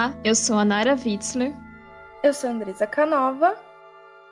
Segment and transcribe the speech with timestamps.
[0.00, 1.52] Olá, eu sou a Nara Witzler.
[2.22, 3.54] Eu sou a Andresa Canova.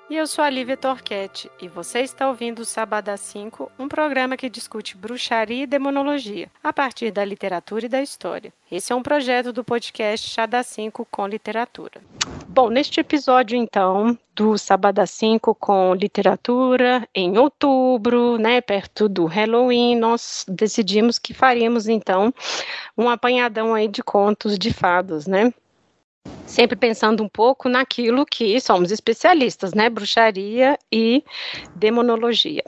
[0.08, 4.34] E eu sou a Lívia Torquete, e você está ouvindo o Sábado 5, um programa
[4.34, 8.50] que discute bruxaria e demonologia, a partir da literatura e da história.
[8.72, 12.00] Esse é um projeto do podcast Chá da 5 com literatura.
[12.60, 19.94] Bom, neste episódio, então, do Sábado 5 com literatura, em outubro, né, perto do Halloween,
[19.94, 22.34] nós decidimos que faríamos, então,
[22.96, 25.54] um apanhadão aí de contos de fadas, né?
[26.48, 29.88] sempre pensando um pouco naquilo que somos especialistas, né?
[29.88, 31.22] Bruxaria e
[31.76, 32.64] demonologia.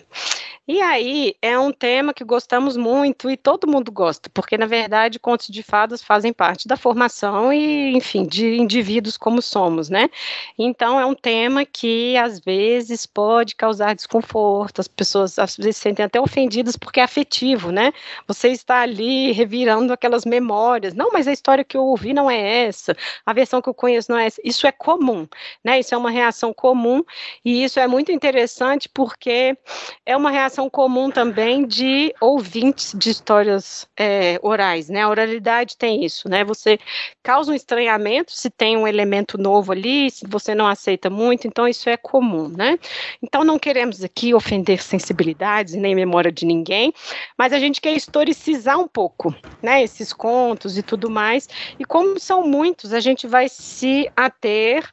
[0.73, 5.19] E aí é um tema que gostamos muito e todo mundo gosta, porque na verdade
[5.19, 10.09] contos de fadas fazem parte da formação e, enfim, de indivíduos como somos, né?
[10.56, 15.83] Então é um tema que às vezes pode causar desconforto, as pessoas às vezes se
[15.83, 17.92] sentem até ofendidas porque é afetivo, né?
[18.28, 20.95] Você está ali revirando aquelas memórias.
[20.95, 24.12] Não, mas a história que eu ouvi não é essa, a versão que eu conheço
[24.12, 24.41] não é essa.
[24.45, 25.27] Isso é comum,
[25.64, 25.80] né?
[25.80, 27.02] Isso é uma reação comum
[27.45, 29.58] e isso é muito interessante porque
[30.06, 35.02] é uma reação comum também de ouvintes de histórias é, orais, né?
[35.02, 36.44] A oralidade tem isso, né?
[36.44, 36.78] Você
[37.22, 41.69] causa um estranhamento se tem um elemento novo ali, se você não aceita muito, então
[41.69, 42.78] isso é comum, né?
[43.22, 46.92] Então não queremos aqui ofender sensibilidades nem memória de ninguém,
[47.39, 49.83] mas a gente quer historicizar um pouco, né?
[49.83, 51.48] Esses contos e tudo mais.
[51.78, 54.91] E como são muitos, a gente vai se ater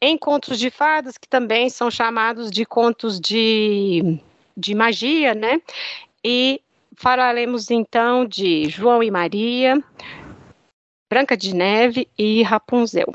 [0.00, 4.20] em contos de fadas, que também são chamados de contos de
[4.56, 5.60] de magia, né?
[6.24, 6.60] E
[6.96, 9.82] falaremos então de João e Maria,
[11.10, 13.12] Branca de Neve e Rapunzel.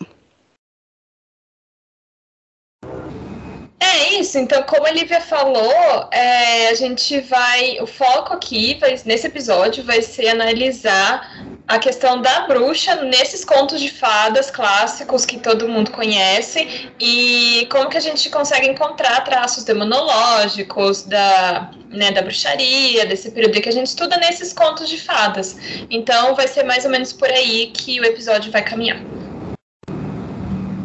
[3.94, 7.78] É isso, então, como a Lívia falou, é, a gente vai.
[7.82, 11.30] O foco aqui, vai, nesse episódio, vai ser analisar
[11.68, 17.90] a questão da bruxa nesses contos de fadas clássicos que todo mundo conhece e como
[17.90, 23.74] que a gente consegue encontrar traços demonológicos da, né, da bruxaria, desse período que a
[23.74, 25.58] gente estuda nesses contos de fadas.
[25.90, 29.00] Então vai ser mais ou menos por aí que o episódio vai caminhar.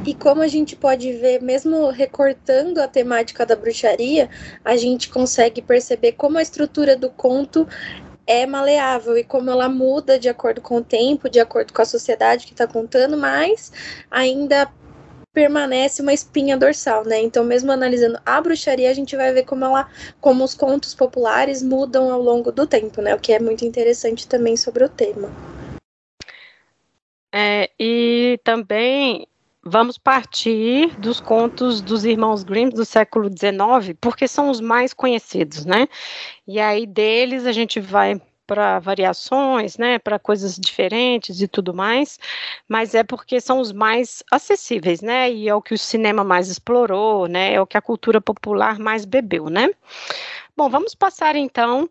[0.07, 4.31] E como a gente pode ver, mesmo recortando a temática da bruxaria,
[4.65, 7.67] a gente consegue perceber como a estrutura do conto
[8.25, 11.85] é maleável e como ela muda de acordo com o tempo, de acordo com a
[11.85, 13.73] sociedade que está contando, mas
[14.09, 14.71] ainda
[15.33, 17.21] permanece uma espinha dorsal, né?
[17.21, 19.89] Então, mesmo analisando a bruxaria, a gente vai ver como ela,
[20.21, 23.13] como os contos populares mudam ao longo do tempo, né?
[23.15, 25.29] O que é muito interessante também sobre o tema.
[27.35, 29.27] É, e também
[29.67, 35.65] vamos partir dos contos dos irmãos Grimm do século XIX, porque são os mais conhecidos,
[35.65, 35.89] né?
[36.47, 42.17] E aí deles a gente vai para variações, né, para coisas diferentes e tudo mais,
[42.69, 46.49] mas é porque são os mais acessíveis, né, e é o que o cinema mais
[46.49, 49.69] explorou, né, é o que a cultura popular mais bebeu, né.
[50.57, 51.91] Bom, vamos passar então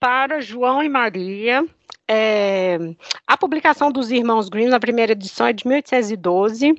[0.00, 1.64] para João e Maria,
[2.08, 2.78] é,
[3.26, 6.74] a publicação dos Irmãos Grimm na primeira edição é de 1812.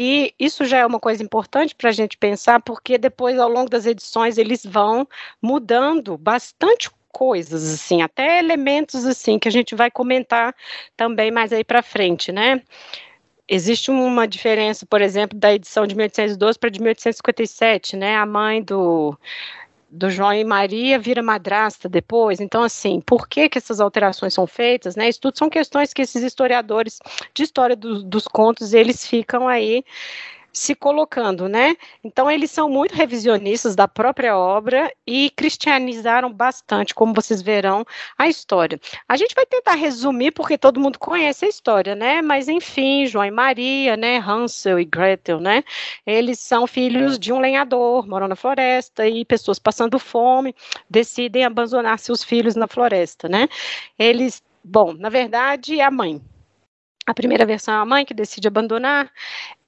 [0.00, 3.68] E isso já é uma coisa importante para a gente pensar, porque depois, ao longo
[3.68, 5.06] das edições, eles vão
[5.42, 10.54] mudando bastante coisas, assim, até elementos, assim, que a gente vai comentar
[10.96, 12.62] também mais aí para frente, né?
[13.48, 18.16] Existe uma diferença, por exemplo, da edição de 1812 para de 1857, né?
[18.16, 19.18] A mãe do,
[19.90, 22.40] do João e Maria vira madrasta depois.
[22.40, 24.96] Então, assim, por que, que essas alterações são feitas?
[24.96, 25.08] Né?
[25.08, 26.98] Isso tudo são questões que esses historiadores
[27.34, 29.84] de história do, dos contos, eles ficam aí
[30.58, 31.76] se colocando, né?
[32.02, 37.84] Então eles são muito revisionistas da própria obra e cristianizaram bastante, como vocês verão,
[38.18, 38.80] a história.
[39.08, 42.20] A gente vai tentar resumir porque todo mundo conhece a história, né?
[42.20, 44.18] Mas enfim, João e Maria, né?
[44.18, 45.62] Hansel e Gretel, né?
[46.06, 50.54] Eles são filhos de um lenhador, moram na floresta e pessoas passando fome
[50.90, 53.48] decidem abandonar seus filhos na floresta, né?
[53.98, 56.20] Eles, bom, na verdade é a mãe,
[57.08, 59.10] a primeira versão é a mãe que decide abandonar,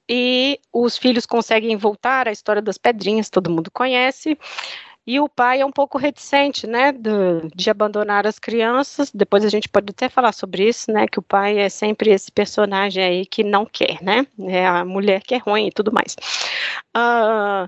[0.09, 4.37] e os filhos conseguem voltar à história das pedrinhas, todo mundo conhece.
[5.05, 7.09] E o pai é um pouco reticente, né, de,
[7.55, 9.11] de, abandonar as crianças.
[9.11, 12.31] Depois a gente pode até falar sobre isso, né, que o pai é sempre esse
[12.31, 16.15] personagem aí que não quer, né, é a mulher que é ruim e tudo mais.
[16.95, 17.67] Uh,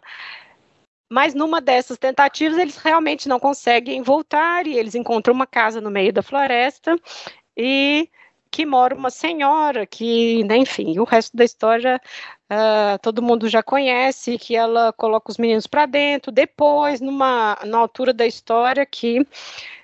[1.10, 5.90] mas numa dessas tentativas eles realmente não conseguem voltar e eles encontram uma casa no
[5.90, 6.96] meio da floresta
[7.58, 8.10] e
[8.54, 12.00] que mora uma senhora que, né, enfim, o resto da história
[12.52, 16.32] uh, todo mundo já conhece, que ela coloca os meninos para dentro.
[16.32, 19.26] Depois, numa na altura da história, que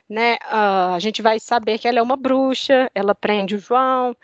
[0.09, 4.15] né, uh, a gente vai saber que ela é uma bruxa, ela prende o João,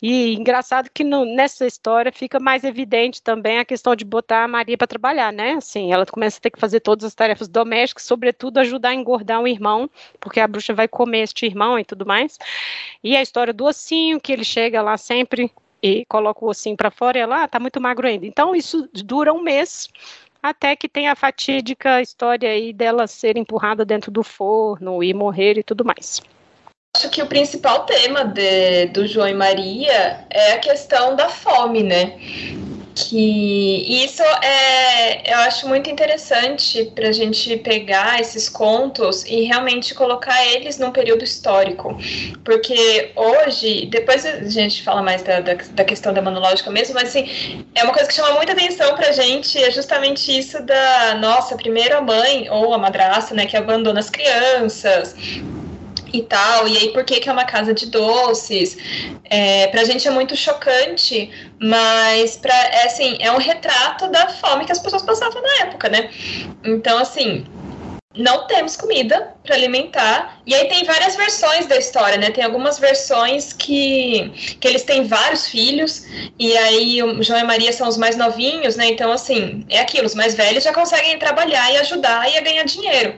[0.00, 4.48] e engraçado que no, nessa história fica mais evidente também a questão de botar a
[4.48, 5.52] Maria para trabalhar, né?
[5.52, 9.40] Assim, ela começa a ter que fazer todas as tarefas domésticas, sobretudo ajudar a engordar
[9.40, 9.88] o irmão,
[10.20, 12.38] porque a bruxa vai comer este irmão e tudo mais.
[13.02, 15.50] E a história do ossinho, que ele chega lá sempre
[15.82, 18.26] e coloca o ossinho para fora e ela ah, tá muito magro ainda.
[18.26, 19.88] Então isso dura um mês
[20.42, 25.58] até que tem a fatídica história aí dela ser empurrada dentro do forno e morrer
[25.58, 26.20] e tudo mais.
[26.96, 31.82] Acho que o principal tema de, do João e Maria é a questão da fome,
[31.82, 32.18] né?
[32.94, 39.94] Que isso é eu acho muito interessante para a gente pegar esses contos e realmente
[39.94, 41.96] colocar eles num período histórico.
[42.44, 47.64] Porque hoje depois a gente fala mais da, da, da questão demonológica mesmo mas assim
[47.74, 51.56] é uma coisa que chama muita atenção para a gente é justamente isso da nossa
[51.56, 55.14] primeira mãe ou a madrasta né que abandona as crianças
[56.12, 58.76] e tal, e aí por que, que é uma casa de doces?
[59.24, 61.30] É, pra gente é muito chocante,
[61.60, 65.88] mas pra, é, assim, é um retrato da fome que as pessoas passavam na época,
[65.88, 66.10] né?
[66.64, 67.44] Então, assim,
[68.14, 70.40] não temos comida para alimentar.
[70.46, 72.30] E aí tem várias versões da história, né?
[72.30, 76.04] Tem algumas versões que, que eles têm vários filhos,
[76.38, 78.86] e aí o João e Maria são os mais novinhos, né?
[78.86, 83.14] Então, assim, é aquilo, os mais velhos já conseguem trabalhar e ajudar e ganhar dinheiro.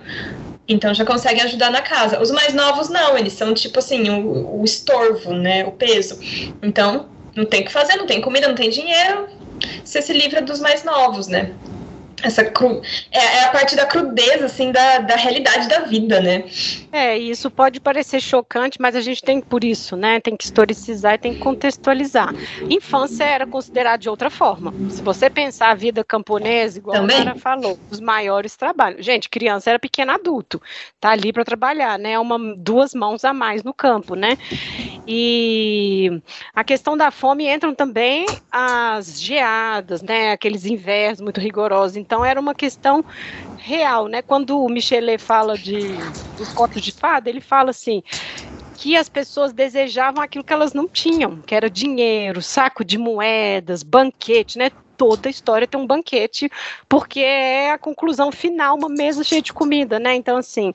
[0.67, 2.21] Então já conseguem ajudar na casa.
[2.21, 5.65] Os mais novos não, eles são tipo assim, o, o estorvo, né?
[5.65, 6.19] O peso.
[6.63, 9.29] Então, não tem o que fazer, não tem comida, não tem dinheiro.
[9.85, 11.53] Você se livra dos mais novos, né?
[12.25, 12.83] Essa cru...
[13.11, 16.45] é, é, a parte da crudeza assim da, da realidade da vida, né?
[16.93, 20.21] É, isso pode parecer chocante, mas a gente tem por isso, né?
[20.21, 22.35] Tem que historicizar e tem que contextualizar.
[22.69, 24.73] Infância era considerada de outra forma.
[24.91, 27.17] Se você pensar a vida camponesa, igual Também?
[27.17, 29.05] a Mara falou, os maiores trabalhos.
[29.05, 30.61] Gente, criança era pequeno adulto,
[31.01, 32.19] tá ali para trabalhar, né?
[32.19, 34.39] Uma duas mãos a mais no campo, né?
[35.07, 36.11] E
[36.55, 40.33] a questão da fome entram também as geadas, né?
[40.33, 41.97] Aqueles invernos muito rigorosos.
[41.97, 43.05] Então era uma questão
[43.55, 44.23] real, né?
[44.23, 48.03] Quando o Michelet fala de dos contos de fada, ele fala assim
[48.77, 53.83] que as pessoas desejavam aquilo que elas não tinham, que era dinheiro, saco de moedas,
[53.83, 54.71] banquete, né?
[54.97, 56.51] Toda a história tem um banquete,
[56.89, 60.15] porque é a conclusão final, uma mesa cheia de comida, né?
[60.15, 60.73] Então, assim,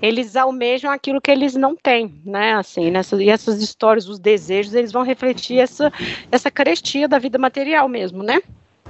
[0.00, 2.54] eles almejam aquilo que eles não têm, né?
[2.54, 5.92] Assim, nessa, e essas histórias, os desejos, eles vão refletir essa,
[6.30, 8.40] essa carestia da vida material mesmo, né?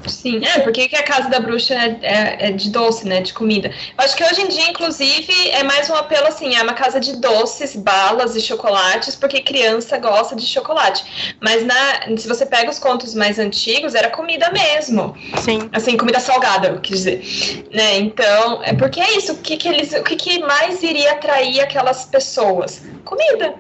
[0.07, 3.33] Sim, é, porque que a casa da bruxa é, é, é, de doce, né, de
[3.33, 3.69] comida.
[3.69, 7.01] Eu acho que hoje em dia, inclusive, é mais um apelo assim, é uma casa
[7.01, 11.37] de doces, balas e chocolates, porque criança gosta de chocolate.
[11.41, 15.17] Mas na, se você pega os contos mais antigos, era comida mesmo.
[15.43, 15.69] Sim.
[15.73, 17.67] Assim, comida salgada, eu quis dizer.
[17.73, 17.99] Né?
[17.99, 21.61] Então, é porque é isso, o que, que eles, o que, que mais iria atrair
[21.61, 22.83] aquelas pessoas?
[23.05, 23.55] Comida.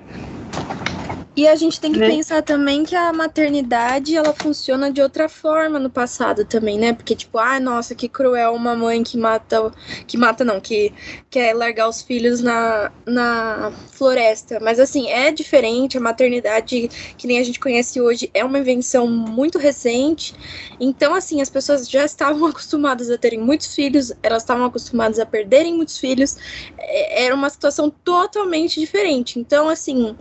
[1.36, 2.08] E a gente tem que né?
[2.08, 6.94] pensar também que a maternidade ela funciona de outra forma no passado também, né?
[6.94, 9.70] Porque tipo, ah, nossa, que cruel uma mãe que mata,
[10.06, 10.94] que mata não, que
[11.28, 14.58] quer largar os filhos na, na floresta.
[14.60, 16.88] Mas assim, é diferente, a maternidade
[17.18, 20.34] que nem a gente conhece hoje é uma invenção muito recente.
[20.80, 25.26] Então, assim, as pessoas já estavam acostumadas a terem muitos filhos, elas estavam acostumadas a
[25.26, 26.38] perderem muitos filhos.
[26.78, 29.38] É, era uma situação totalmente diferente.
[29.38, 30.16] Então, assim,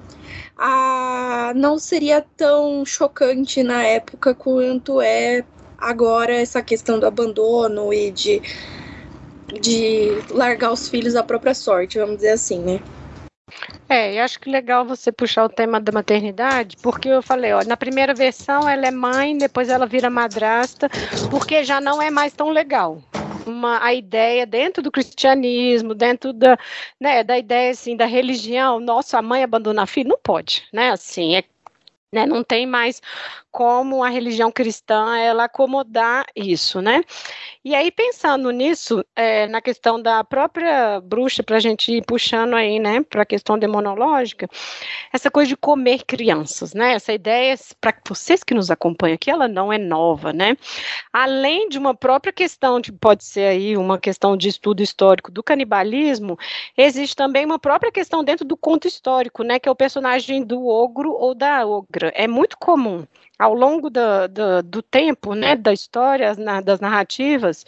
[0.58, 5.44] a, não seria tão chocante na época quanto é
[5.78, 8.42] agora essa questão do abandono e de,
[9.62, 12.80] de largar os filhos à própria sorte, vamos dizer assim, né?
[13.88, 17.64] É, eu acho que legal você puxar o tema da maternidade, porque eu falei, ó,
[17.64, 20.90] na primeira versão ela é mãe, depois ela vira madrasta,
[21.30, 23.02] porque já não é mais tão legal
[23.46, 26.58] uma a ideia dentro do cristianismo, dentro da,
[27.00, 30.92] né, da ideia assim da religião, nossa, a mãe abandonar filho não pode, né?
[30.92, 31.44] Assim, é
[32.12, 33.02] né, não tem mais
[33.56, 37.02] como a religião cristã ela acomodar isso, né?
[37.64, 42.54] E aí pensando nisso, é, na questão da própria bruxa, para a gente ir puxando
[42.54, 44.50] aí, né, para a questão demonológica,
[45.12, 46.96] essa coisa de comer crianças, né?
[46.96, 50.58] Essa ideia para vocês que nos acompanham aqui, ela não é nova, né?
[51.14, 55.42] Além de uma própria questão de pode ser aí uma questão de estudo histórico do
[55.42, 56.38] canibalismo,
[56.78, 60.68] existe também uma própria questão dentro do conto histórico, né, que é o personagem do
[60.68, 62.12] ogro ou da ogra.
[62.14, 63.06] É muito comum
[63.38, 67.66] ao longo do, do, do, tempo, né, da história, na, das narrativas,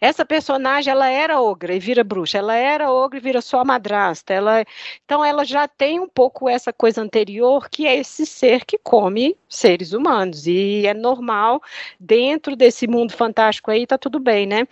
[0.00, 4.32] essa personagem, ela era ogra e vira bruxa, ela era ogra e vira sua madrasta,
[4.34, 4.64] ela,
[5.04, 9.36] então ela já tem um pouco essa coisa anterior, que é esse ser que come
[9.48, 11.62] seres humanos, e é normal,
[11.98, 14.66] dentro desse mundo fantástico aí, tá tudo bem, né,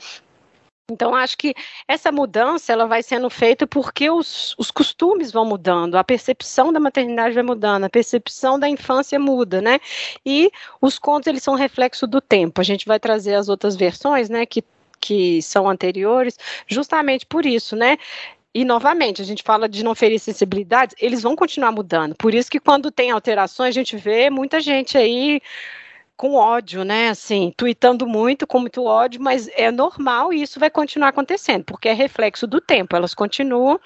[0.91, 1.55] Então, acho que
[1.89, 6.79] essa mudança ela vai sendo feita porque os, os costumes vão mudando, a percepção da
[6.79, 9.81] maternidade vai mudando, a percepção da infância muda, né?
[10.27, 10.51] E
[10.83, 12.61] os contos, eles são reflexo do tempo.
[12.61, 14.63] A gente vai trazer as outras versões, né, que,
[15.01, 17.97] que são anteriores, justamente por isso, né?
[18.55, 22.15] E, novamente, a gente fala de não ferir sensibilidades, eles vão continuar mudando.
[22.15, 25.41] Por isso que, quando tem alterações, a gente vê muita gente aí
[26.17, 27.09] com ódio, né?
[27.09, 31.89] Assim, tweetando muito, com muito ódio, mas é normal e isso vai continuar acontecendo, porque
[31.89, 32.95] é reflexo do tempo.
[32.95, 33.81] Elas continuam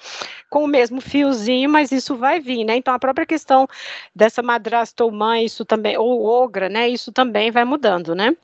[0.49, 2.75] com o mesmo fiozinho, mas isso vai vir, né?
[2.75, 3.67] Então a própria questão
[4.15, 6.87] dessa madrasta ou mãe, isso também, ou ogra, né?
[6.87, 8.35] Isso também vai mudando, né?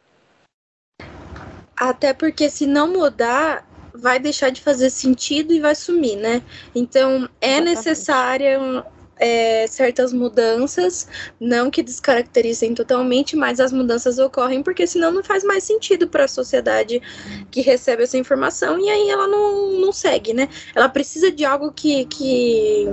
[1.78, 6.42] Até porque se não mudar, vai deixar de fazer sentido e vai sumir, né?
[6.74, 7.76] Então é Exatamente.
[7.76, 8.86] necessária
[9.18, 11.08] é, certas mudanças,
[11.40, 16.26] não que descaracterizem totalmente, mas as mudanças ocorrem porque senão não faz mais sentido para
[16.26, 17.02] a sociedade
[17.52, 20.50] que recebe essa informação e aí ela não, não segue, né?
[20.74, 22.88] Ela precisa de algo que, que,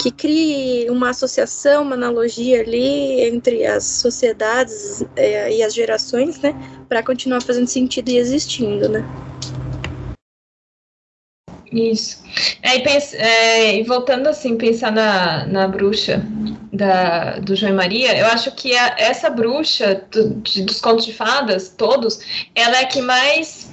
[0.00, 6.54] que crie uma associação, uma analogia ali entre as sociedades é, e as gerações, né?
[6.88, 9.04] Para continuar fazendo sentido e existindo, né?
[11.74, 12.22] Isso.
[12.62, 16.24] É, e, é, voltando assim, pensar na, na bruxa
[16.72, 21.04] da, do João e Maria, eu acho que a, essa bruxa do, de, dos contos
[21.04, 22.20] de fadas, todos,
[22.54, 23.68] ela é a que mais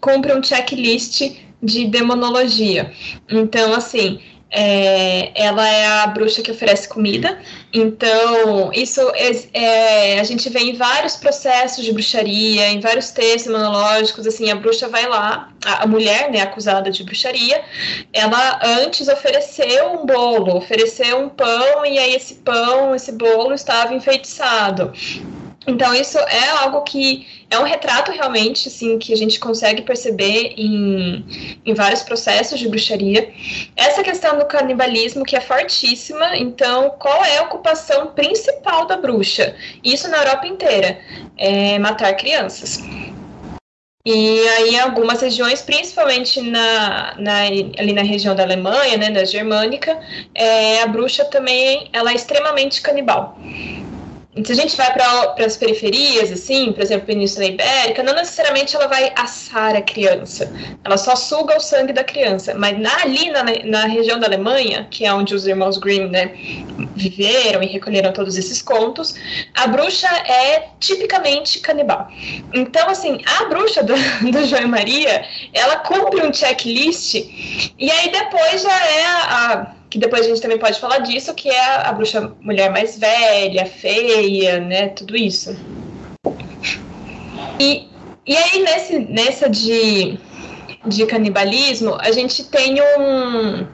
[0.00, 2.90] cumpre um checklist de demonologia.
[3.28, 4.20] Então, assim,
[4.56, 7.40] é, ela é a bruxa que oferece comida.
[7.72, 13.52] Então, isso é, é, a gente vê em vários processos de bruxaria, em vários textos
[13.52, 17.64] monológicos, assim, a bruxa vai lá, a, a, mulher, né, acusada de bruxaria,
[18.12, 23.92] ela antes ofereceu um bolo, ofereceu um pão, e aí esse pão, esse bolo estava
[23.92, 24.92] enfeitiçado.
[25.66, 30.54] Então, isso é algo que é um retrato realmente, assim, que a gente consegue perceber
[30.56, 33.32] em, em vários processos de bruxaria.
[33.74, 39.54] Essa questão do canibalismo, que é fortíssima, então, qual é a ocupação principal da bruxa?
[39.82, 40.98] Isso na Europa inteira,
[41.36, 42.82] é matar crianças.
[44.06, 49.24] E aí, em algumas regiões, principalmente na, na, ali na região da Alemanha, né, da
[49.24, 49.98] Germânica,
[50.34, 53.38] é, a bruxa também ela é extremamente canibal
[54.42, 58.88] se a gente vai para as periferias, assim, por exemplo, Península Ibérica, não necessariamente ela
[58.88, 62.52] vai assar a criança, ela só suga o sangue da criança.
[62.54, 66.32] Mas na, ali na, na região da Alemanha, que é onde os irmãos Grimm né,
[66.96, 69.14] viveram e recolheram todos esses contos,
[69.54, 72.08] a bruxa é tipicamente canibal.
[72.52, 73.94] Então, assim, a bruxa do,
[74.32, 79.98] do João e Maria, ela cumpre um checklist e aí depois já é a que
[80.00, 84.58] depois a gente também pode falar disso, que é a, bruxa mulher mais velha, feia,
[84.58, 84.88] né?
[84.88, 85.56] Tudo isso.
[87.60, 87.86] E,
[88.26, 90.18] e aí, nesse, nessa de,
[90.84, 93.68] de canibalismo, a gente tem um,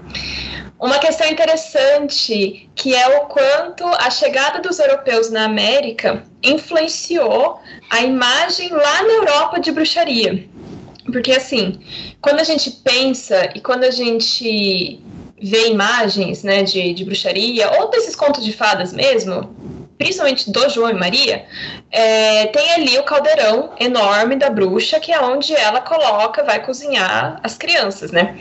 [0.78, 8.02] uma questão interessante, que é o quanto a chegada dos europeus na América influenciou a
[8.02, 10.46] imagem lá na Europa de bruxaria.
[11.10, 11.80] Porque, assim,
[12.20, 15.02] quando a gente pensa e quando a gente
[15.42, 19.54] vê imagens né, de, de bruxaria, ou desses contos de fadas mesmo,
[19.96, 21.44] principalmente do João e Maria,
[21.90, 27.38] é, tem ali o caldeirão enorme da bruxa, que é onde ela coloca, vai cozinhar
[27.42, 28.36] as crianças, né?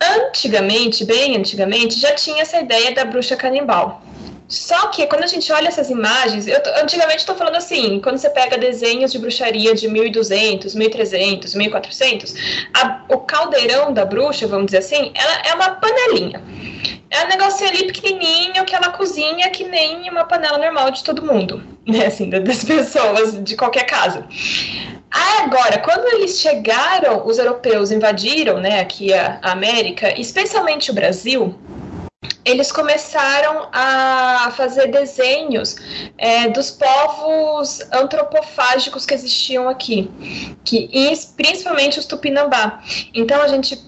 [0.00, 4.02] Antigamente, bem antigamente, já tinha essa ideia da bruxa canibal.
[4.48, 8.30] Só que quando a gente olha essas imagens, eu antigamente estou falando assim, quando você
[8.30, 12.34] pega desenhos de bruxaria de 1200, 1300, 1400,
[12.72, 16.42] a, o caldeirão da bruxa, vamos dizer assim, ela é uma panelinha.
[17.10, 21.22] É um negocinho ali pequenininho que ela cozinha que nem uma panela normal de todo
[21.22, 22.06] mundo, né?
[22.06, 24.26] Assim, das pessoas de qualquer casa.
[25.10, 31.58] Agora, quando eles chegaram, os europeus invadiram, né, aqui a, a América, especialmente o Brasil,
[32.44, 35.76] eles começaram a fazer desenhos
[36.16, 40.10] é, dos povos antropofágicos que existiam aqui,
[40.64, 40.90] que,
[41.36, 42.82] principalmente os tupinambá.
[43.14, 43.78] Então a gente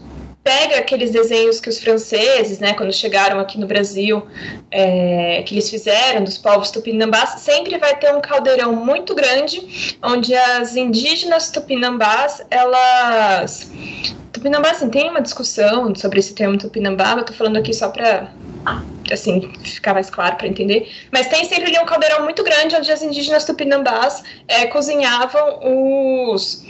[0.42, 4.26] pega aqueles desenhos que os franceses, né, quando chegaram aqui no Brasil,
[4.71, 10.35] é, que eles fizeram dos povos tupinambás, sempre vai ter um caldeirão muito grande, onde
[10.35, 13.71] as indígenas tupinambás, elas
[14.40, 18.32] Tupinambá, assim, tem uma discussão sobre esse termo Tupinambá, eu tô falando aqui só para
[19.12, 20.90] assim, ficar mais claro para entender.
[21.12, 26.64] Mas tem sempre ali um caldeirão muito grande onde as indígenas tupinambás é, cozinhavam os,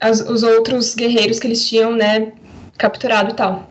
[0.00, 2.32] as, os outros guerreiros que eles tinham, né,
[2.76, 3.68] capturado e tal.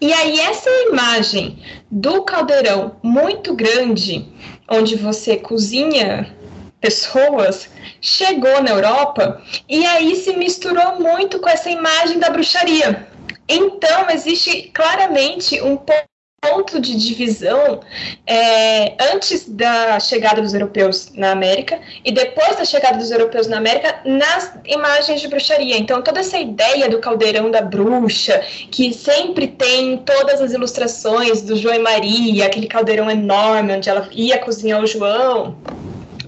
[0.00, 1.58] E aí essa imagem
[1.90, 4.28] do caldeirão muito grande,
[4.68, 6.34] onde você cozinha
[6.80, 7.68] pessoas
[8.00, 13.06] chegou na Europa e aí se misturou muito com essa imagem da bruxaria.
[13.48, 17.80] Então, existe claramente um ponto de divisão
[18.26, 23.58] é, antes da chegada dos europeus na América e depois da chegada dos europeus na
[23.58, 25.76] América nas imagens de bruxaria.
[25.76, 31.56] Então, toda essa ideia do caldeirão da bruxa, que sempre tem todas as ilustrações do
[31.56, 35.58] João e Maria, aquele caldeirão enorme onde ela ia cozinhar o João,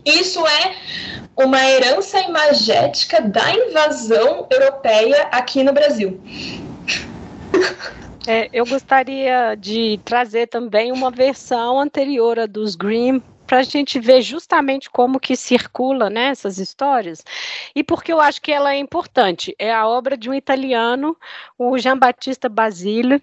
[0.04, 0.76] isso é
[1.36, 6.20] uma herança imagética da invasão europeia aqui no Brasil.
[8.26, 13.98] É, eu gostaria de trazer também uma versão anterior à dos Grimm para a gente
[13.98, 17.22] ver justamente como que circula né, essas histórias
[17.74, 19.54] e porque eu acho que ela é importante.
[19.58, 21.16] É a obra de um italiano,
[21.58, 23.20] o Jean Battista Basile,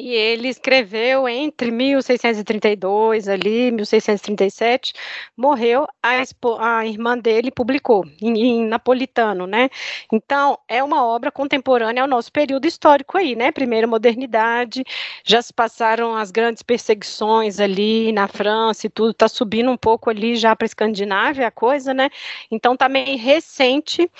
[0.00, 4.94] e ele escreveu entre 1632 ali, 1637,
[5.36, 9.68] morreu, a, a irmã dele publicou em, em, napolitano, né?
[10.10, 13.52] Então, é uma obra contemporânea ao nosso período histórico aí, né?
[13.52, 14.82] Primeira modernidade,
[15.22, 20.08] já se passaram as grandes perseguições ali na França e tudo, tá subindo um pouco
[20.08, 22.08] ali já para a Escandinávia a coisa, né?
[22.50, 24.10] Então, tá meio recente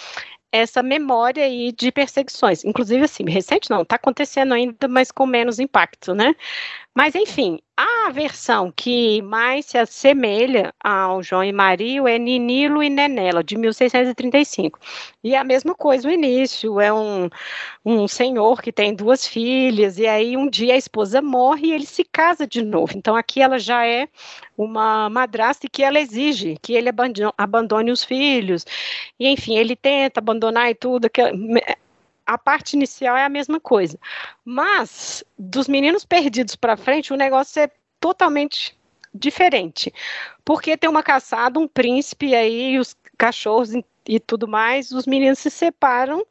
[0.53, 2.65] essa memória aí de perseguições.
[2.65, 6.35] Inclusive, assim, recente não, está acontecendo ainda, mas com menos impacto, né?
[6.95, 12.91] Mas, enfim, a versão que mais se assemelha ao João e Maria é Ninilo e
[12.91, 14.79] Nenela, de 1635.
[15.23, 17.31] E a mesma coisa o início, é um,
[17.85, 21.87] um senhor que tem duas filhas, e aí um dia a esposa morre e ele
[21.87, 22.93] se casa de novo.
[22.97, 24.09] Então, aqui ela já é
[24.59, 26.91] uma madrasta que ela exige que ele
[27.39, 28.67] abandone os filhos.
[29.19, 31.23] E, enfim, ele tenta abandonar e tudo, que
[32.27, 33.99] a parte inicial é a mesma coisa.
[34.45, 38.79] Mas, dos meninos perdidos para frente, o negócio é totalmente
[39.13, 39.93] diferente.
[40.45, 43.71] Porque tem uma caçada, um príncipe aí, os cachorros
[44.07, 46.25] e tudo mais, os meninos se separam.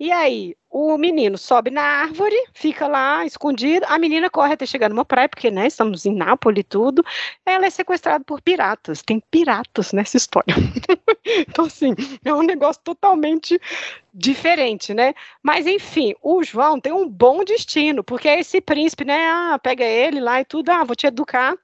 [0.00, 4.88] E aí, o menino sobe na árvore, fica lá escondido, a menina corre até chegar
[4.88, 7.04] numa praia, porque, né, estamos em Nápoles e tudo,
[7.44, 10.54] ela é sequestrada por piratas, tem piratas nessa história.
[11.46, 11.94] então, assim,
[12.24, 13.60] é um negócio totalmente
[14.14, 15.12] diferente, né?
[15.42, 19.84] Mas, enfim, o João tem um bom destino, porque é esse príncipe, né, ah, pega
[19.84, 21.54] ele lá e tudo, ah, vou te educar,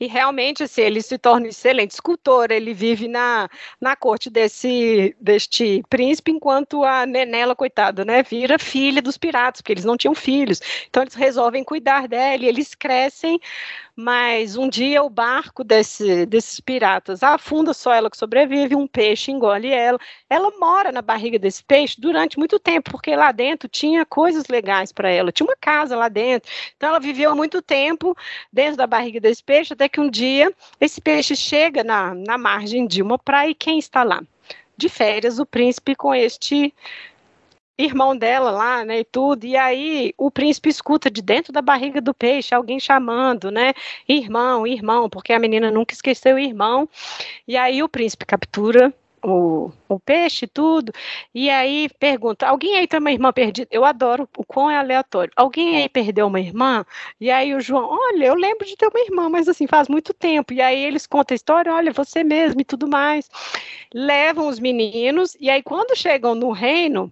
[0.00, 3.48] e realmente, assim, ele se torna um excelente escultor, ele vive na,
[3.80, 9.72] na corte desse, deste príncipe, enquanto a Nenela, coitada, né, vira filha dos piratas, porque
[9.72, 10.60] eles não tinham filhos.
[10.88, 13.40] Então, eles resolvem cuidar dela e eles crescem
[13.96, 19.30] mas um dia o barco desse, desses piratas afunda só ela que sobrevive, um peixe
[19.30, 19.98] engole ela.
[20.28, 24.90] Ela mora na barriga desse peixe durante muito tempo, porque lá dentro tinha coisas legais
[24.90, 26.50] para ela, tinha uma casa lá dentro.
[26.76, 28.16] Então ela viveu muito tempo
[28.52, 32.86] dentro da barriga desse peixe, até que um dia esse peixe chega na, na margem
[32.86, 34.22] de uma praia e quem está lá?
[34.76, 36.74] De férias, o príncipe com este
[37.78, 42.00] irmão dela lá, né, e tudo, e aí o príncipe escuta de dentro da barriga
[42.00, 43.74] do peixe alguém chamando, né,
[44.08, 46.88] irmão, irmão, porque a menina nunca esqueceu o irmão,
[47.48, 50.92] e aí o príncipe captura o, o peixe tudo,
[51.34, 53.66] e aí pergunta, alguém aí tem uma irmã perdida?
[53.70, 55.32] Eu adoro o quão é aleatório.
[55.34, 56.84] Alguém aí perdeu uma irmã?
[57.18, 60.12] E aí o João, olha, eu lembro de ter uma irmã, mas assim, faz muito
[60.12, 60.52] tempo.
[60.52, 63.30] E aí eles contam a história, olha, você mesmo e tudo mais.
[63.94, 67.10] Levam os meninos, e aí quando chegam no reino,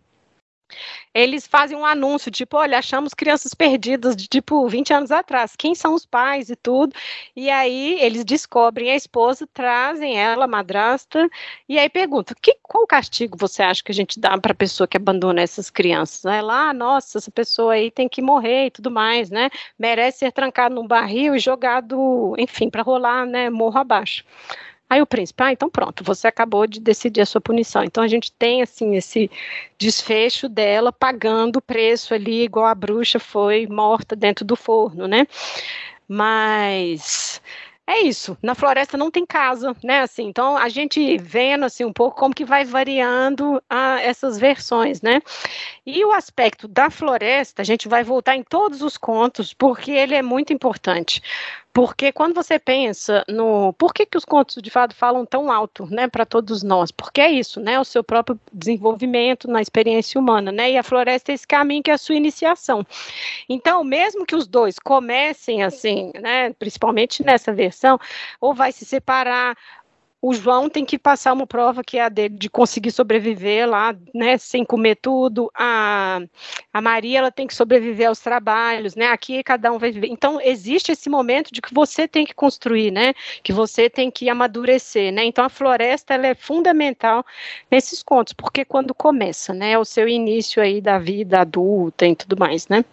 [1.14, 5.74] eles fazem um anúncio, tipo, olha, achamos crianças perdidas de tipo 20 anos atrás, quem
[5.74, 6.94] são os pais e tudo.
[7.36, 11.28] E aí eles descobrem a esposa, trazem ela, madrasta,
[11.68, 14.86] e aí perguntam: que, qual castigo você acha que a gente dá para a pessoa
[14.86, 16.24] que abandona essas crianças?
[16.26, 19.50] Aí lá, ah, nossa, essa pessoa aí tem que morrer e tudo mais, né?
[19.78, 24.24] Merece ser trancado num barril e jogado, enfim, para rolar, né, morro abaixo.
[24.92, 27.82] Aí o príncipe, ah, então pronto, você acabou de decidir a sua punição.
[27.82, 29.30] Então a gente tem assim esse
[29.78, 35.26] desfecho dela pagando o preço ali, igual a bruxa foi morta dentro do forno, né?
[36.06, 37.40] Mas
[37.86, 38.36] é isso.
[38.42, 40.00] Na floresta não tem casa, né?
[40.00, 45.00] Assim, então a gente vendo assim um pouco como que vai variando a, essas versões,
[45.00, 45.22] né?
[45.86, 50.14] E o aspecto da floresta, a gente vai voltar em todos os contos porque ele
[50.14, 51.22] é muito importante.
[51.72, 55.86] Porque quando você pensa no por que, que os contos de fado falam tão alto,
[55.86, 56.90] né, para todos nós?
[56.90, 60.72] Porque é isso, né, o seu próprio desenvolvimento na experiência humana, né?
[60.72, 62.86] E a floresta é esse caminho que é a sua iniciação.
[63.48, 67.98] Então, mesmo que os dois comecem assim, né, principalmente nessa versão,
[68.40, 69.56] ou vai se separar,
[70.22, 73.92] o João tem que passar uma prova que é a dele de conseguir sobreviver lá,
[74.14, 75.50] né, sem comer tudo.
[75.52, 76.20] A,
[76.72, 79.06] a Maria ela tem que sobreviver aos trabalhos, né?
[79.08, 80.06] Aqui cada um vai viver.
[80.06, 83.14] Então existe esse momento de que você tem que construir, né?
[83.42, 85.24] Que você tem que amadurecer, né?
[85.24, 87.26] Então a floresta ela é fundamental
[87.68, 92.36] nesses contos, porque quando começa, né, o seu início aí da vida adulta e tudo
[92.38, 92.84] mais, né?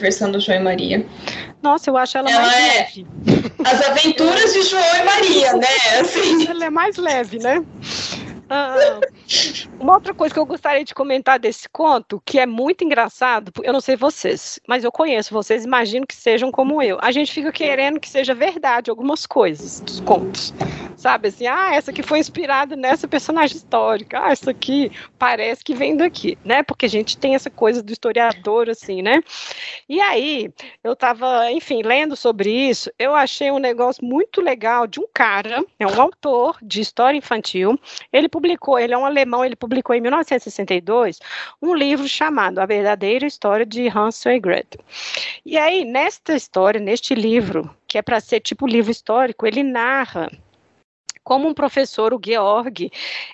[0.00, 1.06] versão do João e Maria.
[1.64, 3.06] Nossa, eu acho ela, ela mais é leve.
[3.64, 5.66] As aventuras de João e Maria, né?
[5.98, 6.46] Assim.
[6.46, 7.64] Ela é mais leve, né?
[8.50, 9.00] Ah,
[9.80, 13.72] uma outra coisa que eu gostaria de comentar desse conto, que é muito engraçado, eu
[13.72, 16.98] não sei vocês, mas eu conheço vocês, imagino que sejam como eu.
[17.00, 20.52] A gente fica querendo que seja verdade algumas coisas dos contos.
[20.96, 25.74] Sabe assim, ah, essa aqui foi inspirada nessa personagem histórica, ah, isso aqui parece que
[25.74, 26.62] vem daqui, né?
[26.62, 29.22] Porque a gente tem essa coisa do historiador, assim, né?
[29.88, 30.50] E aí,
[30.82, 35.64] eu tava, enfim, lendo sobre isso, eu achei um negócio muito legal de um cara,
[35.78, 37.78] é um autor de história infantil,
[38.12, 41.20] ele publicou, ele é um alemão, ele publicou em 1962
[41.62, 44.84] um livro chamado A Verdadeira História de Hansel e Gretel.
[45.46, 50.30] E aí, nesta história, neste livro, que é para ser tipo livro histórico, ele narra
[51.22, 52.90] como um professor, o Georg,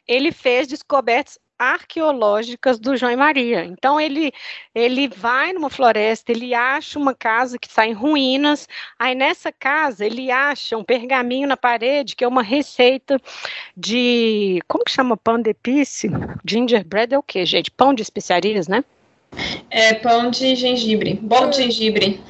[0.07, 3.65] ele fez descobertas arqueológicas do João e Maria.
[3.65, 4.33] Então ele
[4.75, 8.67] ele vai numa floresta, ele acha uma casa que está em ruínas.
[8.99, 13.21] Aí nessa casa ele acha um pergaminho na parede que é uma receita
[13.77, 16.11] de como que chama pão de pice?
[16.49, 17.71] Gingerbread é o que, gente?
[17.71, 18.83] Pão de especiarias, né?
[19.69, 22.21] É pão de gengibre, bolo de gengibre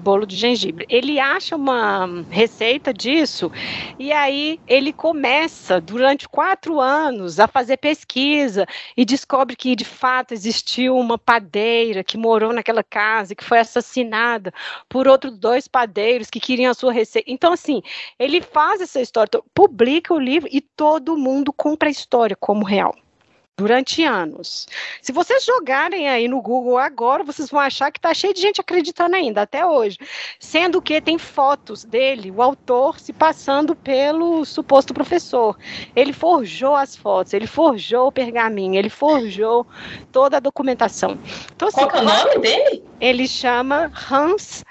[0.00, 0.86] bolo de gengibre.
[0.88, 3.52] Ele acha uma receita disso
[3.98, 10.32] e aí ele começa durante quatro anos a fazer pesquisa e descobre que de fato
[10.32, 14.52] existiu uma padeira que morou naquela casa e que foi assassinada
[14.88, 17.30] por outros dois padeiros que queriam a sua receita.
[17.30, 17.82] Então assim
[18.18, 22.94] ele faz essa história, publica o livro e todo mundo compra a história como real
[23.60, 24.66] durante anos.
[25.02, 28.58] Se vocês jogarem aí no Google agora, vocês vão achar que está cheio de gente
[28.58, 29.98] acreditando ainda, até hoje.
[30.38, 35.58] Sendo que tem fotos dele, o autor se passando pelo suposto professor.
[35.94, 39.66] Ele forjou as fotos, ele forjou o pergaminho, ele forjou
[40.10, 41.18] toda a documentação.
[41.54, 42.82] Então, assim, Qual é o nome dele?
[42.98, 44.64] Ele chama Hans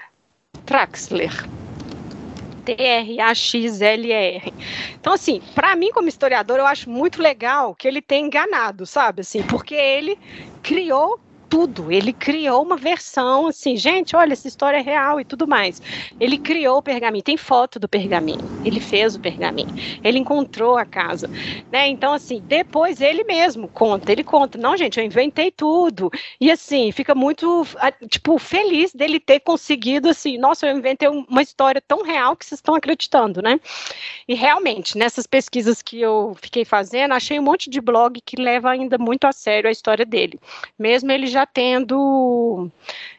[0.66, 1.30] Traxler.
[2.60, 4.54] T-R-A-X-L-E-R.
[4.98, 9.22] Então, assim, para mim, como historiador, eu acho muito legal que ele tenha enganado, sabe?
[9.22, 10.16] Assim, porque ele
[10.62, 11.18] criou
[11.50, 11.90] tudo.
[11.90, 15.82] Ele criou uma versão assim, gente, olha, essa história é real e tudo mais.
[16.20, 18.40] Ele criou o pergaminho, tem foto do pergaminho.
[18.64, 19.74] Ele fez o pergaminho.
[20.02, 21.28] Ele encontrou a casa,
[21.70, 21.88] né?
[21.88, 26.10] Então assim, depois ele mesmo conta, ele conta, não, gente, eu inventei tudo.
[26.40, 27.66] E assim, fica muito
[28.08, 32.58] tipo feliz dele ter conseguido assim, nossa, eu inventei uma história tão real que vocês
[32.58, 33.58] estão acreditando, né?
[34.28, 38.70] E realmente, nessas pesquisas que eu fiquei fazendo, achei um monte de blog que leva
[38.70, 40.38] ainda muito a sério a história dele.
[40.78, 42.70] Mesmo ele já já tendo,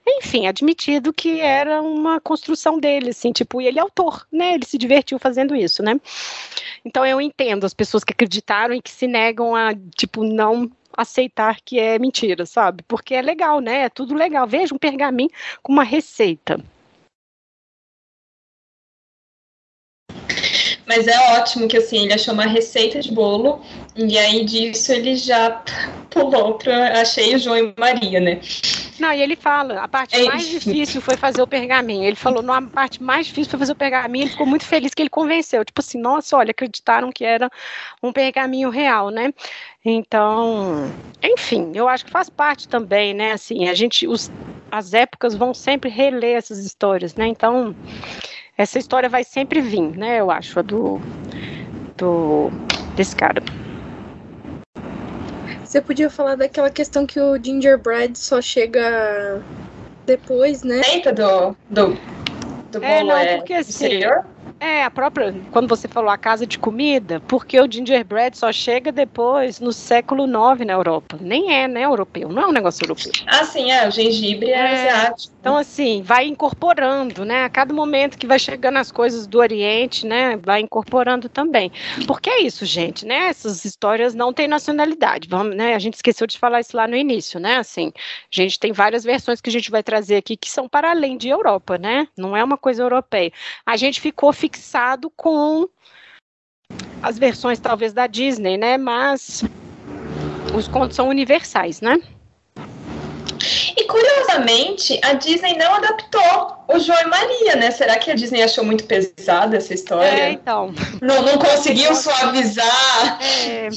[0.08, 4.54] enfim, admitido que era uma construção dele, assim, tipo, e ele é autor, né?
[4.54, 6.00] Ele se divertiu fazendo isso, né?
[6.86, 11.58] Então eu entendo as pessoas que acreditaram e que se negam a, tipo, não aceitar
[11.64, 12.84] que é mentira, sabe?
[12.88, 13.84] Porque é legal, né?
[13.84, 14.46] É tudo legal.
[14.46, 15.30] Veja um pergaminho
[15.64, 16.60] com uma receita.
[20.94, 23.62] Mas é ótimo que assim, ele achou uma receita de bolo
[23.96, 25.64] e aí disso ele já
[26.12, 28.42] pulou para achei o João e Maria, né?
[29.00, 32.04] Não, e ele fala, a parte é mais difícil foi fazer o pergaminho.
[32.04, 34.94] Ele falou, não, a parte mais difícil foi fazer o pergaminho, ele ficou muito feliz
[34.94, 35.64] que ele convenceu.
[35.64, 37.50] Tipo assim, nossa, olha, acreditaram que era
[38.04, 39.34] um pergaminho real, né?
[39.84, 40.92] Então,
[41.24, 43.32] enfim, eu acho que faz parte também, né?
[43.32, 44.30] Assim, a gente, os,
[44.70, 47.28] as épocas vão sempre reler essas histórias, né?
[47.28, 47.74] Então,
[48.62, 50.20] essa história vai sempre vir, né?
[50.20, 51.00] Eu acho, a do,
[51.98, 52.50] do
[52.96, 53.42] desse cara.
[55.64, 59.42] Você podia falar daquela questão que o gingerbread só chega
[60.06, 60.82] depois, né?
[60.86, 61.98] Eita, do, do,
[62.72, 64.26] do é, não, é porque assim, exterior?
[64.64, 68.92] É, a própria, quando você falou a casa de comida, porque o gingerbread só chega
[68.92, 71.18] depois, no século IX na Europa.
[71.20, 73.12] Nem é, né, europeu, não é um negócio europeu.
[73.26, 75.34] Ah, sim, é, o gengibre é, é asiático.
[75.40, 80.06] Então, assim, vai incorporando, né, a cada momento que vai chegando as coisas do Oriente,
[80.06, 81.72] né, vai incorporando também.
[82.06, 86.28] Porque é isso, gente, né, essas histórias não têm nacionalidade, vamos, né, a gente esqueceu
[86.28, 87.92] de falar isso lá no início, né, assim,
[88.32, 91.18] a gente tem várias versões que a gente vai trazer aqui que são para além
[91.18, 93.32] de Europa, né, não é uma coisa europeia.
[93.66, 95.68] A gente ficou fixado com
[97.02, 98.78] as versões talvez da Disney, né?
[98.78, 99.44] Mas
[100.54, 102.02] os contos são universais, né?
[103.92, 107.72] curiosamente, a Disney não adaptou o João e Maria, né?
[107.72, 110.08] Será que a Disney achou muito pesada essa história?
[110.08, 110.74] É, então.
[111.02, 113.20] Não, não conseguiu suavizar.
[113.22, 113.70] É,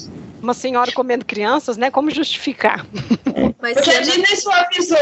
[0.44, 1.90] uma senhora comendo crianças, né?
[1.90, 2.86] Como justificar?
[3.60, 4.98] Mas Porque a Disney suavizou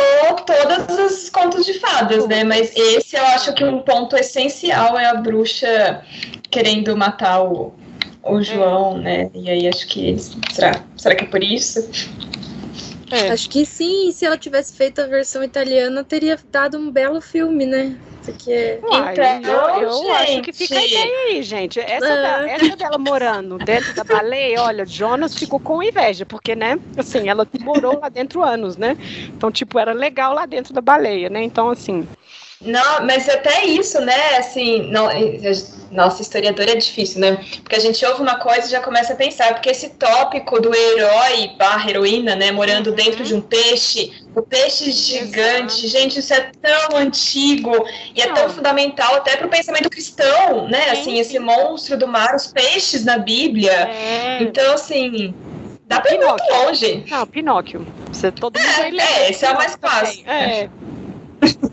[0.47, 2.45] todos os contos de fadas, né?
[2.45, 6.03] Mas esse eu acho que um ponto essencial é a bruxa
[6.51, 7.75] querendo matar o,
[8.23, 9.31] o João, né?
[9.35, 10.17] E aí acho que.
[10.53, 11.91] Será, será que é por isso?
[13.11, 13.31] É.
[13.31, 17.67] Acho que sim, se ela tivesse feito a versão italiana, teria dado um belo filme,
[17.67, 17.95] né?
[18.25, 18.81] Porque.
[19.41, 21.81] então, eu, eu acho que fica a ideia aí, gente.
[21.81, 26.77] Essa, da, essa dela morando dentro da baleia, olha, Jonas ficou com inveja, porque, né,
[26.97, 28.97] assim, ela morou lá dentro anos, né?
[29.37, 31.43] Então, tipo, era legal lá dentro da baleia, né?
[31.43, 32.09] Então, assim.
[32.65, 34.37] Não, mas até isso, né?
[34.37, 35.09] Assim, não,
[35.93, 37.39] nossa, historiador é difícil, né?
[37.63, 40.75] Porque a gente ouve uma coisa e já começa a pensar, porque esse tópico do
[40.75, 42.97] herói barra heroína, né, morando uhum.
[42.97, 45.89] dentro de um peixe, o peixe gigante, Exato.
[45.89, 50.91] gente, isso é tão antigo e é tão fundamental até para o pensamento cristão, né?
[50.91, 53.73] Assim, esse monstro do mar, os peixes na Bíblia.
[53.73, 54.43] É.
[54.43, 55.35] Então, assim,
[55.87, 57.05] dá para ir muito longe.
[57.11, 57.87] Não, Pinóquio.
[58.11, 60.25] Você todo mundo é, é, esse é o mais fácil.
[60.27, 60.71] É.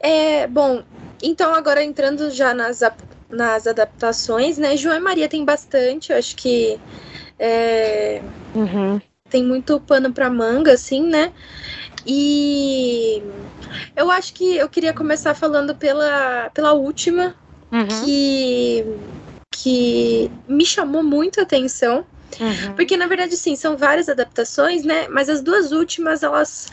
[0.00, 0.82] É, bom,
[1.22, 2.80] então agora entrando já nas,
[3.28, 4.76] nas adaptações, né?
[4.76, 6.78] João e Maria tem bastante, eu acho que
[7.38, 8.22] é,
[8.54, 9.00] uhum.
[9.28, 11.32] tem muito pano para manga, assim, né?
[12.06, 13.22] E
[13.96, 17.34] eu acho que eu queria começar falando pela, pela última,
[17.72, 18.04] uhum.
[18.04, 18.84] que,
[19.50, 22.04] que me chamou muito a atenção.
[22.40, 22.74] Uhum.
[22.74, 25.08] Porque, na verdade, sim, são várias adaptações, né?
[25.08, 26.68] Mas as duas últimas, elas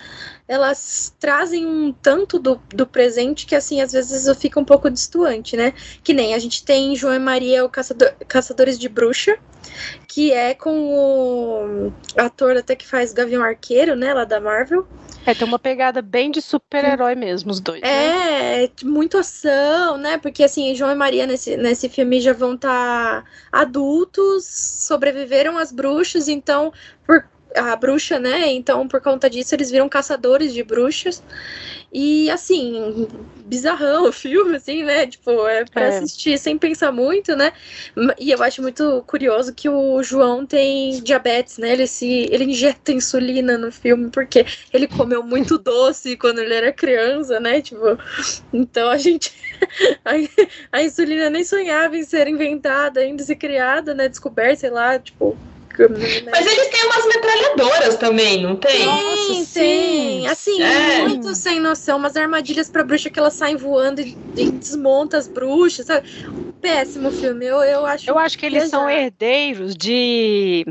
[0.47, 4.89] elas trazem um tanto do, do presente que, assim, às vezes eu fico um pouco
[4.89, 5.73] distoante, né?
[6.03, 9.37] Que nem a gente tem João e Maria, o Caçador, Caçadores de Bruxa,
[10.07, 14.85] que é com o ator até que faz Gavião Arqueiro, né, lá da Marvel.
[15.25, 17.81] É, tem uma pegada bem de super-herói mesmo, os dois.
[17.81, 18.69] É, né?
[18.83, 20.17] muito ação, né?
[20.17, 25.71] Porque assim, João e Maria nesse, nesse filme já vão estar tá adultos, sobreviveram às
[25.71, 26.73] bruxas, então,
[27.05, 28.51] por a bruxa, né?
[28.51, 31.23] Então, por conta disso, eles viram caçadores de bruxas.
[31.93, 33.07] E assim,
[33.45, 35.05] bizarrão o filme, assim, né?
[35.05, 35.87] Tipo, é pra é.
[35.89, 37.53] assistir sem pensar muito, né?
[38.19, 41.73] E eu acho muito curioso que o João tem diabetes, né?
[41.73, 42.27] Ele se.
[42.31, 47.61] ele injeta insulina no filme porque ele comeu muito doce quando ele era criança, né?
[47.61, 47.97] Tipo,
[48.51, 49.31] então a gente.
[50.03, 50.13] a,
[50.71, 54.09] a insulina nem sonhava em ser inventada, ainda ser criada, né?
[54.09, 55.37] Descoberta, sei lá, tipo
[56.31, 58.83] mas eles têm umas metralhadoras também, não tem?
[58.83, 60.27] Sim, sim.
[60.27, 61.01] Assim, é.
[61.01, 61.97] muito sem noção.
[61.97, 66.05] Umas armadilhas pra bruxa que elas saem voando e, e desmonta as bruxas, sabe?
[66.61, 67.45] Péssimo filme.
[67.45, 68.09] Eu, eu acho.
[68.09, 70.65] Eu acho que eles são herdeiros de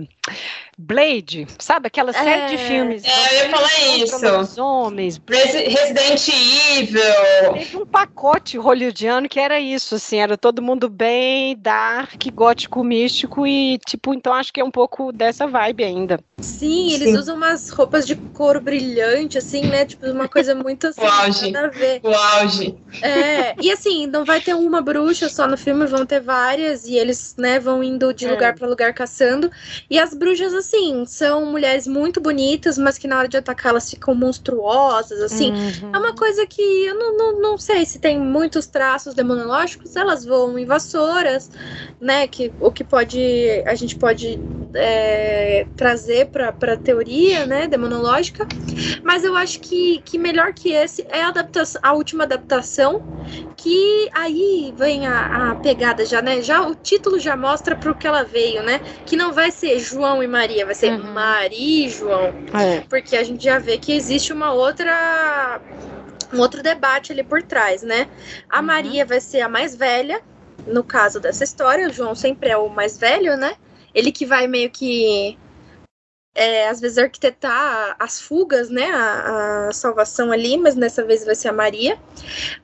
[0.83, 1.87] Blade, sabe?
[1.87, 3.05] Aquela série é, de filmes.
[3.05, 4.61] É, eu ia falar isso.
[4.61, 5.21] Homens.
[5.29, 6.29] Resident
[6.77, 7.55] Evil.
[7.55, 13.47] Teve um pacote hollywoodiano que era isso, assim, era todo mundo bem dark, gótico, místico
[13.47, 16.21] e, tipo, então acho que é um pouco dessa vibe ainda.
[16.41, 16.95] Sim, Sim.
[16.95, 19.85] eles usam umas roupas de couro brilhante, assim, né?
[19.85, 21.51] Tipo, uma coisa muito assim, o auge.
[21.53, 22.01] nada a ver.
[22.03, 22.75] O auge.
[23.01, 26.97] É, e assim, não vai ter uma bruxa só no filme, vão ter várias, e
[26.97, 28.31] eles, né, vão indo de é.
[28.31, 29.51] lugar para lugar caçando.
[29.89, 33.71] E as bruxas, assim, assim, são mulheres muito bonitas, mas que na hora de atacar
[33.71, 35.53] elas ficam monstruosas, assim.
[35.53, 35.91] Uhum.
[35.93, 40.25] É uma coisa que eu não, não, não sei se tem muitos traços demonológicos, elas
[40.25, 41.51] voam em vassouras,
[42.01, 42.27] né?
[42.27, 43.21] Que, o que pode.
[43.67, 44.41] A gente pode
[44.75, 47.67] é, trazer para a teoria, né?
[47.67, 48.47] Demonológica.
[49.03, 53.03] Mas eu acho que, que melhor que esse é a, adaptação, a última adaptação,
[53.57, 56.41] que aí vem a, a pegada já, né?
[56.41, 58.81] Já o título já mostra para o que ela veio, né?
[59.05, 61.13] Que não vai ser João e Maria Maria, vai ser uhum.
[61.13, 62.33] Maria e João.
[62.55, 62.81] É.
[62.89, 65.61] Porque a gente já vê que existe uma outra.
[66.33, 68.09] um outro debate ali por trás, né?
[68.49, 68.67] A uhum.
[68.67, 70.21] Maria vai ser a mais velha,
[70.67, 73.55] no caso dessa história, o João sempre é o mais velho, né?
[73.95, 75.39] Ele que vai meio que
[76.35, 81.35] é, às vezes arquitetar as fugas, né, a, a, salvação ali, mas dessa vez vai
[81.35, 81.99] ser a Maria.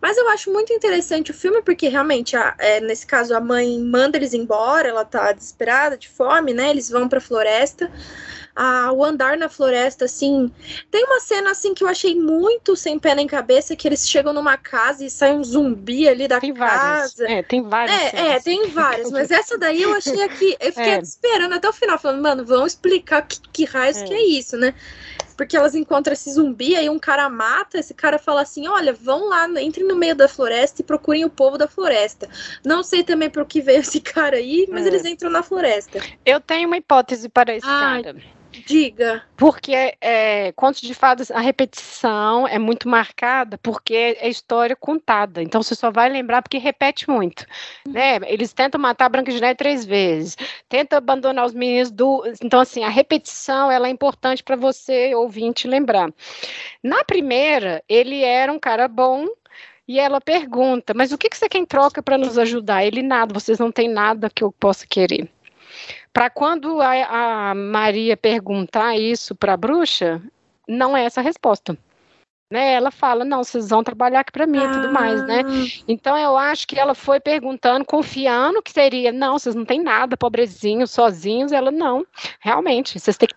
[0.00, 3.78] Mas eu acho muito interessante o filme porque realmente, a, é, nesse caso, a mãe
[3.78, 6.70] manda eles embora, ela tá desesperada, de fome, né?
[6.70, 7.90] Eles vão para a floresta
[8.58, 10.50] a, o andar na floresta, assim.
[10.90, 14.32] Tem uma cena assim que eu achei muito sem pé nem cabeça, que eles chegam
[14.32, 17.14] numa casa e sai um zumbi ali da tem casa.
[17.16, 17.20] Várias.
[17.20, 18.14] É, tem várias.
[18.14, 20.56] É, é, tem várias, mas essa daí eu achei aqui.
[20.58, 20.98] Eu fiquei é.
[20.98, 24.04] esperando até o final, falando, mano, vão explicar que, que raios é.
[24.04, 24.74] que é isso, né?
[25.36, 29.28] porque elas encontram esse zumbi, aí um cara mata, esse cara fala assim: olha, vão
[29.28, 32.28] lá, entrem no meio da floresta e procurem o povo da floresta.
[32.66, 34.88] Não sei também por que veio esse cara aí, mas é.
[34.88, 36.00] eles entram na floresta.
[36.26, 38.18] Eu tenho uma hipótese para esse Ai, cara.
[38.68, 39.24] Diga.
[39.34, 45.42] Porque é, contos de fadas, a repetição é muito marcada porque é história contada.
[45.42, 47.46] Então você só vai lembrar porque repete muito.
[47.86, 47.94] Uhum.
[47.94, 48.18] Né?
[48.26, 50.36] Eles tentam matar a Branca de Neve três vezes,
[50.68, 52.22] tentam abandonar os meninos do.
[52.42, 56.12] Então, assim, a repetição ela é importante para você, ouvinte, lembrar.
[56.82, 59.26] Na primeira, ele era um cara bom,
[59.88, 62.84] e ela pergunta: Mas o que, você quer em troca para nos ajudar?
[62.84, 65.30] Ele nada, vocês não têm nada que eu possa querer.
[66.18, 70.20] Para quando a, a, Maria perguntar isso para a bruxa,
[70.66, 71.78] não é essa a resposta.
[72.52, 72.72] Né?
[72.72, 75.42] Ela fala: Não, vocês vão trabalhar aqui para mim e tudo mais, né?
[75.46, 75.84] Ah.
[75.86, 80.16] Então eu acho que ela foi perguntando, confiando que seria: Não, vocês não têm nada,
[80.16, 81.52] pobrezinhos, sozinhos.
[81.52, 82.04] Ela: Não,
[82.40, 83.36] realmente, vocês têm que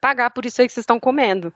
[0.00, 1.52] pagar por isso aí que vocês estão comendo.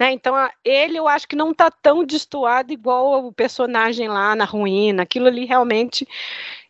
[0.00, 0.10] Né?
[0.10, 5.04] Então, ele eu acho que não está tão destoado igual o personagem lá na ruína.
[5.04, 6.08] Aquilo ali realmente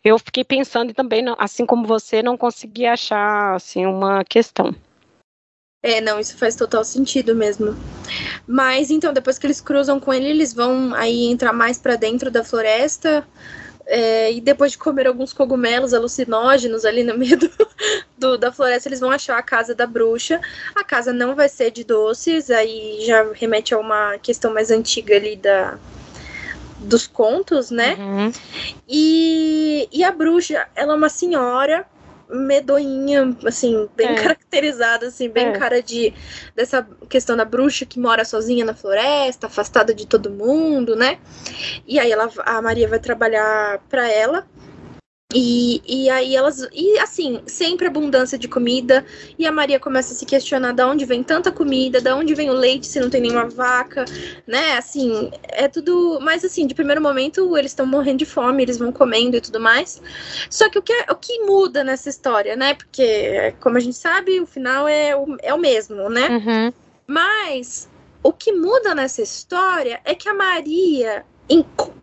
[0.04, 4.74] eu fiquei pensando e também, assim como você, não consegui achar assim, uma questão.
[5.82, 7.76] É, não, isso faz total sentido mesmo.
[8.46, 12.30] Mas então, depois que eles cruzam com ele, eles vão aí entrar mais para dentro
[12.30, 13.26] da floresta.
[13.90, 17.50] É, e depois de comer alguns cogumelos alucinógenos ali no meio do,
[18.18, 20.40] do, da floresta, eles vão achar a casa da bruxa.
[20.74, 25.16] A casa não vai ser de doces, aí já remete a uma questão mais antiga
[25.16, 25.78] ali da,
[26.78, 27.94] dos contos, né?
[27.94, 28.32] Uhum.
[28.88, 31.86] E, e a bruxa, ela é uma senhora
[32.30, 34.14] medonha, assim, bem é.
[34.22, 35.52] caracterizada, assim, bem é.
[35.52, 36.12] cara de
[36.54, 41.18] dessa questão da bruxa que mora sozinha na floresta, afastada de todo mundo, né?
[41.86, 44.46] E aí ela, a Maria vai trabalhar para ela
[45.34, 46.66] e, e aí elas.
[46.72, 49.04] E assim, sempre abundância de comida.
[49.38, 52.48] E a Maria começa a se questionar de onde vem tanta comida, de onde vem
[52.48, 54.06] o leite se não tem nenhuma vaca,
[54.46, 54.78] né?
[54.78, 56.18] Assim, é tudo.
[56.22, 59.60] Mas assim, de primeiro momento eles estão morrendo de fome, eles vão comendo e tudo
[59.60, 60.00] mais.
[60.48, 62.72] Só que o que, é, o que muda nessa história, né?
[62.72, 66.26] Porque, como a gente sabe, o final é o, é o mesmo, né?
[66.30, 66.72] Uhum.
[67.06, 67.86] Mas
[68.22, 71.22] o que muda nessa história é que a Maria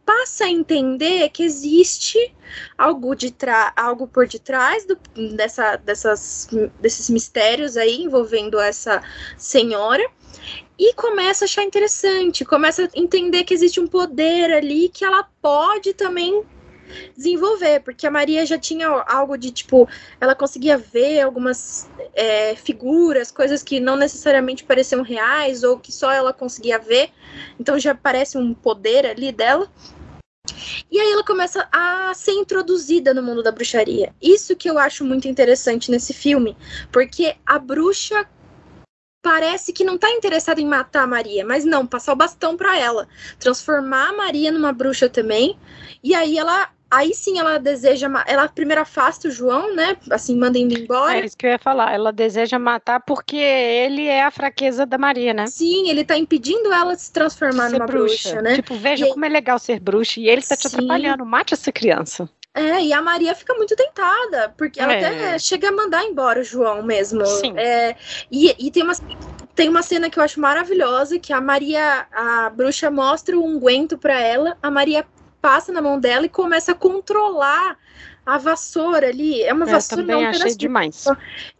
[0.06, 2.34] passa a entender que existe
[2.78, 3.34] algo, de
[3.76, 4.98] algo por detrás do,
[5.36, 6.48] dessa, dessas,
[6.80, 9.02] desses mistérios aí envolvendo essa
[9.38, 10.04] senhora
[10.78, 15.28] e começa a achar interessante, começa a entender que existe um poder ali que ela
[15.42, 16.44] pode também
[17.16, 19.88] desenvolver, porque a Maria já tinha algo de tipo,
[20.20, 26.12] ela conseguia ver algumas é, figuras, coisas que não necessariamente pareciam reais ou que só
[26.12, 27.10] ela conseguia ver,
[27.60, 29.70] então já parece um poder ali dela.
[30.92, 34.14] E aí ela começa a ser introduzida no mundo da bruxaria.
[34.22, 36.56] Isso que eu acho muito interessante nesse filme,
[36.92, 38.28] porque a bruxa
[39.22, 42.78] parece que não está interessada em matar a Maria, mas não, passar o bastão para
[42.78, 43.08] ela,
[43.40, 45.58] transformar a Maria numa bruxa também.
[46.04, 48.08] E aí ela Aí sim ela deseja.
[48.26, 49.98] Ela primeiro afasta o João, né?
[50.10, 51.18] Assim, manda ele embora.
[51.18, 51.94] É isso que eu ia falar.
[51.94, 55.46] Ela deseja matar porque ele é a fraqueza da Maria, né?
[55.48, 58.30] Sim, ele tá impedindo ela de se transformar ser numa bruxa.
[58.30, 58.42] bruxa.
[58.42, 58.56] né?
[58.56, 60.22] Tipo, veja e como é legal ser bruxa.
[60.22, 60.78] E ele tá te sim.
[60.78, 61.26] atrapalhando.
[61.26, 62.30] Mate essa criança.
[62.54, 65.00] É, e a Maria fica muito tentada, porque ela é.
[65.06, 67.26] até chega a mandar embora o João mesmo.
[67.26, 67.54] Sim.
[67.58, 67.98] É,
[68.32, 68.94] e, e tem uma,
[69.54, 73.98] tem uma cena que eu acho maravilhosa, que a Maria, a bruxa mostra o unguento
[73.98, 75.06] para ela, a Maria
[75.46, 77.78] passa na mão dela e começa a controlar
[78.26, 79.44] a vassoura ali.
[79.44, 81.06] É uma eu vassoura não achei demais.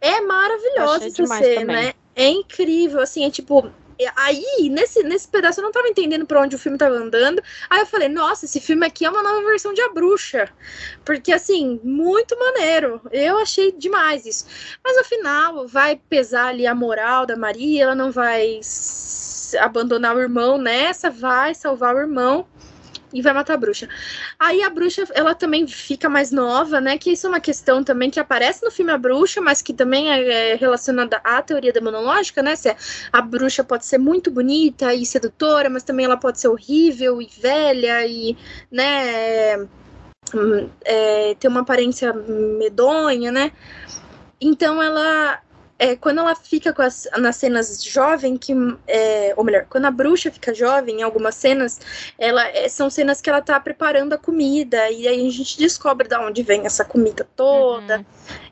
[0.00, 1.92] É maravilhosa essa cena, né?
[2.16, 6.40] É incrível, assim, é tipo, é, aí, nesse, nesse pedaço, eu não tava entendendo para
[6.40, 7.40] onde o filme tava andando.
[7.70, 10.48] Aí eu falei, nossa, esse filme aqui é uma nova versão de A Bruxa.
[11.04, 13.00] Porque, assim, muito maneiro.
[13.12, 14.46] Eu achei demais isso.
[14.82, 18.58] Mas, afinal, vai pesar ali a moral da Maria, ela não vai
[19.60, 22.46] abandonar o irmão nessa, vai salvar o irmão
[23.16, 23.88] e vai matar a bruxa.
[24.38, 26.98] Aí a bruxa, ela também fica mais nova, né?
[26.98, 30.12] Que isso é uma questão também que aparece no filme A Bruxa, mas que também
[30.12, 32.54] é, é relacionada à teoria demonológica, né?
[32.54, 32.76] Se
[33.10, 37.28] a bruxa pode ser muito bonita e sedutora, mas também ela pode ser horrível e
[37.40, 38.36] velha e,
[38.70, 39.56] né?
[40.34, 43.50] Hum, é, ter uma aparência medonha, né?
[44.38, 45.40] Então ela
[45.78, 48.52] é, quando ela fica as, nas cenas jovem, que,
[48.86, 51.80] é, ou melhor, quando a bruxa fica jovem, em algumas cenas,
[52.18, 56.08] ela é, são cenas que ela tá preparando a comida, e aí a gente descobre
[56.08, 57.98] de onde vem essa comida toda.
[57.98, 58.04] Uhum.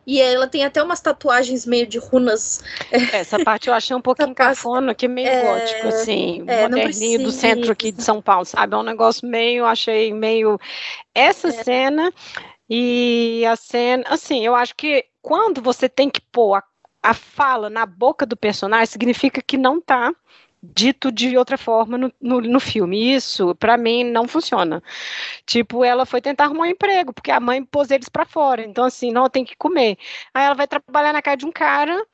[0.07, 2.63] E ela tem até umas tatuagens meio de runas.
[2.91, 7.23] É, essa parte eu achei um pouquinho cafona, que é meio é, gótico, assim, moderninho
[7.23, 8.75] do centro aqui de São Paulo, sabe?
[8.75, 10.59] É um negócio meio, achei meio.
[11.14, 12.12] Essa cena
[12.68, 16.62] e a cena, assim, eu acho que quando você tem que pôr a
[17.05, 20.11] a fala na boca do personagem significa que não está
[20.75, 23.15] dito de outra forma no, no, no filme.
[23.15, 24.83] Isso, para mim, não funciona.
[25.47, 28.65] Tipo, ela foi tentar arrumar um emprego, porque a mãe pôs eles para fora.
[28.65, 29.99] Então, assim, não, tem que comer.
[30.33, 32.05] Aí ela vai trabalhar na casa de um cara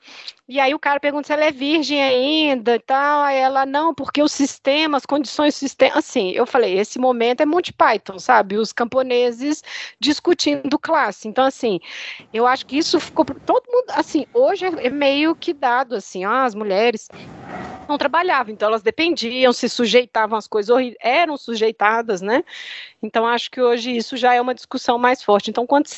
[0.51, 3.23] e aí o cara pergunta se ela é virgem ainda e tal.
[3.23, 5.97] Aí ela, não, porque o sistema, as condições do sistema.
[5.99, 8.57] Assim, eu falei, esse momento é Monty Python, sabe?
[8.57, 9.63] Os camponeses
[10.01, 11.29] discutindo classe.
[11.29, 11.79] Então, assim,
[12.33, 13.25] eu acho que isso ficou.
[13.25, 17.09] Todo mundo, assim, hoje é meio que dado, assim, as mulheres
[17.91, 22.45] não trabalhavam, então elas dependiam, se sujeitavam às coisas eram sujeitadas, né?
[23.03, 25.51] Então acho que hoje isso já é uma discussão mais forte.
[25.51, 25.89] Então, quando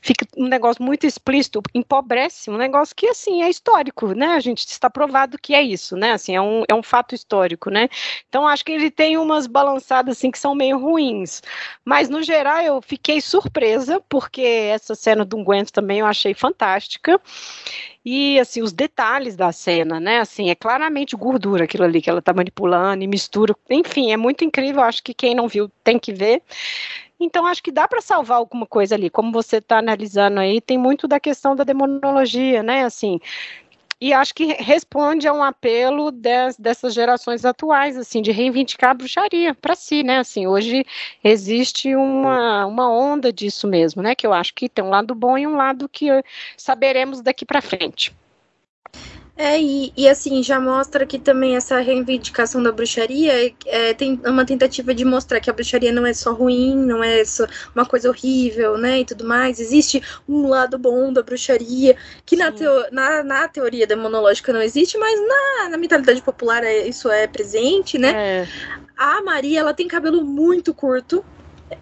[0.00, 4.28] fica um negócio muito explícito, empobrece um negócio que assim é histórico, né?
[4.28, 6.12] A gente está provado que é isso, né?
[6.12, 7.88] Assim, é um, é um fato histórico, né?
[8.28, 11.42] Então acho que ele tem umas balançadas assim que são meio ruins.
[11.84, 17.20] Mas no geral eu fiquei surpresa, porque essa cena do Unguento também eu achei fantástica
[18.08, 20.20] e assim os detalhes da cena, né?
[20.20, 23.52] Assim, é claramente gordura aquilo ali que ela tá manipulando e mistura.
[23.68, 26.40] Enfim, é muito incrível, acho que quem não viu tem que ver.
[27.18, 29.10] Então, acho que dá para salvar alguma coisa ali.
[29.10, 32.84] Como você está analisando aí, tem muito da questão da demonologia, né?
[32.84, 33.18] Assim,
[34.00, 38.94] e acho que responde a um apelo des, dessas gerações atuais, assim, de reivindicar a
[38.94, 40.18] bruxaria para si, né?
[40.18, 40.84] Assim, hoje
[41.24, 44.14] existe uma, uma onda disso mesmo, né?
[44.14, 46.08] Que eu acho que tem um lado bom e um lado que
[46.56, 48.14] saberemos daqui para frente.
[49.36, 54.46] É, e, e, assim, já mostra que também essa reivindicação da bruxaria é, tem uma
[54.46, 58.08] tentativa de mostrar que a bruxaria não é só ruim, não é só uma coisa
[58.08, 59.60] horrível, né, e tudo mais.
[59.60, 64.96] Existe um lado bom da bruxaria, que na, teo, na, na, teoria demonológica não existe,
[64.96, 68.12] mas na, na mentalidade popular é, isso é presente, né.
[68.14, 68.48] É.
[68.96, 71.22] A Maria, ela tem cabelo muito curto,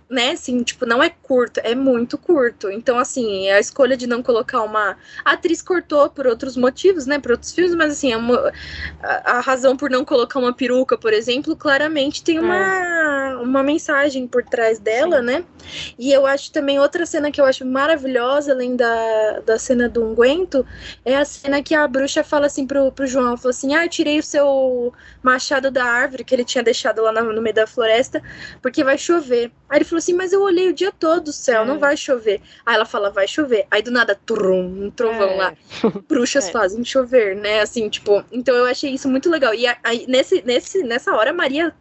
[0.09, 2.71] né, assim, tipo, não é curto, é muito curto.
[2.71, 4.97] Então, assim, a escolha de não colocar uma.
[5.25, 8.53] A atriz cortou por outros motivos, né, por outros filmes, mas, assim, é uma...
[9.03, 13.37] a, razão por não colocar uma peruca, por exemplo, claramente tem uma, é.
[13.37, 15.27] uma mensagem por trás dela, Sim.
[15.27, 15.45] né?
[15.99, 20.05] E eu acho também outra cena que eu acho maravilhosa, além da, da cena do
[20.05, 20.65] unguento,
[21.05, 23.89] é a cena que a bruxa fala assim pro, pro João: falou assim, ah, eu
[23.89, 28.23] tirei o seu machado da árvore que ele tinha deixado lá no meio da floresta,
[28.63, 29.51] porque vai chover.
[29.75, 31.65] Aí ele falou assim, mas eu olhei o dia todo o céu, é.
[31.65, 32.41] não vai chover.
[32.65, 33.67] Aí ela fala, vai chover.
[33.69, 35.35] Aí do nada, trum, um trovão é.
[35.37, 35.55] lá.
[36.09, 36.53] Bruxas é.
[36.53, 37.61] fazem chover, né?
[37.61, 39.53] Assim, tipo, então eu achei isso muito legal.
[39.53, 41.75] E aí, nesse, nesse, nessa hora, a Maria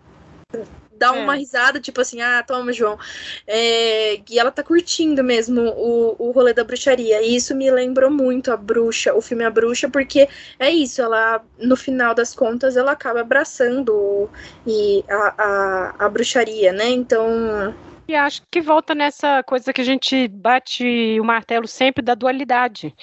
[1.04, 1.40] dá uma é.
[1.40, 2.98] risada, tipo assim, ah, toma, João.
[3.46, 7.22] É, e ela tá curtindo mesmo o, o rolê da bruxaria.
[7.22, 11.44] E isso me lembrou muito a bruxa, o filme A Bruxa, porque é isso, ela,
[11.60, 14.30] no final das contas, ela acaba abraçando
[14.66, 16.90] e a, a, a bruxaria, né?
[16.90, 17.74] Então
[18.08, 22.94] e acho que volta nessa coisa que a gente bate o martelo sempre da dualidade.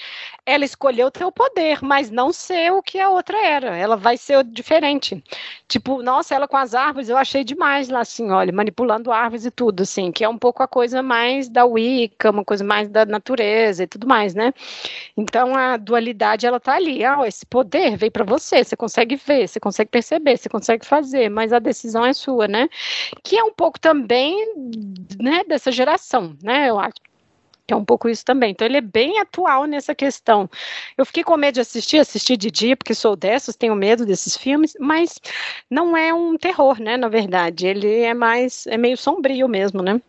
[0.51, 3.77] Ela escolheu ter o poder, mas não ser o que a outra era.
[3.77, 5.23] Ela vai ser diferente.
[5.65, 9.51] Tipo, nossa, ela com as árvores, eu achei demais lá, assim, olha, manipulando árvores e
[9.51, 13.05] tudo, assim, que é um pouco a coisa mais da Wicca, uma coisa mais da
[13.05, 14.53] natureza e tudo mais, né?
[15.15, 17.05] Então a dualidade, ela tá ali.
[17.05, 21.29] Ah, esse poder veio para você, você consegue ver, você consegue perceber, você consegue fazer,
[21.29, 22.67] mas a decisão é sua, né?
[23.23, 24.35] Que é um pouco também
[25.17, 26.69] né, dessa geração, né?
[26.69, 26.95] Eu acho
[27.71, 28.51] que é um pouco isso também.
[28.51, 30.49] Então ele é bem atual nessa questão.
[30.97, 34.35] Eu fiquei com medo de assistir, assisti de dia, porque sou dessas, tenho medo desses
[34.35, 35.17] filmes, mas
[35.69, 36.97] não é um terror, né?
[36.97, 40.01] Na verdade, ele é mais, é meio sombrio mesmo, né?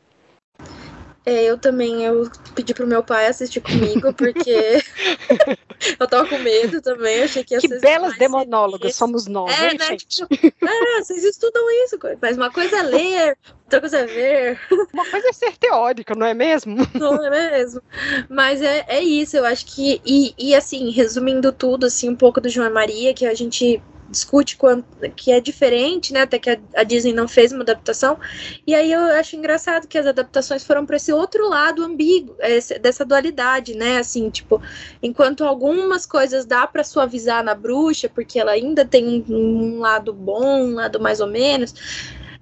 [1.25, 4.83] É, eu também, eu pedi pro meu pai assistir comigo, porque
[5.99, 9.87] eu tava com medo também, achei que ia Que belas demonólogas somos nós, é, né,
[9.87, 10.07] gente?
[10.07, 10.29] Tipo,
[10.63, 14.61] ah, vocês estudam isso, mas uma coisa é ler, outra coisa é ver.
[14.93, 16.77] Uma coisa é ser teórica, não é mesmo?
[16.95, 17.83] Não é mesmo?
[18.29, 22.41] Mas é, é isso, eu acho que, e, e assim, resumindo tudo, assim, um pouco
[22.41, 24.87] do João e Maria, que a gente discute quanto,
[25.17, 26.23] que é diferente, né?
[26.23, 28.17] Até que a, a, Disney não fez uma adaptação.
[28.65, 32.79] E aí eu acho engraçado que as adaptações foram para esse outro lado ambíguo, esse,
[32.79, 33.99] dessa dualidade, né?
[33.99, 34.63] Assim, tipo,
[35.03, 40.13] enquanto algumas coisas dá para suavizar na bruxa, porque ela ainda tem um, um lado
[40.13, 41.75] bom, um lado mais ou menos.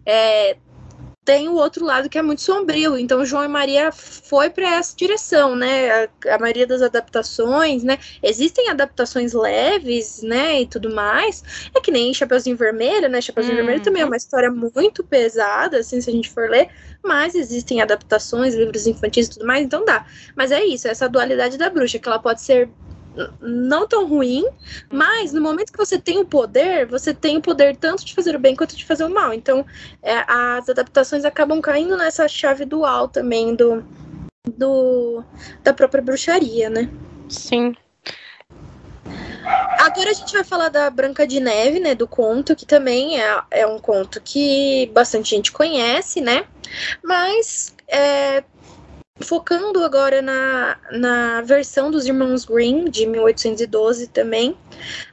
[0.04, 0.56] É,
[1.30, 2.98] tem o outro lado que é muito sombrio.
[2.98, 6.08] Então, João e Maria foi para essa direção, né?
[6.26, 8.00] A, a, maioria das adaptações, né?
[8.20, 10.62] Existem adaptações leves, né?
[10.62, 11.70] E tudo mais.
[11.72, 13.20] É que nem Chapeuzinho Vermelho, né?
[13.20, 13.62] Chapeuzinho uhum.
[13.62, 16.68] Vermelho também é uma história muito pesada, assim, se a gente for ler.
[17.00, 20.04] Mas existem adaptações, livros infantis e tudo mais, então dá.
[20.34, 22.68] Mas é isso, essa dualidade da bruxa, que ela pode ser
[23.40, 24.44] não tão ruim,
[24.90, 28.34] mas no momento que você tem o poder, você tem o poder tanto de fazer
[28.36, 29.32] o bem quanto de fazer o mal.
[29.32, 29.64] Então,
[30.02, 33.84] é, as adaptações acabam caindo nessa chave dual também do,
[34.56, 35.24] do
[35.62, 36.88] da própria bruxaria, né?
[37.28, 37.74] Sim.
[39.78, 41.94] Agora a gente vai falar da Branca de Neve, né?
[41.94, 46.44] Do conto, que também é, é um conto que bastante gente conhece, né?
[47.02, 48.44] Mas é,
[49.22, 54.56] focando agora na, na versão dos Irmãos Green, de 1812 também,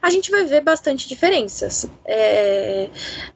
[0.02, 1.86] a gente vai ver bastante diferenças.
[2.06, 2.90] É,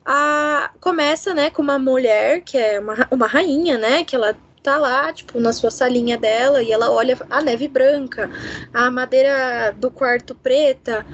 [0.06, 4.78] a, começa, né, com uma mulher, que é uma, uma rainha, né, que ela tá
[4.78, 8.30] lá, tipo, na sua salinha dela, e ela olha a neve branca,
[8.74, 11.06] a madeira do quarto preta,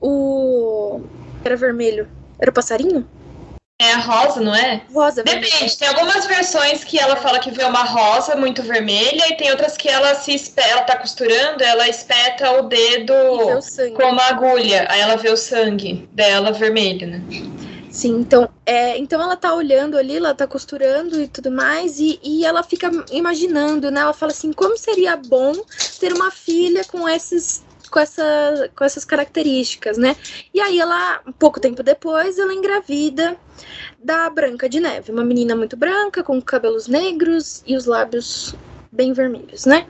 [0.00, 1.00] o...
[1.44, 3.06] era vermelho, era o passarinho?
[3.80, 4.82] É a rosa, não é?
[4.92, 5.76] Rosa, Depende, vermelha.
[5.76, 9.76] tem algumas versões que ela fala que vê uma rosa muito vermelha e tem outras
[9.76, 14.86] que ela se espeta, ela tá costurando, ela espeta o dedo o com uma agulha,
[14.88, 17.20] aí ela vê o sangue dela vermelho, né?
[17.90, 22.20] Sim, então, é, então ela tá olhando ali, ela tá costurando e tudo mais, e,
[22.22, 24.02] e ela fica imaginando, né?
[24.02, 25.52] Ela fala assim, como seria bom
[25.98, 27.63] ter uma filha com esses
[27.94, 30.16] com, essa, com essas características, né?
[30.52, 33.36] E aí ela, pouco tempo depois, ela engravida
[34.02, 38.52] da Branca de Neve, uma menina muito branca, com cabelos negros e os lábios
[38.90, 39.86] bem vermelhos, né?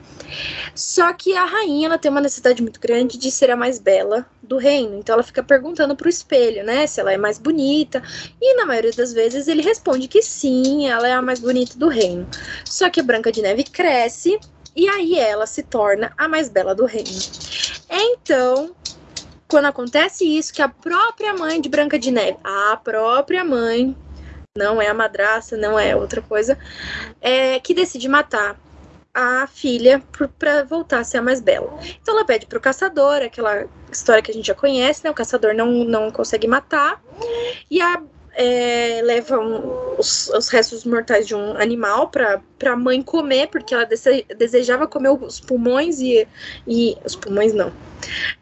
[0.75, 4.23] Só que a rainha ela tem uma necessidade muito grande de ser a mais bela
[4.41, 8.03] do reino, então ela fica perguntando pro espelho, né, se ela é mais bonita,
[8.39, 11.87] e na maioria das vezes ele responde que sim, ela é a mais bonita do
[11.87, 12.27] reino.
[12.65, 14.39] Só que a Branca de Neve cresce
[14.75, 17.09] e aí ela se torna a mais bela do reino.
[17.89, 18.75] Então,
[19.47, 23.95] quando acontece isso, que a própria mãe de Branca de Neve, a própria mãe,
[24.57, 26.57] não é a madraça, não é outra coisa,
[27.21, 28.59] é que decide matar
[29.13, 30.03] a filha
[30.37, 31.79] para voltar a ser a mais bela.
[32.01, 35.09] Então ela pede para o caçador, aquela história que a gente já conhece, né?
[35.09, 37.01] O caçador não, não consegue matar
[37.71, 38.01] e a
[38.35, 39.01] é,
[39.97, 44.85] os, os, restos mortais de um animal para a mãe comer, porque ela dese, desejava
[44.85, 46.27] comer os pulmões e,
[46.67, 46.97] e.
[47.05, 47.71] Os pulmões não.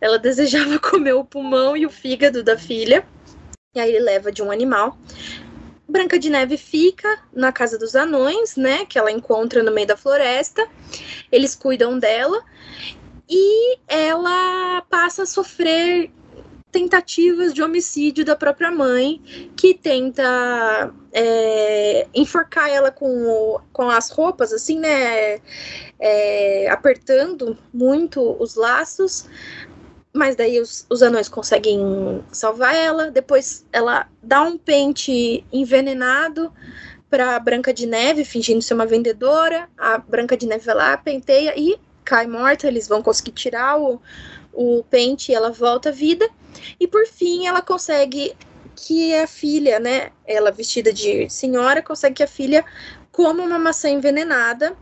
[0.02, 3.06] Ela desejava comer o pulmão e o fígado da filha.
[3.76, 4.98] E aí ele leva de um animal.
[5.88, 8.86] Branca de Neve fica na casa dos anões, né?
[8.86, 10.68] Que ela encontra no meio da floresta.
[11.32, 12.44] Eles cuidam dela.
[13.30, 16.12] E ela passa a sofrer
[16.74, 19.22] tentativas de homicídio da própria mãe,
[19.56, 25.40] que tenta é, enforcar ela com, o, com as roupas, assim, né?
[26.00, 29.30] É, apertando muito os laços.
[30.12, 33.12] Mas daí os, os anões conseguem salvar ela.
[33.12, 36.52] Depois ela dá um pente envenenado
[37.10, 39.70] para Branca de Neve, fingindo ser uma vendedora.
[39.78, 42.68] A Branca de Neve vai lá, penteia e cai morta.
[42.68, 44.02] Eles vão conseguir tirar o,
[44.52, 46.28] o pente e ela volta à vida.
[46.80, 48.36] E por fim, ela consegue
[48.76, 52.66] que a filha, né, ela vestida de senhora, consegue que a filha
[53.12, 54.76] coma uma maçã envenenada.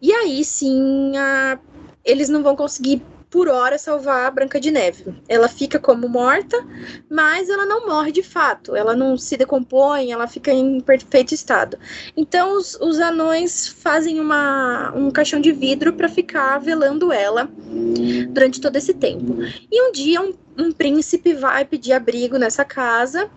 [0.00, 1.58] E aí sim, a...
[2.04, 3.02] eles não vão conseguir
[3.36, 5.14] por hora salvar a Branca de Neve.
[5.28, 6.56] Ela fica como morta,
[7.06, 8.74] mas ela não morre de fato.
[8.74, 11.78] Ela não se decompõe, ela fica em perfeito estado.
[12.16, 17.46] Então os, os anões fazem uma, um caixão de vidro para ficar velando ela
[18.30, 19.36] durante todo esse tempo.
[19.70, 23.28] E um dia um, um príncipe vai pedir abrigo nessa casa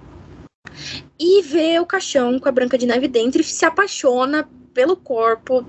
[1.19, 5.65] e vê o caixão com a Branca de Neve dentro e se apaixona pelo corpo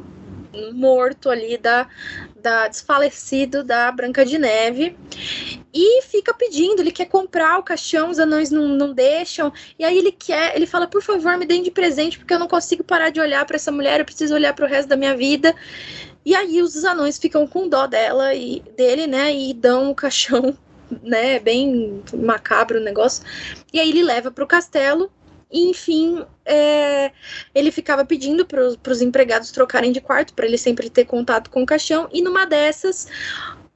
[0.75, 1.89] morto ali da,
[2.37, 4.97] da desfalecido da Branca de Neve
[5.73, 9.97] e fica pedindo, ele quer comprar o caixão, os anões não, não deixam, e aí
[9.97, 13.11] ele quer, ele fala, por favor, me deem de presente, porque eu não consigo parar
[13.11, 15.55] de olhar para essa mulher, eu preciso olhar para o resto da minha vida.
[16.25, 20.57] E aí os anões ficam com dó dela e dele, né, e dão o caixão,
[21.03, 23.25] né, bem macabro o negócio.
[23.73, 25.11] E aí ele leva para o castelo
[25.51, 27.11] e, enfim, é,
[27.55, 31.63] ele ficava pedindo para os empregados trocarem de quarto, para ele sempre ter contato com
[31.63, 32.09] o caixão.
[32.13, 33.09] E numa dessas,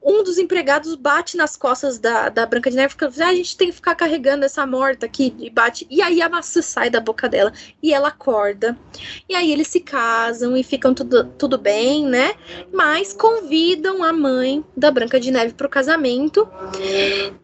[0.05, 3.57] um dos empregados bate nas costas da, da Branca de Neve fica, ah, a gente
[3.57, 6.99] tem que ficar carregando essa morta aqui, e bate, e aí a maçã sai da
[6.99, 7.51] boca dela,
[7.81, 8.77] e ela acorda,
[9.27, 12.35] e aí eles se casam e ficam tudo, tudo bem, né,
[12.71, 16.47] mas convidam a mãe da Branca de Neve pro casamento,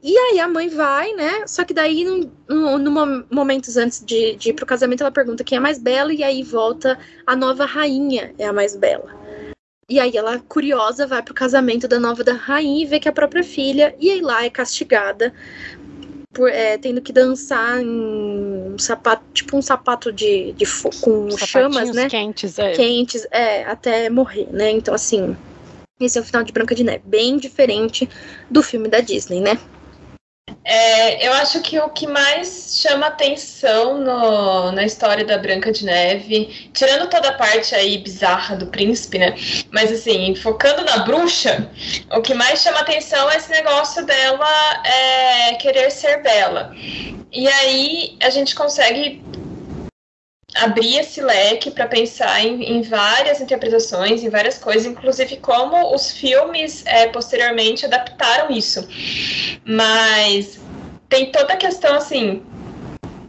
[0.04, 4.36] e aí a mãe vai, né, só que daí, no, no, no momentos antes de,
[4.36, 7.66] de ir pro casamento, ela pergunta quem é mais bela, e aí volta a nova
[7.66, 9.21] rainha é a mais bela.
[9.92, 13.12] E aí ela, curiosa, vai pro casamento da nova da rainha e vê que a
[13.12, 15.34] própria filha, e aí lá é castigada
[16.32, 20.66] por, é, tendo que dançar em um sapato, tipo um sapato de, de
[21.02, 22.08] com chamas, né?
[22.08, 22.72] quentes, é.
[22.72, 24.72] Quentes, é, até morrer, né?
[24.72, 25.36] Então, assim,
[26.00, 28.08] esse é o final de Branca de Neve, bem diferente
[28.50, 29.60] do filme da Disney, né?
[30.64, 35.84] É, eu acho que o que mais chama atenção no, na história da Branca de
[35.84, 39.36] Neve, tirando toda a parte aí bizarra do príncipe, né?
[39.72, 41.70] Mas assim, focando na bruxa,
[42.12, 46.74] o que mais chama atenção é esse negócio dela é, querer ser bela.
[47.32, 49.24] E aí a gente consegue
[50.56, 56.12] abrir esse leque para pensar em, em, várias interpretações, em várias coisas, inclusive como os
[56.12, 58.88] filmes é, posteriormente adaptaram isso.
[59.66, 60.60] Mas
[61.08, 62.44] tem toda a questão assim,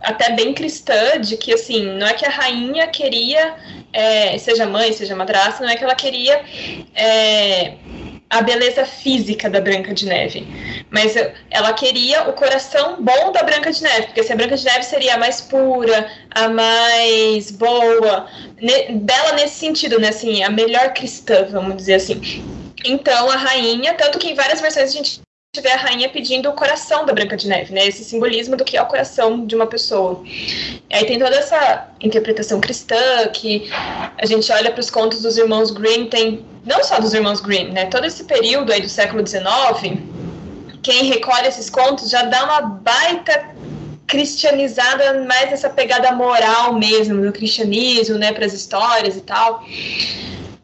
[0.00, 3.54] até bem cristã, de que assim, não é que a rainha queria,
[3.92, 6.42] é, seja mãe, seja madrasta, não é que ela queria
[6.94, 7.74] é,
[8.32, 10.48] a beleza física da Branca de Neve.
[10.90, 11.14] Mas
[11.50, 14.84] ela queria o coração bom da Branca de Neve, porque se a Branca de Neve
[14.84, 18.26] seria a mais pura, a mais boa,
[18.58, 20.08] ne, bela nesse sentido, né?
[20.08, 22.42] Assim, a melhor cristã, vamos dizer assim.
[22.86, 25.20] Então a rainha, tanto que em várias versões a gente
[25.60, 27.86] vê a rainha pedindo o coração da Branca de Neve, né?
[27.86, 30.22] Esse simbolismo do que é o coração de uma pessoa.
[30.24, 32.96] E aí tem toda essa interpretação cristã
[33.34, 33.70] que
[34.16, 37.70] a gente olha para os contos dos irmãos Grimm, tem não só dos irmãos Grimm,
[37.70, 37.84] né?
[37.84, 40.00] Todo esse período aí do século XIX,
[40.82, 43.50] quem recolhe esses contos já dá uma baita
[44.06, 49.62] cristianizada mais essa pegada moral mesmo do cristianismo, né, para as histórias e tal.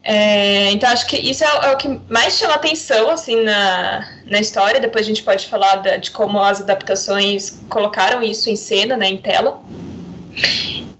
[0.01, 4.39] É, então acho que isso é, é, o que mais chama atenção assim na, na
[4.39, 4.79] história.
[4.79, 9.09] Depois a gente pode falar da, de como as adaptações colocaram isso em cena, né,
[9.09, 9.61] em tela.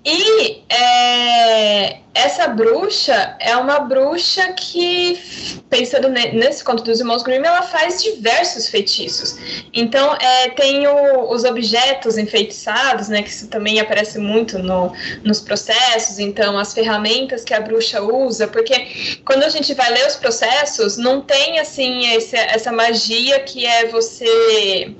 [0.05, 7.63] E é, essa bruxa é uma bruxa que, pensando nesse conto dos irmãos Grimm, ela
[7.63, 9.37] faz diversos feitiços.
[9.73, 14.93] Então, é, tem o, os objetos enfeitiçados, né, que isso também aparece muito no,
[15.23, 16.17] nos processos.
[16.17, 20.95] Então, as ferramentas que a bruxa usa, porque quando a gente vai ler os processos,
[20.95, 24.95] não tem assim esse, essa magia que é você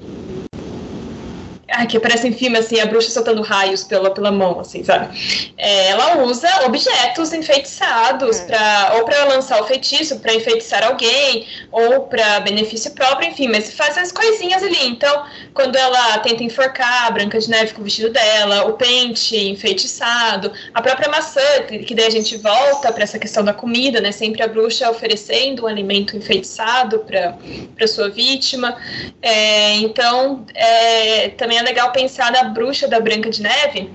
[1.80, 5.18] ah, que aparece em filme, assim, a bruxa soltando raios pela, pela mão, assim, sabe?
[5.58, 8.46] É, ela usa objetos enfeitiçados, é.
[8.46, 13.74] Pra, ou para lançar o feitiço, para enfeitiçar alguém, ou para benefício próprio, enfim, mas
[13.74, 14.88] faz as coisinhas ali.
[14.88, 15.24] Então,
[15.54, 20.52] quando ela tenta enforcar a Branca de Neve com o vestido dela, o pente enfeitiçado,
[20.74, 21.40] a própria maçã,
[21.86, 24.12] que daí a gente volta para essa questão da comida, né?
[24.12, 28.76] Sempre a bruxa oferecendo um alimento enfeitiçado para sua vítima.
[29.22, 33.92] É, então, é, também é legal pensar na bruxa da Branca de Neve,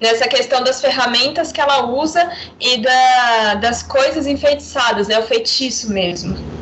[0.00, 5.18] nessa questão das ferramentas que ela usa e da, das coisas enfeitiçadas, né?
[5.18, 6.59] O feitiço mesmo.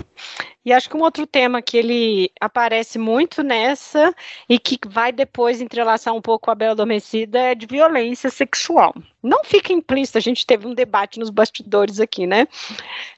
[0.69, 4.14] E acho que um outro tema que ele aparece muito nessa
[4.47, 8.95] e que vai depois entrelaçar um pouco a Bela Adormecida é de violência sexual.
[9.23, 12.47] Não fica implícito, a gente teve um debate nos bastidores aqui, né?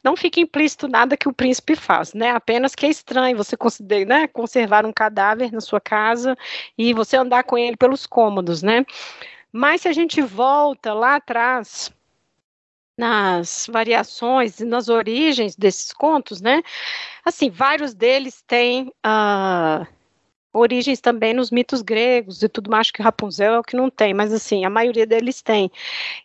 [0.00, 2.30] Não fica implícito nada que o príncipe faz, né?
[2.30, 6.38] Apenas que é estranho você considerar, né, conservar um cadáver na sua casa
[6.78, 8.86] e você andar com ele pelos cômodos, né?
[9.52, 11.90] Mas se a gente volta lá atrás
[13.00, 16.62] nas variações e nas origens desses contos, né?
[17.24, 19.86] Assim, vários deles têm uh,
[20.52, 24.12] origens também nos mitos gregos e tudo mais, que Rapunzel é o que não tem,
[24.12, 25.70] mas assim, a maioria deles tem.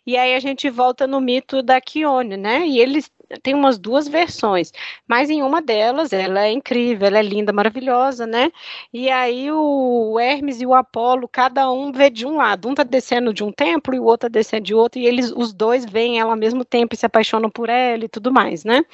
[0.06, 2.66] E aí a gente volta no mito da Chione, né?
[2.66, 3.10] E eles
[3.42, 4.72] tem umas duas versões,
[5.06, 8.50] mas em uma delas ela é incrível, ela é linda, maravilhosa, né?
[8.92, 12.82] E aí o Hermes e o Apolo, cada um vê de um lado, um tá
[12.82, 15.84] descendo de um templo e o outro tá descendo de outro, e eles, os dois
[15.84, 18.84] veem ela ao mesmo tempo e se apaixonam por ela e tudo mais, né?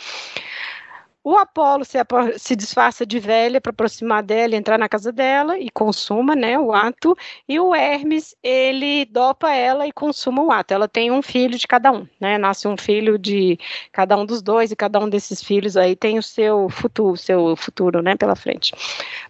[1.24, 1.98] O Apolo se,
[2.36, 6.72] se disfarça de velha para aproximar dela, entrar na casa dela e consuma, né, o
[6.72, 7.16] ato.
[7.48, 10.74] E o Hermes, ele dopa ela e consuma o ato.
[10.74, 12.38] Ela tem um filho de cada um, né?
[12.38, 13.56] Nasce um filho de
[13.92, 17.54] cada um dos dois e cada um desses filhos aí tem o seu futuro, seu
[17.54, 18.72] futuro, né, pela frente.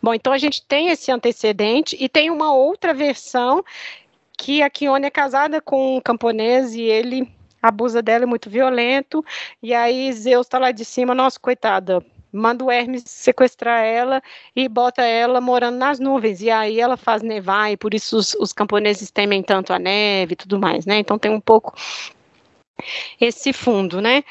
[0.02, 3.62] Bom, então a gente tem esse antecedente e tem uma outra versão
[4.38, 7.30] que a Kione é casada com um camponês e ele
[7.62, 9.24] abusa dela, é muito violento,
[9.62, 14.22] e aí Zeus tá lá de cima, nossa, coitada, manda o Hermes sequestrar ela
[14.56, 18.34] e bota ela morando nas nuvens, e aí ela faz nevar, e por isso os,
[18.34, 21.74] os camponeses temem tanto a neve e tudo mais, né, então tem um pouco
[23.20, 24.24] esse fundo, né.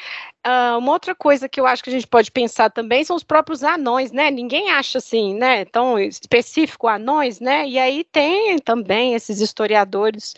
[0.45, 3.23] Uh, uma outra coisa que eu acho que a gente pode pensar também são os
[3.23, 4.31] próprios anões, né?
[4.31, 5.65] Ninguém acha assim, né?
[5.65, 7.67] Tão específico anões, né?
[7.67, 10.33] E aí tem também esses historiadores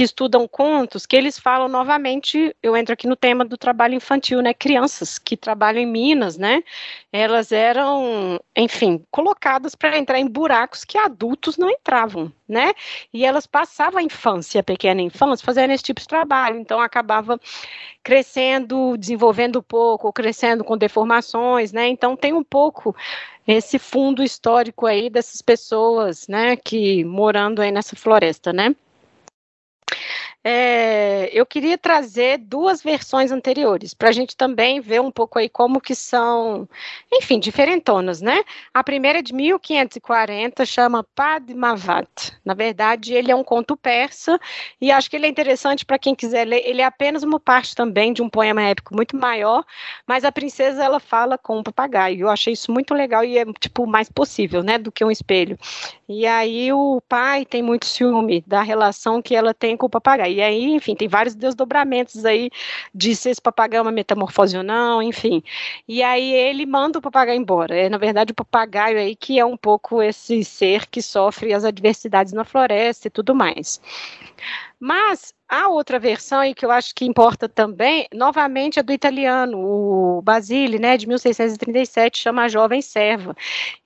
[0.00, 4.40] que estudam contos, que eles falam novamente, eu entro aqui no tema do trabalho infantil,
[4.40, 6.64] né, crianças que trabalham em minas, né,
[7.12, 12.72] elas eram, enfim, colocadas para entrar em buracos que adultos não entravam, né,
[13.12, 17.38] e elas passavam a infância, a pequena infância, fazendo esse tipo de trabalho, então acabava
[18.02, 22.96] crescendo, desenvolvendo pouco, ou crescendo com deformações, né, então tem um pouco
[23.46, 28.74] esse fundo histórico aí dessas pessoas, né, que morando aí nessa floresta, né.
[30.42, 35.50] É, eu queria trazer duas versões anteriores, para a gente também ver um pouco aí
[35.50, 36.66] como que são,
[37.12, 38.42] enfim, diferentonas, né?
[38.72, 42.32] A primeira é de 1540, chama Padmavat.
[42.42, 44.40] Na verdade, ele é um conto persa,
[44.80, 46.62] e acho que ele é interessante para quem quiser ler.
[46.64, 49.62] Ele é apenas uma parte também de um poema épico muito maior,
[50.06, 52.20] mas a princesa, ela fala com um papagaio.
[52.22, 55.58] Eu achei isso muito legal e é, tipo, mais possível, né, do que um espelho.
[56.12, 60.34] E aí o pai tem muito ciúme da relação que ela tem com o papagaio.
[60.34, 62.50] E aí, enfim, tem vários desdobramentos aí
[62.92, 65.40] de se esse papagaio é uma metamorfose ou não, enfim.
[65.86, 67.76] E aí ele manda o papagaio embora.
[67.76, 71.64] É, na verdade, o papagaio aí que é um pouco esse ser que sofre as
[71.64, 73.80] adversidades na floresta e tudo mais.
[74.82, 79.58] Mas a outra versão aí que eu acho que importa também, novamente, é do italiano,
[79.58, 83.34] o Basile, né, de 1637, chama a Jovem Serva.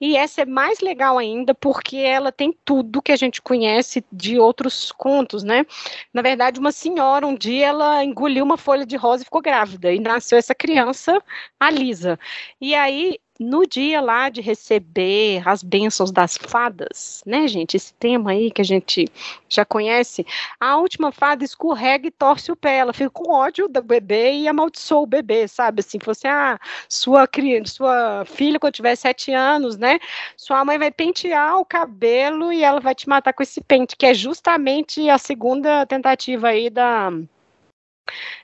[0.00, 4.38] E essa é mais legal ainda porque ela tem tudo que a gente conhece de
[4.38, 5.64] outros contos, né?
[6.12, 9.92] Na verdade, uma senhora, um dia, ela engoliu uma folha de rosa e ficou grávida,
[9.92, 11.20] e nasceu essa criança,
[11.58, 12.18] a Lisa.
[12.60, 17.76] E aí, no dia lá de receber as bênçãos das fadas, né, gente?
[17.76, 19.08] Esse tema aí que a gente
[19.48, 20.24] já conhece,
[20.60, 24.48] a última fada escorrega e torce o pé, ela fica com ódio do bebê e
[24.48, 25.80] amaldiçoa o bebê, sabe?
[25.80, 26.58] Assim, fosse a ah,
[26.88, 29.98] sua criança, sua filha quando tiver sete anos, né?
[30.36, 34.06] Sua mãe vai pentear o cabelo e ela vai te matar com esse pente, que
[34.06, 37.10] é justamente a segunda tentativa aí da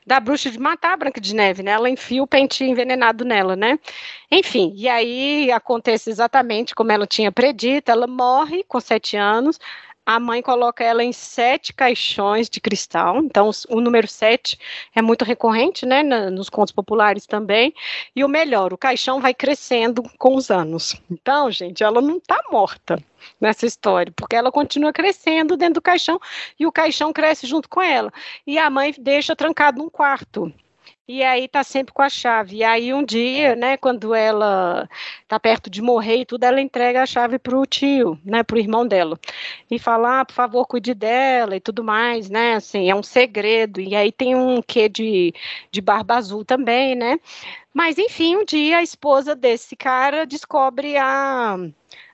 [0.07, 1.73] da bruxa de matar a Branca de Neve, né?
[1.73, 3.79] Ela enfia o pente envenenado nela, né?
[4.31, 9.59] Enfim, e aí acontece exatamente como ela tinha predito, ela morre com sete anos,
[10.05, 13.19] a mãe coloca ela em sete caixões de cristal.
[13.19, 14.59] Então, o número sete
[14.95, 17.73] é muito recorrente, né, nos contos populares também.
[18.15, 21.01] E o melhor, o caixão vai crescendo com os anos.
[21.11, 23.03] Então, gente, ela não está morta
[23.41, 26.19] nessa história, porque ela continua crescendo dentro do caixão
[26.59, 28.13] e o caixão cresce junto com ela.
[28.47, 30.53] E a mãe deixa trancado num quarto
[31.11, 32.59] e aí tá sempre com a chave.
[32.59, 34.89] E aí um dia, né, quando ela
[35.27, 38.87] tá perto de morrer e tudo, ela entrega a chave pro tio, né, pro irmão
[38.87, 39.19] dela.
[39.69, 43.81] E fala, ah, por favor, cuide dela e tudo mais, né, assim, é um segredo.
[43.81, 45.35] E aí tem um quê de,
[45.73, 47.19] de barba azul também, né.
[47.75, 51.57] Mas, enfim, um dia a esposa desse cara descobre a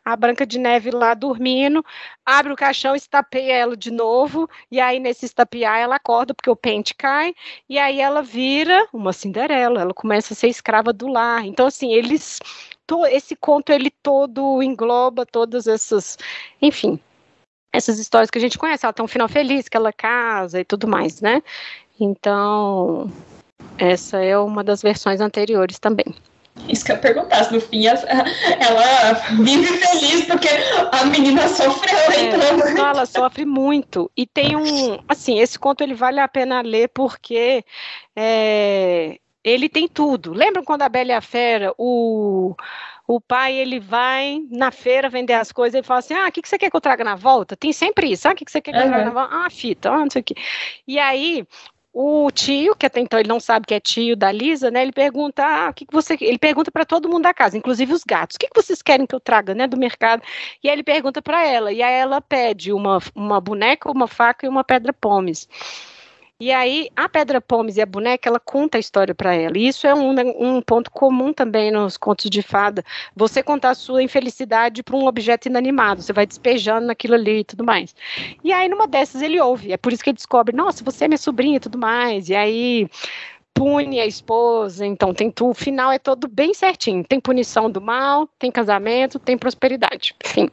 [0.07, 1.85] a Branca de Neve lá dormindo,
[2.25, 6.55] abre o caixão, estapeia ela de novo, e aí nesse estapear ela acorda porque o
[6.55, 7.35] pente cai,
[7.69, 11.45] e aí ela vira uma Cinderela, ela começa a ser escrava do lar.
[11.45, 12.39] Então, assim, eles.
[13.11, 16.17] Esse conto ele todo engloba todas essas,
[16.63, 17.01] enfim,
[17.73, 18.87] essas histórias que a gente conhece.
[18.87, 21.43] Ela tem um final feliz, que ela casa e tudo mais, né?
[21.99, 23.11] Então,
[23.77, 26.15] essa é uma das versões anteriores também.
[26.69, 30.49] Isso que eu perguntasse, no fim ela vive feliz porque
[30.93, 32.75] a menina sofreu, é, então.
[32.75, 34.11] Não, ela sofre muito.
[34.17, 34.99] E tem um.
[35.09, 37.65] Assim, esse conto ele vale a pena ler porque
[38.17, 40.33] é, ele tem tudo.
[40.33, 42.55] Lembram quando a Bela e a Fera, o
[43.07, 46.43] o pai ele vai na feira vender as coisas e fala assim: ah, o que,
[46.43, 47.57] que você quer que eu traga na volta?
[47.57, 48.27] Tem sempre isso.
[48.27, 49.35] Ah, o que, que você quer que eu traga na volta?
[49.35, 50.35] Ah, fita, ah, não sei o quê.
[50.87, 51.47] E aí
[51.99, 54.83] o tio, que até então ele não sabe que é tio da Lisa, né?
[54.83, 56.15] Ele pergunta, ah, o que, que você.
[56.21, 59.07] Ele pergunta para todo mundo da casa, inclusive os gatos, o que, que vocês querem
[59.07, 60.23] que eu traga, né, do mercado?
[60.63, 64.45] E aí ele pergunta para ela, e aí ela pede uma, uma boneca, uma faca
[64.45, 65.49] e uma pedra pomes.
[66.39, 69.57] E aí, a Pedra Pomes e a boneca, ela conta a história para ela.
[69.57, 72.85] E isso é um, um, ponto comum também nos contos de fada.
[73.17, 76.03] Você contar a sua infelicidade para um objeto inanimado.
[76.03, 77.97] Você vai despejando naquilo ali e tudo mais.
[78.45, 79.73] E aí, numa dessas, ele ouve.
[79.73, 82.29] É por isso que ele descobre: nossa, você é minha sobrinha e tudo mais.
[82.29, 82.87] E aí
[83.55, 87.03] pune a esposa, então tem tudo, o final é todo bem certinho.
[87.03, 90.15] Tem punição do mal, tem casamento, tem prosperidade.
[90.23, 90.51] Enfim.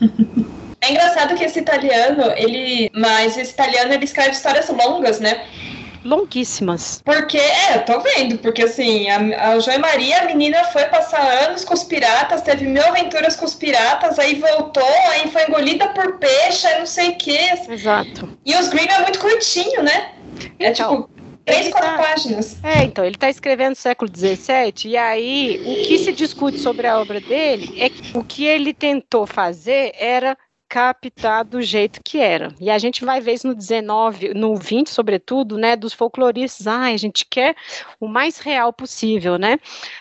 [0.84, 2.90] É engraçado que esse italiano, ele.
[2.94, 5.44] Mas esse italiano ele escreve histórias longas, né?
[6.04, 7.00] longuíssimas.
[7.04, 11.22] Porque, é, eu tô vendo, porque assim, a, a Joia Maria, a menina foi passar
[11.44, 15.88] anos com os piratas, teve mil aventuras com os piratas, aí voltou, aí foi engolida
[15.88, 17.38] por peixe, aí não sei o que.
[17.68, 18.28] Exato.
[18.44, 20.12] E os Grimm é muito curtinho, né?
[20.58, 21.14] É então, tipo.
[21.44, 22.56] Três, quatro tá, páginas.
[22.64, 26.98] É, então, ele está escrevendo século XVII, e aí o que se discute sobre a
[26.98, 30.34] obra dele é que o que ele tentou fazer era
[30.74, 32.52] captar do jeito que era.
[32.60, 36.66] E a gente vai ver isso no 19, no 20, sobretudo, né, dos folcloristas.
[36.66, 37.54] Ah, a gente quer
[38.00, 39.60] o mais real possível, né?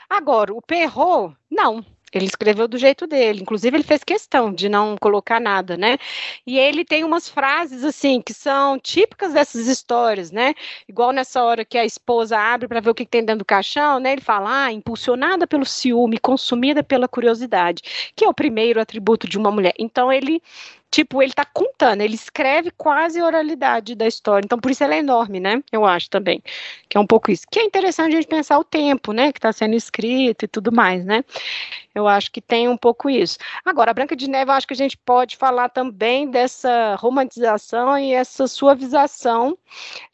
[0.09, 1.85] Agora, o Perrault, não.
[2.13, 5.97] Ele escreveu do jeito dele, inclusive ele fez questão de não colocar nada, né?
[6.45, 10.53] E ele tem umas frases assim que são típicas dessas histórias, né?
[10.87, 13.99] Igual nessa hora que a esposa abre para ver o que tem dentro do caixão,
[13.99, 14.13] né?
[14.13, 17.81] Ele fala: "Ah, impulsionada pelo ciúme, consumida pela curiosidade",
[18.15, 19.73] que é o primeiro atributo de uma mulher.
[19.79, 20.41] Então ele
[20.93, 24.45] tipo, ele tá contando, ele escreve quase a oralidade da história.
[24.45, 25.59] Então, por isso ela é enorme, né?
[25.71, 26.39] Eu acho também.
[26.87, 27.47] Que é um pouco isso.
[27.51, 29.31] Que é interessante a gente pensar o tempo, né?
[29.33, 31.23] Que está sendo escrito e tudo mais, né?
[31.93, 33.37] Eu acho que tem um pouco isso.
[33.63, 37.97] Agora, a Branca de Neve, eu acho que a gente pode falar também dessa romantização
[37.97, 39.57] e essa suavização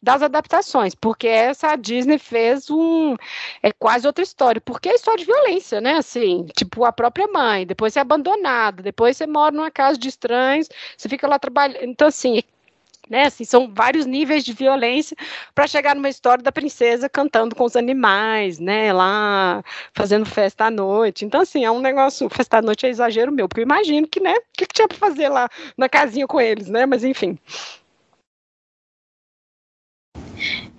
[0.02, 3.16] das adaptações, porque essa Disney fez um
[3.62, 5.94] é quase outra história, porque é história de violência, né?
[5.94, 10.08] Assim, tipo a própria mãe, depois você é abandonado, depois você mora numa casa de
[10.08, 11.84] estranhos, você fica lá trabalhando.
[11.84, 12.42] Então, assim,
[13.10, 13.24] né?
[13.24, 15.16] Assim, são vários níveis de violência
[15.54, 18.92] para chegar numa história da princesa cantando com os animais, né?
[18.92, 21.24] Lá fazendo festa à noite.
[21.24, 22.28] Então, assim, é um negócio.
[22.30, 24.34] Festa à noite é exagero meu, porque eu imagino que, né?
[24.34, 26.86] O que, que tinha para fazer lá na casinha com eles, né?
[26.86, 27.36] Mas enfim.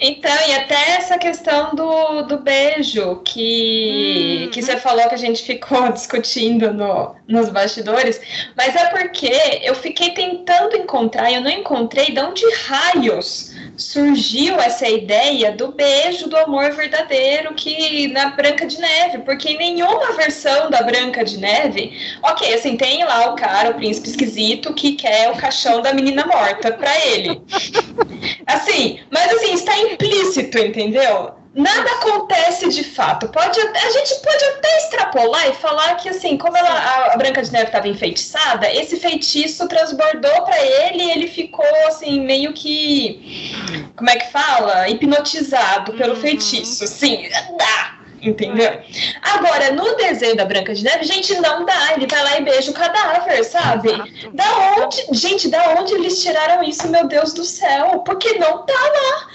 [0.03, 4.49] Então, e até essa questão do, do beijo que, hum.
[4.49, 8.19] que você falou que a gente ficou discutindo no, nos bastidores,
[8.57, 9.31] mas é porque
[9.61, 15.71] eu fiquei tentando encontrar e eu não encontrei de onde raios surgiu essa ideia do
[15.71, 21.23] beijo do amor verdadeiro que na Branca de Neve, porque em nenhuma versão da Branca
[21.23, 25.81] de Neve, ok, assim, tem lá o cara, o príncipe esquisito, que quer o caixão
[25.81, 27.41] da menina morta para ele.
[28.45, 31.33] Assim, mas assim, está implícito, entendeu?
[31.53, 33.27] Nada acontece de fato.
[33.27, 37.51] Pode, a gente pode até extrapolar e falar que, assim, como ela, a Branca de
[37.51, 43.51] Neve estava enfeitiçada, esse feitiço transbordou para ele e ele ficou, assim, meio que.
[43.97, 44.87] Como é que fala?
[44.87, 46.21] Hipnotizado pelo uhum.
[46.21, 46.87] feitiço.
[46.87, 47.27] Sim,
[47.57, 47.97] dá.
[48.21, 48.79] Entendeu?
[49.21, 51.93] Agora, no desenho da Branca de Neve, gente, não dá.
[51.95, 53.91] Ele vai lá e beija o cadáver, sabe?
[54.31, 57.99] Da onde, gente, da onde eles tiraram isso, meu Deus do céu?
[58.05, 59.27] Porque não tá lá.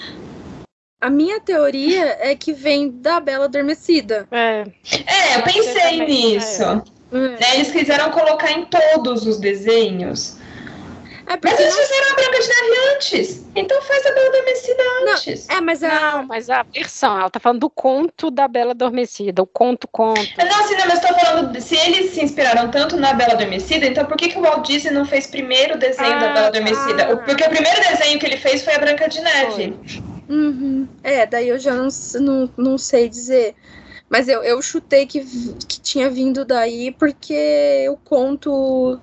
[1.00, 4.26] A minha teoria é que vem da Bela Adormecida.
[4.30, 4.64] É,
[5.06, 6.62] é eu pensei nisso.
[6.62, 7.16] É.
[7.16, 10.38] Né, eles quiseram colocar em todos os desenhos.
[11.28, 11.82] É mas eles não...
[11.82, 13.46] fizeram a Branca de Neve antes.
[13.54, 15.46] Então faz a Bela Adormecida antes.
[15.48, 15.88] Não, é, mas a...
[15.88, 20.20] Não, mas a versão, ela tá falando do conto da Bela Adormecida, o conto, conto.
[20.38, 24.06] Não, assim, não, mas tô falando, se eles se inspiraram tanto na Bela Adormecida, então
[24.06, 27.12] por que, que o Walt Disney não fez primeiro o desenho ah, da Bela Adormecida?
[27.12, 29.76] Ah, Porque o primeiro desenho que ele fez foi a Branca de Neve.
[30.28, 30.88] Uhum.
[31.02, 31.88] É, daí eu já não,
[32.20, 33.54] não, não sei dizer.
[34.08, 35.20] Mas eu, eu chutei que,
[35.66, 39.00] que tinha vindo daí porque o conto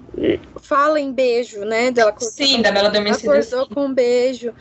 [0.62, 1.92] fala em beijo, né?
[1.92, 3.38] Dela Sim, da Bela Adormecida.
[3.38, 4.54] Acordou com um beijo.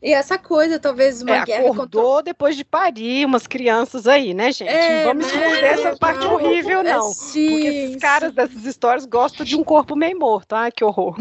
[0.00, 1.70] E essa coisa, talvez, uma é, guerra.
[1.70, 2.22] Acordou contra...
[2.22, 4.68] depois de parir umas crianças aí, né, gente?
[4.68, 5.32] É, não vamos né?
[5.32, 7.10] esconder essa parte horrível, não.
[7.10, 10.52] É, sim, porque esses caras dessas histórias gostam de um corpo meio morto.
[10.52, 11.16] Ai, que horror.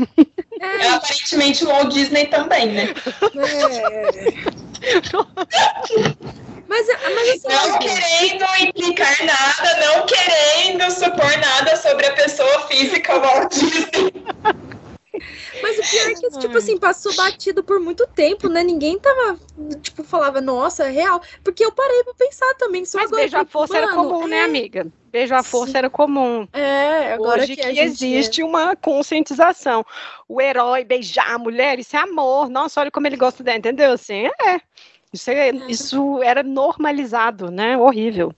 [0.59, 0.89] É.
[0.89, 2.93] Aparentemente o Walt Disney também, né?
[3.36, 4.66] É.
[6.67, 13.17] Mas, mas assim, não querendo implicar nada, não querendo supor nada sobre a pessoa física
[13.19, 14.11] Walt Disney.
[15.61, 18.63] Mas o pior é que, tipo assim, passou batido por muito tempo, né?
[18.63, 19.39] Ninguém tava,
[19.81, 21.21] tipo, falava, nossa, é real.
[21.43, 22.85] Porque eu parei pra pensar também.
[22.85, 24.39] Só Mas agora, beijo à força era comum, né, é...
[24.41, 24.88] né, amiga?
[25.18, 25.78] Beijo à força Sim.
[25.80, 26.47] era comum.
[26.53, 28.45] É, agora Hoje que, que existe é.
[28.45, 29.84] uma conscientização.
[30.28, 32.49] O herói beijar a mulher, isso é amor.
[32.49, 33.93] Nossa, olha como ele gosta dela, entendeu?
[33.93, 34.61] Assim, é.
[35.14, 37.78] Isso, é, isso era normalizado, né?
[37.78, 38.34] Horrível.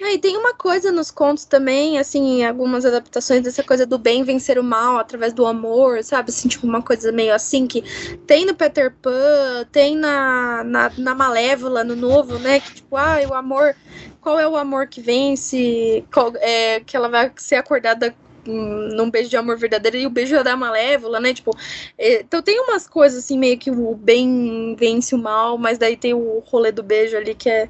[0.00, 4.22] Ah, e tem uma coisa nos contos também, assim, algumas adaptações dessa coisa do bem
[4.22, 6.30] vencer o mal através do amor, sabe?
[6.30, 7.82] Assim, tipo, uma coisa meio assim que
[8.26, 12.60] tem no Peter Pan, tem na, na, na Malévola, no novo, né?
[12.60, 13.74] Que tipo, ah, o amor.
[14.20, 16.04] Qual é o amor que vence?
[16.12, 18.14] Qual, é, que ela vai ser acordada
[18.48, 21.34] num beijo de amor verdadeiro e o beijo da malévola, né?
[21.34, 21.56] Tipo,
[21.96, 25.96] é, então tem umas coisas assim, meio que o bem vence o mal, mas daí
[25.96, 27.68] tem o rolê do beijo ali que é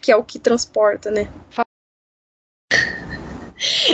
[0.00, 1.28] que é o que transporta, né?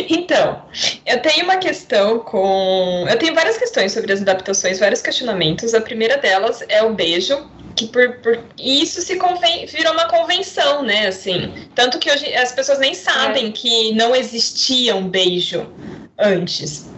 [0.08, 0.64] Então,
[1.04, 3.04] eu tenho uma questão com.
[3.08, 5.74] Eu tenho várias questões sobre as adaptações, vários questionamentos.
[5.74, 7.36] A primeira delas é o beijo,
[7.78, 9.66] que por, por isso se conven...
[9.66, 11.06] virou uma convenção, né?
[11.06, 13.52] Assim, tanto que hoje as pessoas nem sabem é.
[13.52, 15.66] que não existia um beijo
[16.18, 16.90] antes.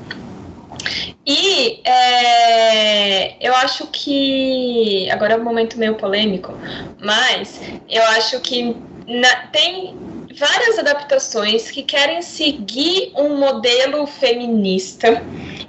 [1.26, 5.08] E é, eu acho que.
[5.10, 6.54] Agora é um momento meio polêmico,
[6.98, 8.74] mas eu acho que
[9.06, 9.94] na, tem
[10.34, 15.22] várias adaptações que querem seguir um modelo feminista,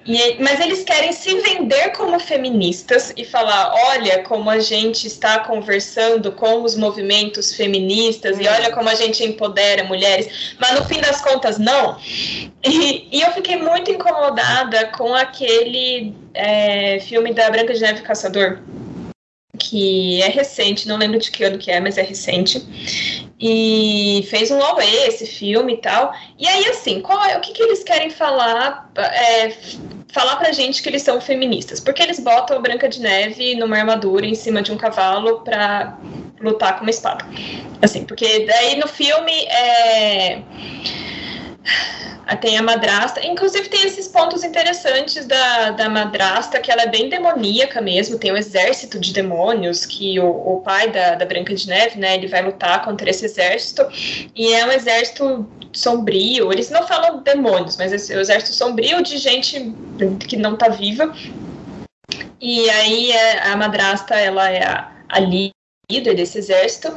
[0.06, 5.40] e, mas eles querem se vender como feministas e falar: olha como a gente está
[5.40, 11.00] conversando com os movimentos feministas e olha como a gente empodera mulheres, mas no fim
[11.00, 11.98] das contas, não.
[12.64, 18.60] E, e eu fiquei muito incomodada com aquele é, filme da Branca de Neve Caçador
[19.58, 22.66] que é recente, não lembro de que ano que é, mas é recente.
[23.40, 26.14] E fez um Aue esse filme e tal.
[26.38, 28.90] E aí, assim, qual é, o que, que eles querem falar?
[28.96, 29.54] É,
[30.12, 31.80] falar pra gente que eles são feministas.
[31.80, 35.98] Porque eles botam a Branca de Neve numa armadura em cima de um cavalo pra
[36.40, 37.26] lutar com uma espada.
[37.82, 40.42] Assim, porque daí no filme é
[42.42, 47.10] tem a madrasta, inclusive tem esses pontos interessantes da, da madrasta, que ela é bem
[47.10, 51.68] demoníaca mesmo, tem um exército de demônios, que o, o pai da, da Branca de
[51.68, 53.86] Neve, né, ele vai lutar contra esse exército,
[54.36, 59.18] e é um exército sombrio, eles não falam demônios, mas é um exército sombrio de
[59.18, 59.74] gente
[60.28, 61.14] que não tá viva,
[62.40, 65.20] e aí é, a madrasta, ela é a, a
[66.00, 66.94] desse exército,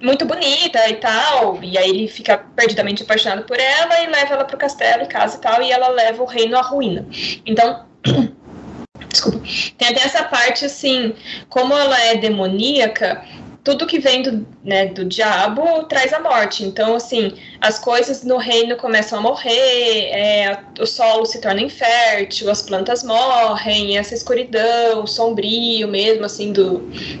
[0.00, 4.44] muito bonita e tal, e aí ele fica perdidamente apaixonado por ela e leva ela
[4.44, 7.06] pro castelo e casa e tal, e ela leva o reino à ruína.
[7.46, 7.86] Então,
[9.08, 9.40] desculpa,
[9.78, 11.14] tem até essa parte assim,
[11.48, 13.24] como ela é demoníaca,
[13.64, 16.64] tudo que vem do, né, do diabo traz a morte.
[16.64, 22.50] Então, assim, as coisas no reino começam a morrer, é, o solo se torna infértil,
[22.50, 26.78] as plantas morrem, essa escuridão, sombrio mesmo, assim, do,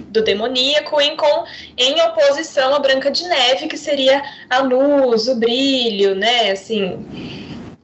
[0.08, 1.44] do demoníaco, em, com,
[1.76, 4.20] em oposição à Branca de Neve, que seria
[4.50, 7.06] a luz, o brilho, né, assim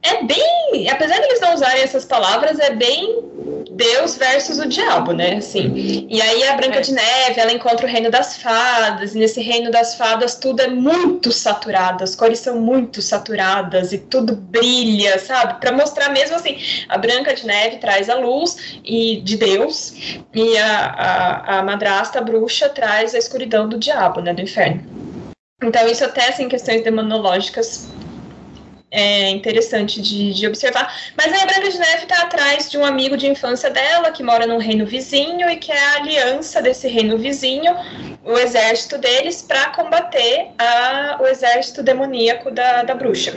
[0.02, 3.27] é bem, apesar de eles não usarem essas palavras, é bem
[3.78, 5.36] Deus versus o diabo, né?
[5.36, 6.06] Assim.
[6.10, 6.80] E aí a Branca é.
[6.80, 10.66] de Neve, ela encontra o reino das fadas, e nesse reino das fadas tudo é
[10.66, 15.60] muito saturado, as cores são muito saturadas e tudo brilha, sabe?
[15.60, 16.58] Para mostrar mesmo assim,
[16.88, 19.94] a Branca de Neve traz a luz e de Deus
[20.34, 24.34] e a, a, a madrasta a bruxa traz a escuridão do diabo, né?
[24.34, 24.82] Do inferno.
[25.62, 27.88] Então isso até assim questões demonológicas
[28.90, 30.94] é interessante de, de, observar.
[31.16, 34.46] Mas a Branca de Neve está atrás de um amigo de infância dela, que mora
[34.46, 37.76] num reino vizinho e que é a aliança desse reino vizinho,
[38.24, 43.32] o exército deles, para combater a, o exército demoníaco da, da bruxa.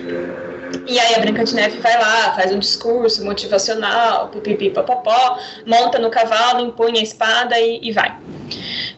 [0.87, 5.99] E aí a Branca de Neve vai lá, faz um discurso motivacional, pipipi, popopó, monta
[5.99, 8.17] no cavalo, empunha a espada e, e vai.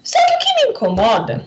[0.03, 1.45] Só que o que me incomoda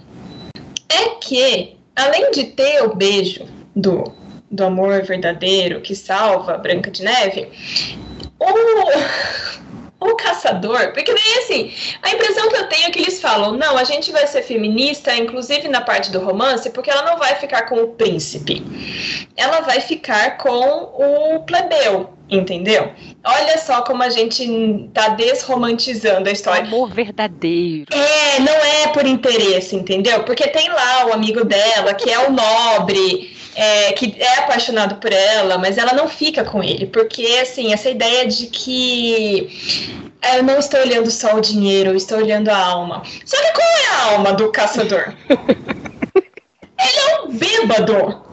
[0.89, 7.03] é que, além de ter o beijo do do amor verdadeiro que salva Branca de
[7.03, 7.49] Neve,
[8.39, 11.73] o, o caçador, porque daí assim,
[12.03, 15.15] a impressão que eu tenho é que eles falam, não, a gente vai ser feminista,
[15.17, 18.63] inclusive na parte do romance, porque ela não vai ficar com o príncipe,
[19.37, 22.93] ela vai ficar com o plebeu, entendeu?
[23.25, 26.63] Olha só como a gente tá desromantizando a história.
[26.63, 27.87] Amor verdadeiro.
[27.91, 30.25] É, não é por interesse, entendeu?
[30.25, 35.11] Porque tem lá o amigo dela, que é o nobre, é, que é apaixonado por
[35.13, 40.43] ela, mas ela não fica com ele, porque assim, essa ideia de que é, eu
[40.43, 43.03] não estou olhando só o dinheiro, eu estou olhando a alma.
[43.25, 45.15] Só que qual é a alma do caçador?
[45.31, 48.27] ele é um bêbado.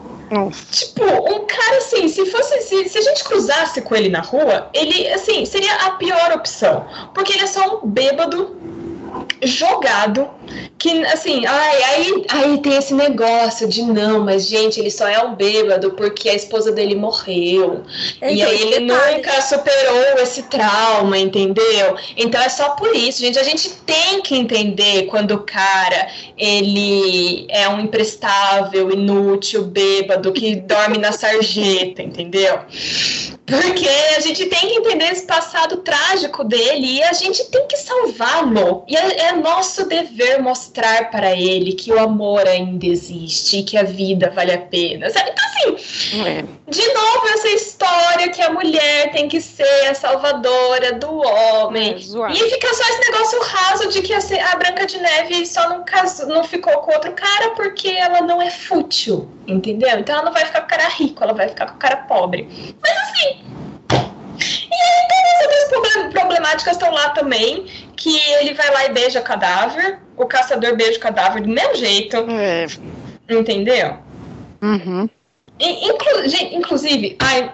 [0.70, 2.60] Tipo, um cara assim, se fosse.
[2.62, 6.86] Se, se, a gente cruzasse com ele na rua, ele, assim, seria a pior opção.
[7.14, 8.56] Porque ele é só um bêbado
[9.42, 10.28] jogado
[10.78, 15.22] que assim, ai, aí, aí tem esse negócio de não, mas gente, ele só é
[15.22, 17.82] um bêbado porque a esposa dele morreu.
[18.22, 21.96] E aí ele nunca superou esse trauma, entendeu?
[22.16, 23.38] Então é só por isso, gente.
[23.38, 30.56] A gente tem que entender quando o cara ele é um imprestável, inútil, bêbado que
[30.56, 32.60] dorme na sarjeta, entendeu?
[33.46, 37.76] Porque a gente tem que entender esse passado trágico dele e a gente tem que
[37.76, 38.84] salvá-lo.
[38.88, 43.76] E é, é nosso dever mostrar para ele que o amor ainda existe e que
[43.76, 45.10] a vida vale a pena.
[45.10, 45.30] Sabe?
[45.30, 46.42] Então, assim, é.
[46.70, 51.92] de novo, essa história que a mulher tem que ser a salvadora do homem.
[51.92, 54.18] É, e fica só esse negócio raso de que a,
[54.52, 58.40] a Branca de Neve só não, casou, não ficou com outro cara porque ela não
[58.40, 59.98] é fútil, entendeu?
[59.98, 61.96] Então ela não vai ficar com o cara rico, ela vai ficar com o cara
[61.96, 62.74] pobre.
[62.82, 63.53] Mas assim.
[64.70, 67.66] E aí todas as outras problemáticas estão lá também,
[67.96, 72.16] que ele vai lá e beija cadáver, o caçador beija o cadáver do mesmo jeito.
[72.30, 72.66] É.
[73.28, 73.98] Entendeu?
[74.62, 75.08] Uhum.
[75.58, 77.52] Inclu gente, inclusive, ai,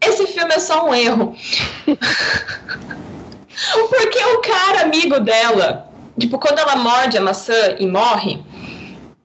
[0.00, 1.36] esse filme é só um erro.
[3.88, 8.42] Porque o cara amigo dela, tipo, quando ela morde a maçã e morre,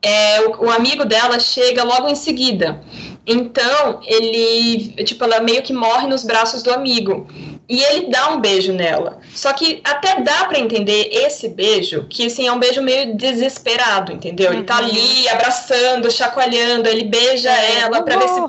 [0.01, 2.81] é, o, o amigo dela chega logo em seguida.
[3.27, 7.27] Então, ele, tipo, ela meio que morre nos braços do amigo.
[7.67, 9.19] E ele dá um beijo nela.
[9.33, 14.11] Só que até dá para entender esse beijo, que assim, é um beijo meio desesperado,
[14.11, 14.51] entendeu?
[14.51, 14.57] Uhum.
[14.57, 14.85] Ele tá uhum.
[14.85, 18.39] ali abraçando, chacoalhando, ele beija ela para ver se.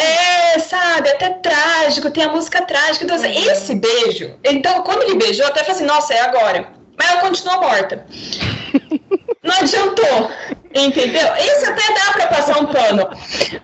[0.00, 3.04] É, sabe, até trágico, tem a música trágica.
[3.04, 3.50] Então, assim, uhum.
[3.50, 4.34] esse beijo.
[4.42, 6.68] Então, quando ele beijou, até falei assim, nossa, é agora.
[6.98, 8.04] mas ela continua morta.
[9.40, 10.30] Não adiantou,
[10.74, 11.26] entendeu?
[11.36, 13.08] Isso até dá para passar um pano.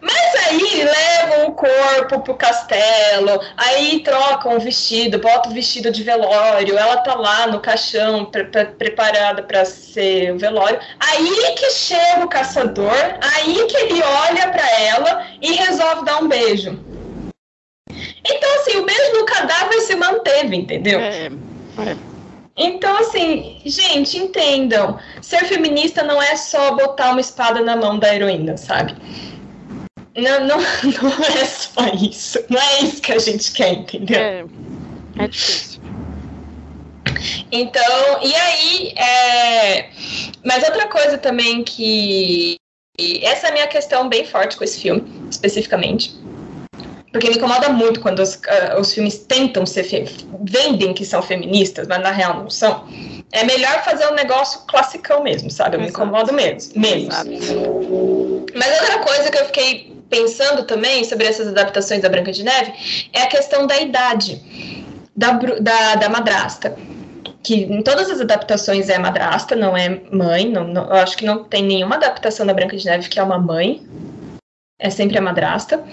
[0.01, 6.03] Mas aí levam o corpo pro castelo, aí trocam o vestido, botam o vestido de
[6.03, 10.79] velório, ela tá lá no caixão pre pre preparada para ser o velório.
[11.01, 16.29] Aí que chega o caçador, aí que ele olha para ela e resolve dar um
[16.29, 16.79] beijo.
[18.27, 20.99] Então, assim, o beijo no cadáver se manteve, entendeu?
[20.99, 22.14] É, é.
[22.57, 24.99] Então, assim, gente, entendam.
[25.21, 28.95] Ser feminista não é só botar uma espada na mão da heroína, sabe?
[30.17, 30.59] Não, não,
[31.03, 32.39] não é só isso.
[32.49, 34.19] Não é isso que a gente quer, entendeu?
[34.19, 34.45] É,
[35.19, 35.83] é difícil.
[37.51, 39.91] Então, e aí, é...
[40.45, 42.57] mas outra coisa também que.
[43.23, 46.15] Essa é a minha questão bem forte com esse filme, especificamente
[47.15, 49.87] porque me incomoda muito quando os, uh, os filmes tentam ser
[50.43, 52.89] vendem que são feministas, mas na real não são.
[53.31, 55.77] É melhor fazer um negócio classicão mesmo, sabe?
[55.77, 56.01] Eu Exato.
[56.01, 56.73] me incomodo mesmo.
[56.75, 57.15] menos.
[58.53, 62.73] Mas outra coisa que eu fiquei pensando também sobre essas adaptações da Branca de Neve
[63.13, 64.43] é a questão da idade
[65.15, 66.77] da, da, da madrasta
[67.45, 70.51] que em todas as adaptações é madrasta, não é mãe.
[70.51, 73.23] Não, não, eu acho que não tem nenhuma adaptação da Branca de Neve que é
[73.23, 73.87] uma mãe.
[74.81, 75.85] É sempre a madrasta.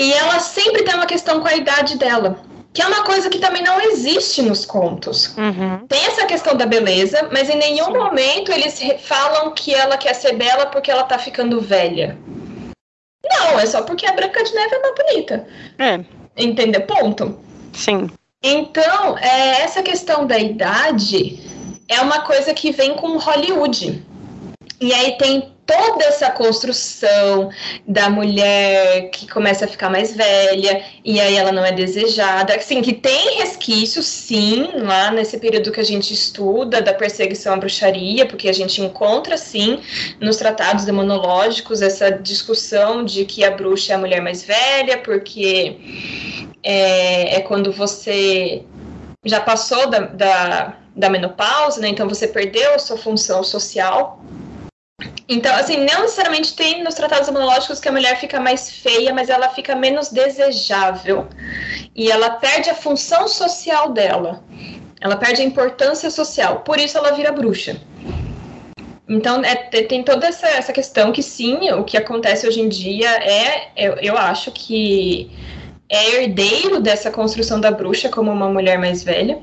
[0.00, 2.42] E ela sempre tem uma questão com a idade dela.
[2.72, 5.36] Que é uma coisa que também não existe nos contos.
[5.36, 5.86] Uhum.
[5.86, 7.98] Tem essa questão da beleza, mas em nenhum Sim.
[7.98, 12.16] momento eles falam que ela quer ser bela porque ela tá ficando velha.
[13.22, 15.48] Não, é só porque a Branca de Neve é mais bonita.
[15.78, 16.00] É.
[16.34, 16.80] Entendeu?
[16.82, 17.38] Ponto.
[17.74, 18.08] Sim.
[18.42, 21.40] Então, é, essa questão da idade
[21.88, 24.02] é uma coisa que vem com Hollywood.
[24.80, 27.48] E aí tem toda essa construção
[27.86, 32.82] da mulher que começa a ficar mais velha e aí ela não é desejada, assim,
[32.82, 38.26] que tem resquícios, sim, lá nesse período que a gente estuda da perseguição à bruxaria,
[38.26, 39.80] porque a gente encontra, sim,
[40.20, 45.76] nos tratados demonológicos essa discussão de que a bruxa é a mulher mais velha, porque
[46.64, 48.64] é, é quando você
[49.24, 51.88] já passou da, da, da menopausa, né?
[51.88, 54.20] Então você perdeu a sua função social
[55.32, 59.30] então, assim, não necessariamente tem nos tratados imunológicos que a mulher fica mais feia, mas
[59.30, 61.28] ela fica menos desejável.
[61.94, 64.42] E ela perde a função social dela.
[65.00, 66.62] Ela perde a importância social.
[66.62, 67.80] Por isso ela vira bruxa.
[69.08, 73.08] Então, é, tem toda essa, essa questão que, sim, o que acontece hoje em dia
[73.08, 75.30] é, eu, eu acho que
[75.88, 79.38] é herdeiro dessa construção da bruxa como uma mulher mais velha.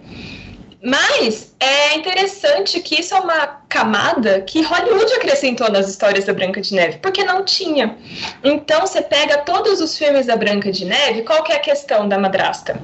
[0.81, 6.61] Mas é interessante que isso é uma camada que Hollywood acrescentou nas histórias da Branca
[6.61, 7.97] de Neve, porque não tinha.
[8.43, 12.07] Então você pega todos os filmes da Branca de Neve, qual que é a questão
[12.07, 12.79] da madrasta?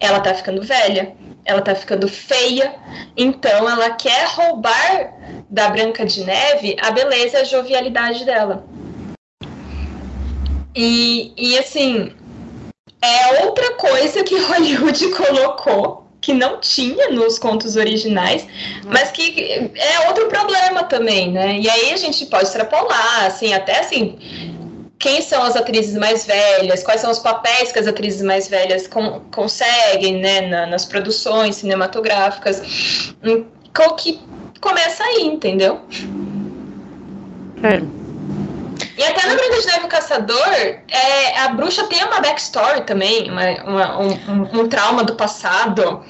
[0.00, 2.74] Ela tá ficando velha, ela tá ficando feia,
[3.16, 5.14] então ela quer roubar
[5.48, 8.66] da Branca de Neve a beleza e a jovialidade dela.
[10.74, 12.12] E, e assim,
[13.00, 18.46] é outra coisa que Hollywood colocou que não tinha nos contos originais,
[18.86, 21.58] mas que é outro problema também, né?
[21.58, 24.18] E aí a gente pode extrapolar, assim, até assim,
[24.98, 28.88] quem são as atrizes mais velhas, quais são os papéis que as atrizes mais velhas
[29.30, 33.44] conseguem, né, na, nas produções cinematográficas, hum,
[33.98, 34.18] que
[34.60, 35.80] começa aí, entendeu?
[37.62, 38.05] É.
[38.96, 40.48] E até na Branca de Neve o Caçador,
[40.88, 46.02] é, a bruxa tem uma backstory também, uma, uma, um, um, trauma do passado,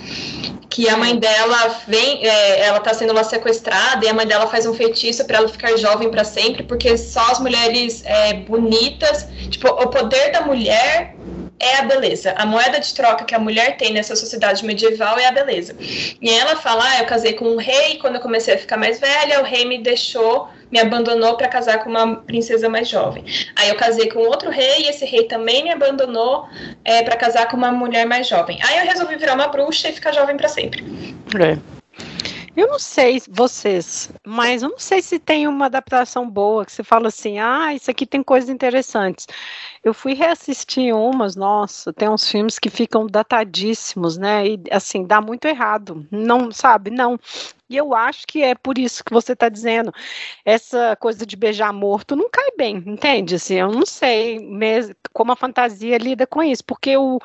[0.70, 4.47] que a mãe dela vem, é, ela tá sendo lá sequestrada e a mãe dela
[4.47, 9.26] faz um feitiço para ela ficar jovem para sempre, porque só as mulheres é, bonitas,
[9.51, 11.16] tipo, o poder da mulher
[11.59, 12.34] é a beleza.
[12.36, 15.76] A moeda de troca que a mulher tem nessa sociedade medieval é a beleza.
[15.80, 19.00] E ela fala: ah, eu casei com um rei, quando eu comecei a ficar mais
[19.00, 23.24] velha, o rei me deixou me abandonou para casar com uma princesa mais jovem.
[23.54, 26.48] Aí eu casei com outro rei e esse rei também me abandonou
[26.84, 28.59] é, para casar com uma mulher mais jovem.
[28.62, 30.84] Aí eu resolvi virar uma bruxa e ficar jovem para sempre.
[31.40, 31.76] É.
[32.57, 36.82] Eu não sei vocês, mas eu não sei se tem uma adaptação boa que você
[36.82, 39.26] fala assim, ah, isso aqui tem coisas interessantes.
[39.87, 44.45] Eu fui reassistir umas, nossa, tem uns filmes que ficam datadíssimos, né?
[44.45, 46.04] E assim, dá muito errado.
[46.11, 46.91] Não, sabe?
[46.91, 47.17] Não.
[47.71, 49.95] E eu acho que é por isso que você está dizendo.
[50.45, 53.37] Essa coisa de beijar morto não cai bem, entende?
[53.37, 57.21] Assim, eu não sei mesmo como a fantasia lida com isso, porque o,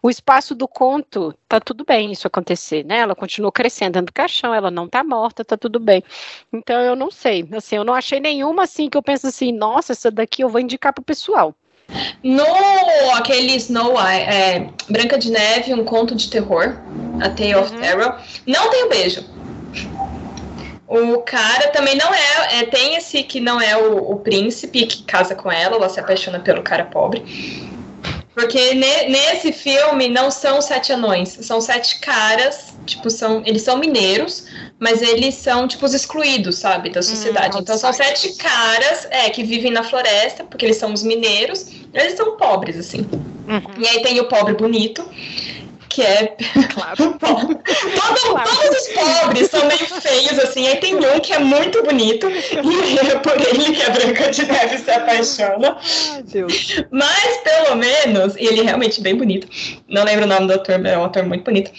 [0.00, 2.98] o espaço do conto tá tudo bem isso acontecer, né?
[2.98, 6.00] Ela continua crescendo dentro do caixão, ela não tá morta, tá tudo bem.
[6.52, 9.92] Então eu não sei, assim, eu não achei nenhuma assim que eu penso assim, nossa,
[9.92, 11.52] essa daqui eu vou indicar pro pessoal.
[12.22, 12.46] No
[13.14, 16.74] aquele Snow é, Branca de Neve, um conto de terror,
[17.20, 17.62] A Tale uhum.
[17.62, 18.14] of Terror,
[18.46, 19.24] não tem o um beijo.
[20.86, 25.02] O cara também não é, é tem esse que não é o, o, príncipe que
[25.02, 27.24] casa com ela, ela se apaixona pelo cara pobre.
[28.34, 33.78] Porque ne, nesse filme não são sete anões, são sete caras, tipo, são, eles são
[33.78, 34.46] mineiros,
[34.80, 37.56] mas eles são, tipo, os excluídos, sabe, da sociedade.
[37.56, 41.66] Hum, então são sete caras é, que vivem na floresta, porque eles são os mineiros,
[41.92, 43.06] eles são pobres, assim.
[43.46, 43.62] Uhum.
[43.78, 45.08] E aí tem o pobre bonito,
[45.94, 46.34] que é.
[46.72, 46.96] Claro.
[47.18, 48.50] Todo, claro.
[48.50, 50.66] Todos os pobres são meio feios, assim.
[50.66, 54.44] Aí tem um que é muito bonito, e é por ele que a Branca de
[54.44, 55.76] Neve se apaixona.
[56.12, 56.82] Ai, Deus.
[56.90, 59.46] Mas, pelo menos, e ele é realmente bem bonito.
[59.88, 61.70] Não lembro o nome do ator, é um ator muito bonito.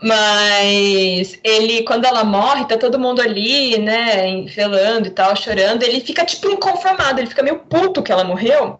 [0.00, 5.82] Mas ele, quando ela morre, tá todo mundo ali, né, velando e tal, chorando.
[5.82, 8.78] Ele fica, tipo, inconformado, ele fica meio puto que ela morreu.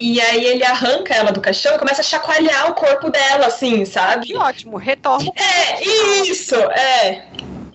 [0.00, 3.84] E aí ele arranca ela do caixão e começa a chacoalhar o corpo dela, assim,
[3.84, 4.26] sabe?
[4.26, 5.32] Que ótimo, retorna.
[5.34, 5.82] É,
[6.22, 7.26] isso, é.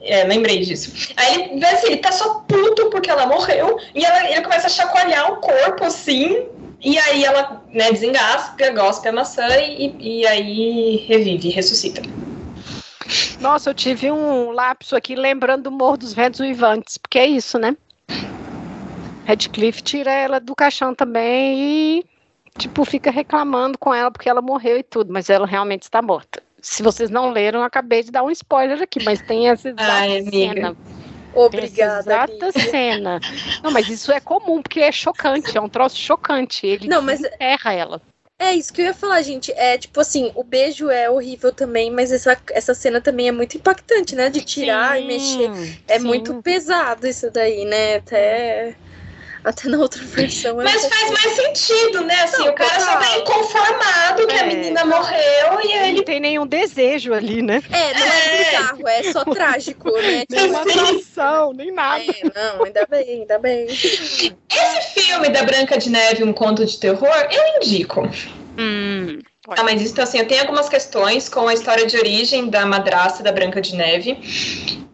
[0.02, 1.14] É, lembrei disso.
[1.16, 4.70] Aí ele, assim, ele tá só puto porque ela morreu, e ela, ele começa a
[4.70, 6.46] chacoalhar o corpo, assim,
[6.82, 12.02] e aí ela, né, desengasga, gospe a maçã e, e aí revive, ressuscita.
[13.40, 17.58] Nossa, eu tive um lapso aqui lembrando do Morro dos Ventos Uivantes, porque é isso,
[17.58, 17.76] né?
[19.26, 22.06] Redcliffe tira ela do caixão também e
[22.58, 26.42] tipo, fica reclamando com ela porque ela morreu e tudo, mas ela realmente está morta.
[26.62, 29.92] Se vocês não leram, eu acabei de dar um spoiler aqui, mas tem essa exata
[29.92, 30.78] Ai, cena.
[31.36, 32.00] Obrigada.
[32.00, 32.72] Essa exata amiga.
[32.72, 33.20] cena.
[33.62, 36.66] Não, mas isso é comum, porque é chocante, é um troço chocante.
[36.66, 38.02] Ele não, mas erra ela.
[38.40, 39.52] É isso que eu ia falar, gente.
[39.54, 43.58] É tipo assim, o beijo é horrível também, mas essa, essa cena também é muito
[43.58, 44.30] impactante, né?
[44.30, 45.80] De tirar sim, e mexer.
[45.88, 46.06] É sim.
[46.06, 47.96] muito pesado isso daí, né?
[47.96, 48.76] Até.
[49.44, 50.56] Até na outra versão.
[50.56, 52.22] Mas faz mais sentido, né?
[52.22, 54.40] Assim, não, o cara só tá inconformado que é.
[54.40, 55.98] a menina morreu e ele.
[55.98, 57.62] Não tem nenhum desejo ali, né?
[57.72, 60.24] É, não é, é bizarro, é só trágico, né?
[60.30, 62.04] nem uma atração, nem nada.
[62.04, 63.66] É, não, ainda bem, ainda bem.
[63.68, 64.38] Esse
[64.94, 68.10] filme da Branca de Neve, um conto de terror, eu indico.
[68.58, 69.20] Hum.
[69.50, 73.22] Ah, mas isso, assim, eu tenho algumas questões com a história de origem da madrasta
[73.22, 74.18] da Branca de Neve.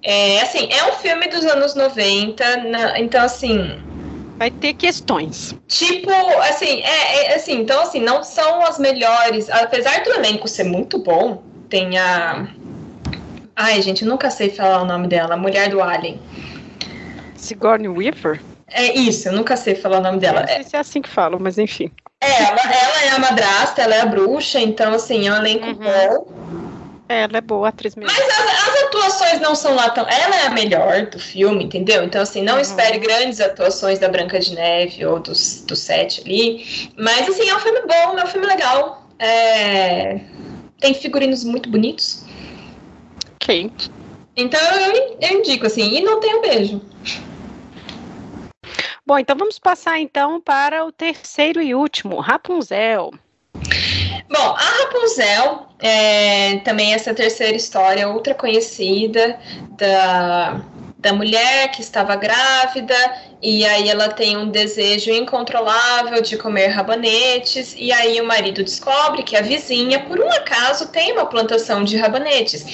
[0.01, 3.79] É, assim, é um filme dos anos 90, na, então, assim,
[4.39, 5.53] vai ter questões.
[5.67, 6.09] Tipo,
[6.49, 10.97] assim, é, é, assim, então assim, não são as melhores, apesar do elenco ser muito
[10.97, 12.47] bom, tem a
[13.61, 16.17] Ai, gente, eu nunca sei falar o nome dela, a mulher do Alien.
[17.35, 18.41] Sigourney Weaver?
[18.69, 20.41] É isso, eu nunca sei falar o nome dela.
[20.41, 21.91] não sei se é assim que falam, mas enfim.
[22.21, 25.65] É, ela, ela é a madrasta, ela é a bruxa, então assim, é um elenco
[25.67, 25.75] uhum.
[25.75, 26.68] bom.
[27.09, 28.13] Ela é boa atriz mesmo.
[28.15, 30.07] Mas as, as, atuações não são lá tão.
[30.07, 32.03] Ela é a melhor do filme, entendeu?
[32.03, 32.61] Então, assim, não uhum.
[32.61, 36.91] espere grandes atuações da Branca de Neve ou dos, do Sete ali.
[36.95, 39.09] Mas, assim, é um filme bom, é um filme legal.
[39.17, 40.19] É...
[40.79, 42.25] Tem figurinos muito bonitos.
[43.41, 43.71] Ok.
[44.37, 46.79] Então, eu, eu indico, assim, e não tem um beijo.
[49.03, 53.11] Bom, então vamos passar então para o terceiro e último, Rapunzel.
[54.29, 59.39] Bom, a Rapunzel é também essa terceira história, outra conhecida
[59.77, 60.61] da,
[60.99, 62.95] da mulher que estava grávida
[63.41, 69.23] e aí ela tem um desejo incontrolável de comer rabanetes e aí o marido descobre
[69.23, 72.65] que a vizinha, por um acaso, tem uma plantação de rabanetes.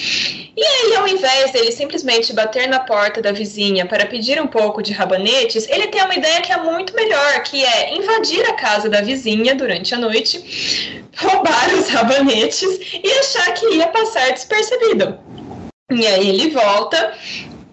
[0.57, 4.81] E aí, ao invés dele simplesmente bater na porta da vizinha para pedir um pouco
[4.81, 8.89] de rabanetes, ele tem uma ideia que é muito melhor, que é invadir a casa
[8.89, 15.19] da vizinha durante a noite, roubar os rabanetes e achar que ia passar despercebido.
[15.91, 17.14] E aí ele volta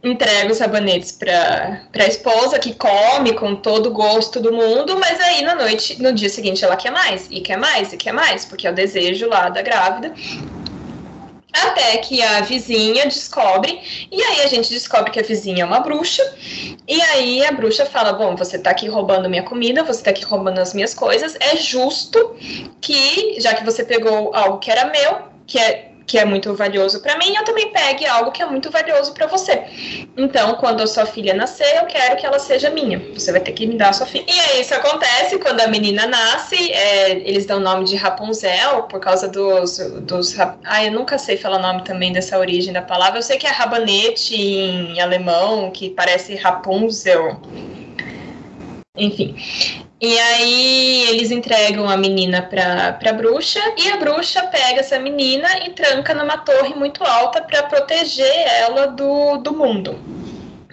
[0.02, 5.20] entrega os sabonetes para a esposa, que come com todo o gosto do mundo, mas
[5.20, 8.44] aí na noite, no dia seguinte, ela quer mais, e quer mais, e quer mais,
[8.44, 10.12] porque é o desejo lá da grávida.
[11.52, 13.78] Até que a vizinha descobre,
[14.10, 16.22] e aí a gente descobre que a vizinha é uma bruxa,
[16.88, 20.24] e aí a bruxa fala: Bom, você tá aqui roubando minha comida, você tá aqui
[20.24, 22.34] roubando as minhas coisas, é justo
[22.80, 27.00] que, já que você pegou algo que era meu, que é que é muito valioso
[27.00, 29.64] para mim, eu também pegue algo que é muito valioso para você.
[30.16, 32.98] Então, quando a sua filha nascer, eu quero que ela seja minha.
[33.14, 34.24] Você vai ter que me dar a sua filha.
[34.26, 38.84] E aí isso acontece quando a menina nasce, é, eles dão o nome de Rapunzel
[38.84, 40.36] por causa dos, dos.
[40.64, 43.18] Ah, eu nunca sei falar o nome também dessa origem da palavra.
[43.18, 47.40] Eu sei que é rabanete em alemão, que parece Rapunzel.
[48.96, 49.34] Enfim.
[50.02, 55.46] E aí eles entregam a menina pra, pra bruxa e a bruxa pega essa menina
[55.64, 59.96] e tranca numa torre muito alta para proteger ela do, do mundo.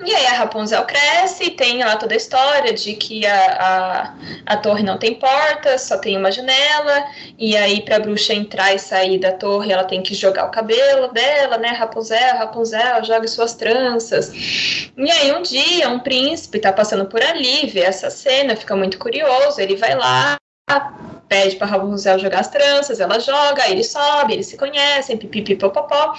[0.05, 4.13] E aí a Rapunzel cresce e tem lá toda a história de que a,
[4.45, 7.05] a, a torre não tem porta, só tem uma janela,
[7.37, 11.09] e aí pra bruxa entrar e sair da torre, ela tem que jogar o cabelo
[11.09, 11.69] dela, né?
[11.69, 14.31] Rapunzel, Rapunzel, joga suas tranças.
[14.97, 18.97] E aí um dia um príncipe tá passando por ali, vê essa cena, fica muito
[18.97, 20.37] curioso, ele vai lá,
[21.27, 26.13] pede para Rapunzel jogar as tranças, ela joga, ele sobe, eles se conhecem, pipipipopopó.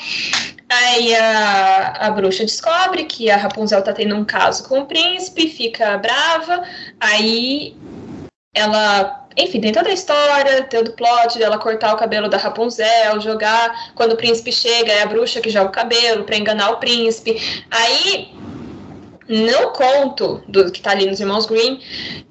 [0.71, 5.49] Aí a, a bruxa descobre que a Rapunzel tá tendo um caso com o príncipe,
[5.49, 6.63] fica brava,
[7.01, 7.77] aí
[8.55, 13.21] ela, enfim, tem toda a história, todo o plot dela cortar o cabelo da Rapunzel,
[13.21, 16.77] jogar, quando o príncipe chega, é a bruxa que joga o cabelo para enganar o
[16.77, 17.65] príncipe.
[17.69, 18.33] Aí
[19.31, 21.81] no conto do que está ali nos Irmãos Green,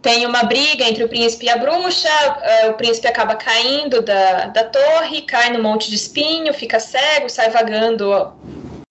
[0.01, 2.09] tem uma briga entre o príncipe e a bruxa.
[2.09, 7.29] Uh, o príncipe acaba caindo da, da torre, cai no monte de espinho, fica cego,
[7.29, 8.33] sai vagando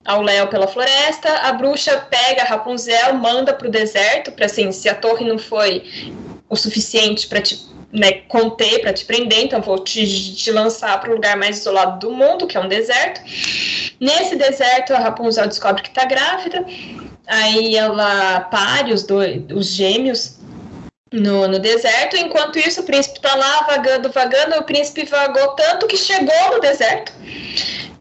[0.06, 1.30] ao léu pela floresta.
[1.40, 5.38] A bruxa pega a Rapunzel, manda para o deserto, para assim, se a torre não
[5.38, 5.84] foi
[6.48, 11.10] o suficiente para te né, conter, para te prender, então vou te, te lançar para
[11.10, 13.20] o lugar mais isolado do mundo, que é um deserto.
[14.00, 16.64] Nesse deserto, a Rapunzel descobre que está grávida
[17.28, 20.38] Aí ela pare os, dois, os gêmeos
[21.12, 22.16] no, no deserto.
[22.16, 24.56] Enquanto isso, o príncipe está lá vagando, vagando.
[24.56, 27.12] O príncipe vagou tanto que chegou no deserto.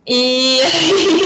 [0.07, 0.59] E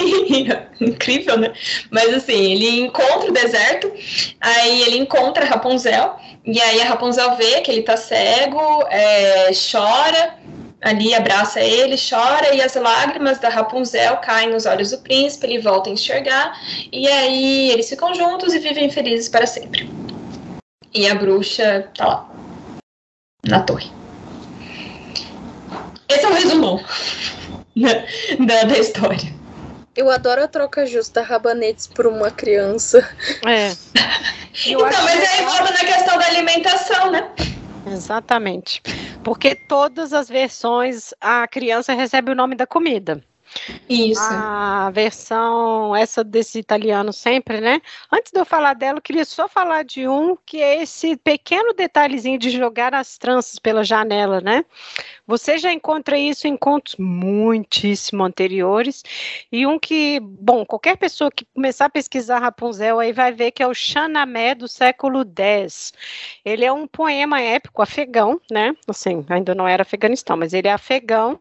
[0.82, 1.54] incrível, né?
[1.92, 3.94] Mas assim, ele encontra o deserto,
[4.42, 9.52] aí ele encontra a Rapunzel, e aí a Rapunzel vê que ele tá cego, é,
[9.54, 10.36] chora,
[10.82, 15.60] ali abraça ele, chora e as lágrimas da Rapunzel caem nos olhos do príncipe, ele
[15.60, 16.60] volta a enxergar
[16.92, 19.90] e aí eles ficam juntos e vivem felizes para sempre.
[20.94, 22.30] E a bruxa tá lá,
[23.46, 23.92] na torre.
[26.10, 26.84] Esse é o resumão
[28.46, 29.42] da, da história.
[29.96, 33.08] Eu adoro a troca justa rabanetes por uma criança.
[33.46, 33.72] É.
[34.66, 37.30] então, mas aí volta na questão da alimentação, né?
[37.86, 38.82] Exatamente.
[39.24, 43.24] Porque todas as versões a criança recebe o nome da comida.
[43.90, 44.22] Isso.
[44.22, 47.82] A versão, essa desse italiano sempre, né?
[48.12, 51.74] Antes de eu falar dela, eu queria só falar de um que é esse pequeno
[51.74, 54.64] detalhezinho de jogar as tranças pela janela, né?
[55.32, 59.02] Você já encontra isso em contos muitíssimo anteriores.
[59.50, 63.64] E um que, bom, qualquer pessoa que começar a pesquisar Rapunzel aí vai ver que
[63.64, 65.94] é o Xanamé do século X.
[66.44, 68.76] Ele é um poema épico afegão, né?
[68.86, 71.40] Assim, ainda não era Afeganistão, mas ele é afegão.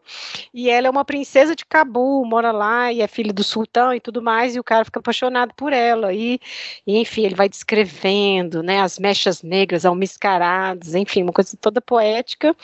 [0.53, 3.99] E ela é uma princesa de Cabul, mora lá e é filha do sultão e
[3.99, 4.55] tudo mais.
[4.55, 6.13] E o cara fica apaixonado por ela.
[6.13, 6.39] E,
[6.87, 8.79] e enfim, ele vai descrevendo, né?
[8.79, 12.55] As mechas negras almiscaradas, enfim, uma coisa toda poética.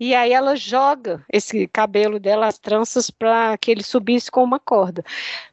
[0.00, 4.58] E aí ela joga esse cabelo dela, as tranças, para que ele subisse com uma
[4.58, 5.04] corda.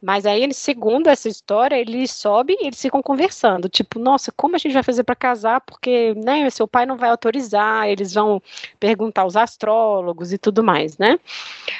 [0.01, 3.69] Mas aí, segundo essa história, ele sobe e eles ficam conversando.
[3.69, 5.61] Tipo, nossa, como a gente vai fazer para casar?
[5.61, 8.41] Porque, né, seu pai não vai autorizar, eles vão
[8.79, 11.19] perguntar aos astrólogos e tudo mais, né?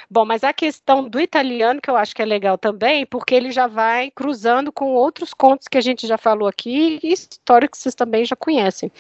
[0.10, 3.52] Bom, mas a questão do italiano, que eu acho que é legal também, porque ele
[3.52, 7.78] já vai cruzando com outros contos que a gente já falou aqui e histórias que
[7.78, 8.92] vocês também já conhecem.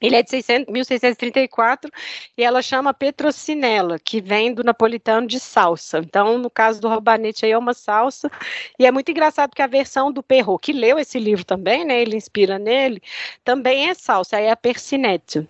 [0.00, 1.90] Ele é de 600, 1634
[2.36, 5.98] e ela chama Petrocinella, que vem do napolitano de salsa.
[5.98, 8.30] Então, no caso do Robanete aí é uma salsa.
[8.78, 12.00] E é muito engraçado porque a versão do Perrault, que leu esse livro também, né,
[12.02, 13.00] ele inspira nele,
[13.44, 15.48] também é salsa, aí é a Persinette.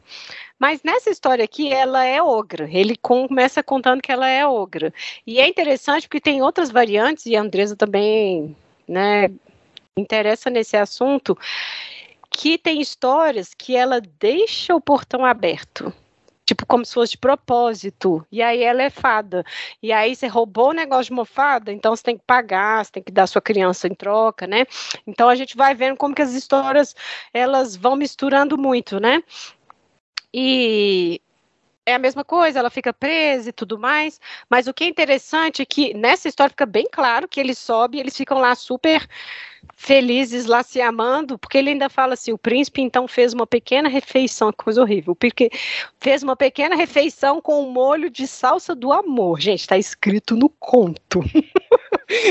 [0.58, 2.68] Mas nessa história aqui, ela é ogra.
[2.70, 4.92] Ele começa contando que ela é ogra.
[5.26, 8.56] E é interessante porque tem outras variantes, e a Andresa também,
[8.86, 9.30] né,
[9.96, 11.36] interessa nesse assunto,
[12.36, 15.94] que tem histórias que ela deixa o portão aberto.
[16.44, 18.26] Tipo, como se fosse de propósito.
[18.30, 19.44] E aí ela é fada.
[19.80, 22.90] E aí você roubou o negócio de uma fada, então você tem que pagar, você
[22.90, 24.66] tem que dar sua criança em troca, né?
[25.06, 26.94] Então a gente vai vendo como que as histórias
[27.32, 29.22] elas vão misturando muito, né?
[30.34, 31.22] E
[31.86, 34.20] é a mesma coisa, ela fica presa e tudo mais.
[34.48, 37.98] Mas o que é interessante é que nessa história fica bem claro que ele sobe,
[37.98, 39.06] eles ficam lá super
[39.76, 43.88] felizes lá se amando, porque ele ainda fala assim: o príncipe então fez uma pequena
[43.88, 45.50] refeição, coisa horrível, porque
[45.98, 49.40] fez uma pequena refeição com um molho de salsa do amor.
[49.40, 51.20] Gente, está escrito no conto.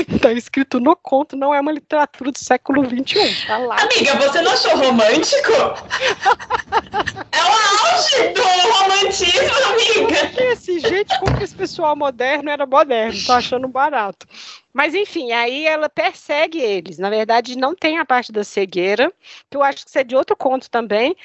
[0.08, 3.46] Está escrito no conto, não é uma literatura do século XXI.
[3.46, 3.76] Tá lá.
[3.80, 5.52] Amiga, você não achou romântico?
[7.32, 7.48] é o
[7.92, 8.42] auge do
[8.72, 10.42] romantismo, amiga.
[10.42, 13.18] Esse, gente, como que esse pessoal moderno era moderno?
[13.26, 14.26] Tô achando barato.
[14.72, 16.98] Mas enfim, aí ela persegue eles.
[16.98, 19.12] Na verdade, não tem a parte da cegueira,
[19.48, 21.16] que eu acho que isso é de outro conto também,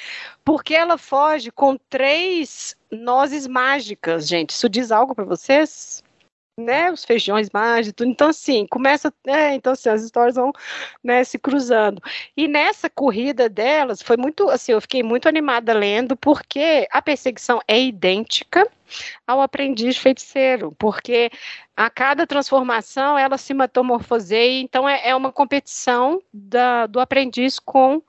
[0.46, 4.52] porque ela foge com três nozes mágicas, gente.
[4.52, 6.04] Isso diz algo para vocês?
[6.60, 8.10] Né, os feijões mágicos, tudo.
[8.10, 10.52] Então, assim, começa, né, então, assim, as histórias vão,
[11.04, 12.02] né, se cruzando.
[12.36, 17.60] E nessa corrida delas, foi muito, assim, eu fiquei muito animada lendo, porque a perseguição
[17.68, 18.70] é idêntica
[19.26, 21.30] ao aprendiz feiticeiro, porque
[21.76, 28.02] a cada transformação ela se metamorfoseia, então é, é uma competição da, do aprendiz com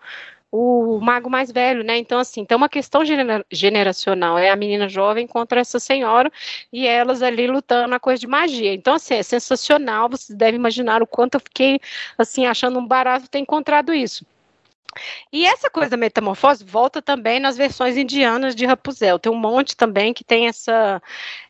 [0.53, 1.97] o mago mais velho, né?
[1.99, 3.03] Então, assim, tem uma questão
[3.51, 4.39] generacional.
[4.39, 6.31] É a menina jovem contra essa senhora
[6.73, 8.75] e elas ali lutando na coisa de magia.
[8.75, 10.09] Então, assim, é sensacional.
[10.09, 11.81] Vocês devem imaginar o quanto eu fiquei,
[12.19, 14.25] assim, achando um barato ter encontrado isso.
[15.33, 19.19] E essa coisa da metamorfose volta também nas versões indianas de Rapunzel.
[19.19, 21.01] Tem um monte também que tem essa,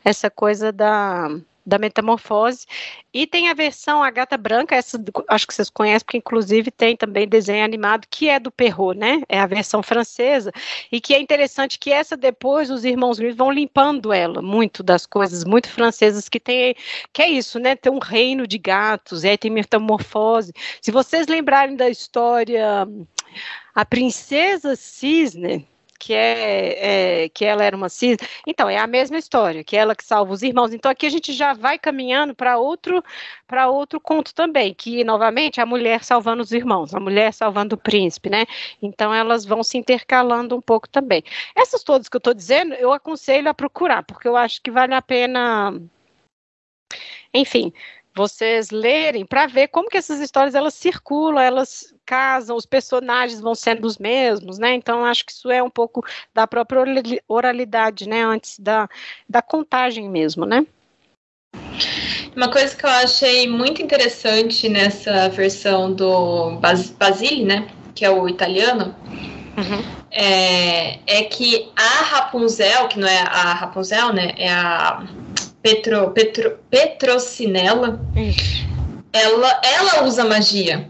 [0.05, 1.29] essa coisa da,
[1.71, 2.67] da Metamorfose.
[3.15, 6.97] E tem a versão A Gata Branca, essa acho que vocês conhecem, porque inclusive tem
[6.97, 9.23] também desenho animado, que é do Perrault, né?
[9.29, 10.53] É a versão francesa.
[10.93, 15.07] E que é interessante que essa depois os irmãos Grimm vão limpando ela, muito das
[15.07, 16.75] coisas muito francesas que tem,
[17.13, 17.77] que é isso, né?
[17.77, 20.53] Tem um reino de gatos, aí tem metamorfose.
[20.83, 22.87] Se vocês lembrarem da história
[23.75, 25.67] A Princesa Cisne,
[26.01, 28.27] que é, é, que ela era uma cisne.
[28.47, 30.73] Então, é a mesma história, que é ela que salva os irmãos.
[30.73, 33.05] Então, aqui a gente já vai caminhando para outro
[33.47, 37.79] para outro conto também, que novamente a mulher salvando os irmãos, a mulher salvando o
[37.79, 38.47] príncipe, né?
[38.81, 41.23] Então elas vão se intercalando um pouco também.
[41.57, 44.95] Essas todas que eu estou dizendo, eu aconselho a procurar, porque eu acho que vale
[44.95, 45.75] a pena
[47.33, 47.73] enfim,
[48.21, 53.55] vocês lerem para ver como que essas histórias elas circulam, elas casam, os personagens vão
[53.55, 54.75] sendo os mesmos, né?
[54.75, 56.83] Então acho que isso é um pouco da própria
[57.27, 58.23] oralidade, né?
[58.23, 58.89] Antes da,
[59.27, 60.67] da contagem mesmo, né?
[62.37, 67.69] Uma coisa que eu achei muito interessante nessa versão do Bas Basile, né?
[67.95, 68.95] Que é o italiano.
[69.57, 69.83] Uhum.
[70.11, 74.35] É, é que a Rapunzel, que não é a Rapunzel, né?
[74.37, 75.03] É a
[75.63, 78.01] Petro, Petro, Petrocinella,
[79.13, 80.89] ela, ela usa magia.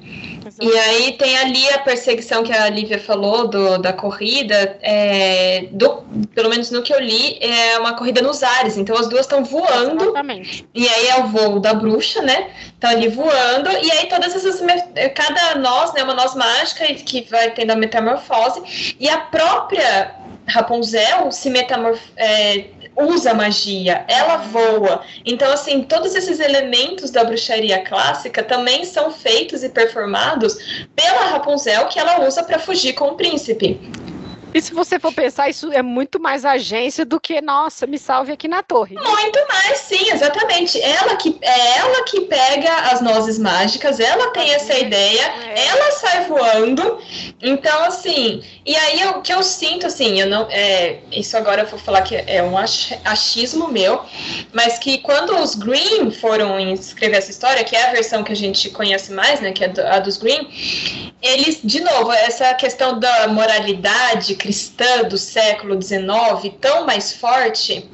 [0.60, 6.02] E aí tem ali a perseguição que a Lívia falou do, da corrida, é, do,
[6.34, 8.76] pelo menos no que eu li, é uma corrida nos ares.
[8.76, 10.05] Então as duas estão voando.
[10.05, 10.68] Exatamente.
[10.74, 12.51] E aí é o voo da bruxa, né?
[12.66, 13.70] Estão ali voando.
[13.70, 14.60] E aí todas essas.
[15.14, 16.02] Cada nós, né?
[16.02, 18.94] Uma noz mágica que vai tendo a metamorfose.
[19.01, 20.14] E a própria
[20.47, 22.12] Rapunzel se metamorfose.
[22.16, 22.64] É,
[22.96, 25.02] usa magia, ela voa.
[25.24, 31.86] Então, assim, todos esses elementos da bruxaria clássica também são feitos e performados pela Rapunzel
[31.86, 33.80] que ela usa para fugir com o príncipe.
[34.52, 38.32] E se você for pensar, isso é muito mais agência do que, nossa, me salve
[38.32, 38.97] aqui na torre.
[38.97, 40.81] Muito mais, sim, exatamente.
[40.81, 45.66] Ela que é ela que pega as nozes mágicas, ela tem essa ideia, é.
[45.66, 46.98] ela sai voando.
[47.40, 50.48] Então, assim, e aí o que eu sinto, assim, eu não.
[50.51, 54.02] É, isso agora eu vou falar que é um achismo meu,
[54.52, 58.36] mas que quando os Green foram escrever essa história, que é a versão que a
[58.36, 59.52] gente conhece mais, né?
[59.52, 60.48] Que é a dos Green,
[61.22, 67.86] eles, de novo, essa questão da moralidade cristã do século XIX tão mais forte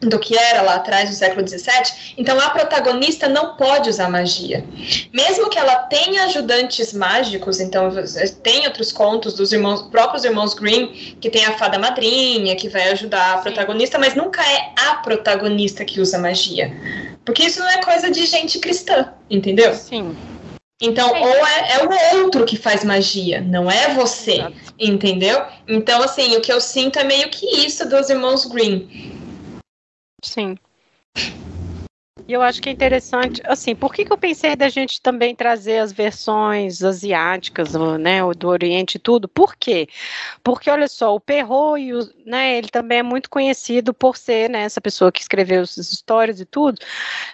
[0.00, 2.14] do que era lá atrás, no século XVII.
[2.16, 4.64] Então, a protagonista não pode usar magia.
[5.12, 7.90] Mesmo que ela tenha ajudantes mágicos, então
[8.42, 10.88] tem outros contos dos irmãos, próprios irmãos Grimm,
[11.20, 15.84] que tem a fada madrinha, que vai ajudar a protagonista, mas nunca é a protagonista
[15.84, 16.72] que usa magia.
[17.24, 19.74] Porque isso não é coisa de gente cristã, entendeu?
[19.74, 20.16] Sim.
[20.80, 24.54] Então, ou é, é, o outro que faz magia, não é você, Exato.
[24.78, 25.44] entendeu?
[25.68, 28.88] Então, assim, o que eu sinto é meio que isso dos irmãos Green.
[30.24, 30.56] Sim.
[32.30, 35.34] E eu acho que é interessante, assim, por que, que eu pensei da gente também
[35.34, 39.26] trazer as versões asiáticas, né, do Oriente e tudo?
[39.26, 39.88] Por quê?
[40.44, 44.80] Porque, olha só, o Perrault, né, ele também é muito conhecido por ser, né, essa
[44.80, 46.78] pessoa que escreveu essas histórias e tudo,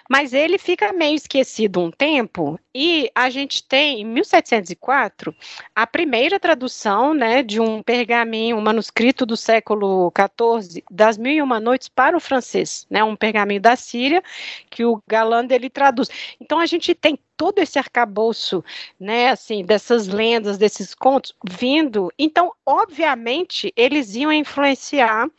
[0.09, 5.35] mas ele fica meio esquecido um tempo, e a gente tem, em 1704,
[5.75, 11.41] a primeira tradução, né, de um pergaminho, um manuscrito do século XIV, das Mil e
[11.41, 14.23] Uma Noites para o francês, né, um pergaminho da Síria,
[14.71, 16.09] que o Galland ele traduz.
[16.39, 18.63] Então a gente tem todo esse arcabouço,
[18.99, 22.11] né, assim, dessas lendas, desses contos vindo.
[22.17, 25.29] Então, obviamente, eles iam influenciar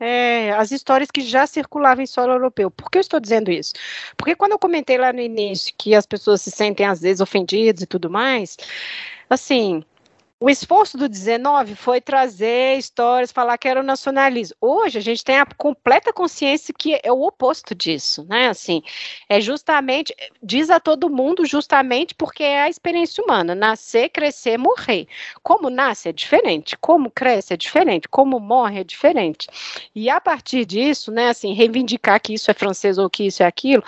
[0.00, 2.70] é, as histórias que já circulavam em solo europeu.
[2.70, 3.74] Por que eu estou dizendo isso?
[4.16, 7.82] Porque quando eu comentei lá no início que as pessoas se sentem às vezes ofendidas
[7.82, 8.56] e tudo mais,
[9.28, 9.84] assim,
[10.44, 14.54] o esforço do 19 foi trazer histórias, falar que era o nacionalismo.
[14.60, 18.48] Hoje a gente tem a completa consciência que é o oposto disso, né?
[18.48, 18.82] Assim,
[19.26, 25.08] é justamente, diz a todo mundo justamente porque é a experiência humana, nascer, crescer, morrer.
[25.42, 29.48] Como nasce é diferente, como cresce é diferente, como morre é diferente.
[29.94, 33.46] E a partir disso, né, assim, reivindicar que isso é francês ou que isso é
[33.46, 33.82] aquilo,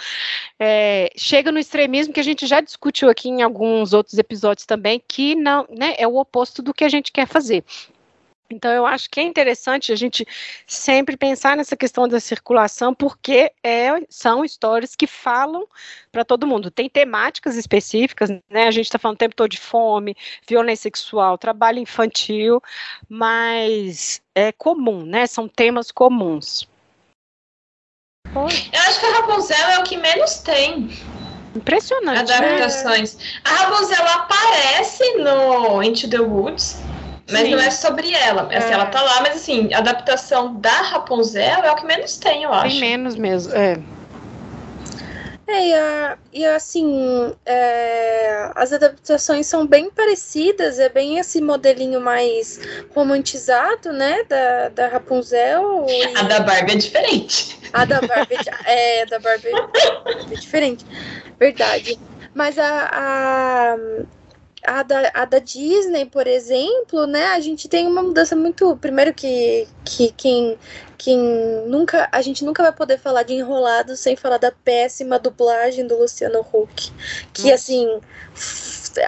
[0.58, 5.02] é, chega no extremismo que a gente já discutiu aqui em alguns outros episódios também,
[5.06, 7.64] que não, né, é o oposto oposto do que a gente quer fazer.
[8.48, 10.24] Então, eu acho que é interessante a gente
[10.68, 15.66] sempre pensar nessa questão da circulação, porque é, são histórias que falam
[16.12, 16.70] para todo mundo.
[16.70, 18.68] Tem temáticas específicas, né?
[18.68, 20.16] A gente está falando o tempo todo de fome,
[20.48, 22.62] violência sexual, trabalho infantil,
[23.08, 25.26] mas é comum, né?
[25.26, 26.68] São temas comuns.
[28.32, 30.88] Eu acho que a Rapunzel é o que menos tem.
[31.56, 32.32] Impressionante.
[32.32, 33.16] Adaptações.
[33.16, 33.22] Né?
[33.44, 36.80] A Rapunzel aparece no Into the Woods,
[37.30, 37.50] mas Sim.
[37.50, 38.42] não é sobre ela.
[38.52, 38.72] Assim, é.
[38.72, 42.52] ela tá lá, mas assim, a adaptação da Rapunzel é o que menos tem, eu
[42.52, 42.78] acho.
[42.78, 43.78] Tem menos mesmo, é.
[45.48, 52.00] É, e, a, e assim, é, as adaptações são bem parecidas, é bem esse modelinho
[52.00, 52.58] mais
[52.92, 55.86] romantizado, né, da, da Rapunzel.
[55.88, 56.16] E...
[56.16, 57.58] A da Barbie é diferente.
[57.72, 59.52] A da Barbie é, é da Barbie
[60.32, 60.84] é diferente,
[61.38, 61.96] verdade.
[62.34, 63.76] Mas a, a,
[64.64, 68.76] a, da, a da Disney, por exemplo, né, a gente tem uma mudança muito.
[68.76, 70.58] Primeiro que, que quem
[70.98, 71.14] que
[71.66, 75.98] nunca a gente nunca vai poder falar de enrolado sem falar da péssima dublagem do
[75.98, 76.92] Luciano Huck,
[77.32, 77.54] que Nossa.
[77.54, 78.00] assim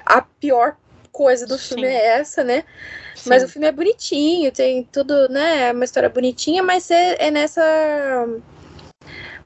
[0.04, 0.76] a pior
[1.10, 1.94] coisa do filme Sim.
[1.94, 2.64] é essa, né?
[3.16, 3.30] Sim.
[3.30, 5.68] Mas o filme é bonitinho, tem tudo, né?
[5.68, 7.62] É uma história bonitinha, mas é, é nessa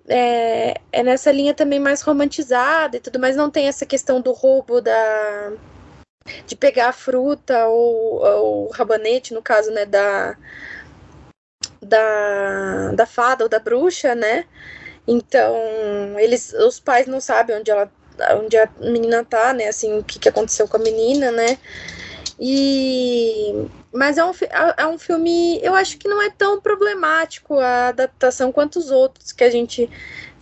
[0.08, 4.32] é, é, nessa linha também mais romantizada e tudo, mas não tem essa questão do
[4.32, 5.52] roubo da
[6.46, 10.36] de pegar a fruta ou, o rabanete, no caso, né, da
[11.80, 14.44] da, da fada ou da bruxa, né?
[15.06, 15.56] Então,
[16.18, 17.90] eles, os pais não sabem onde ela,
[18.40, 19.66] onde a menina tá, né?
[19.66, 21.58] Assim, o que, que aconteceu com a menina, né?
[22.38, 27.58] E mas é um, é, é um filme, eu acho que não é tão problemático
[27.58, 29.88] a adaptação quanto os outros que a gente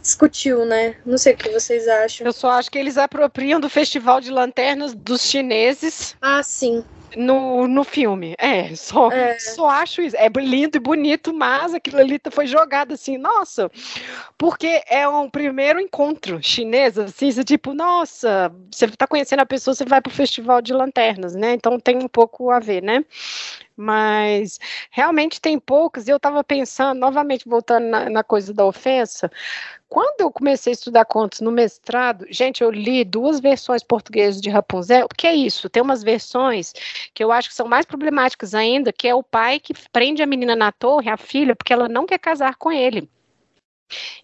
[0.00, 0.96] discutiu, né?
[1.04, 2.26] Não sei o que vocês acham.
[2.26, 6.16] Eu só acho que eles apropriam do Festival de Lanternas dos chineses.
[6.20, 6.84] Ah, sim
[7.16, 8.34] no, no filme.
[8.38, 10.16] É só, é, só acho isso.
[10.16, 13.70] É lindo e bonito, mas aquilo ali foi jogado assim, nossa,
[14.38, 19.74] porque é um primeiro encontro chinês, assim, você, tipo, nossa, você está conhecendo a pessoa,
[19.74, 21.54] você vai para o festival de lanternas, né?
[21.54, 23.04] Então tem um pouco a ver, né?
[23.80, 29.30] Mas realmente tem poucos, e eu estava pensando, novamente voltando na, na, coisa da ofensa,
[29.88, 34.50] quando eu comecei a estudar contos no mestrado, gente, eu li duas versões portuguesas de
[34.50, 36.72] Rapunzel, porque é isso, tem umas versões
[37.14, 40.26] que eu acho que são mais problemáticas ainda, que é o pai que prende a
[40.26, 43.08] menina na torre, a filha, porque ela não quer casar com ele.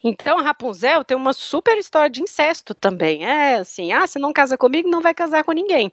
[0.03, 3.25] Então, a Rapunzel tem uma super história de incesto também.
[3.25, 5.93] É assim, ah, se não casa comigo, não vai casar com ninguém.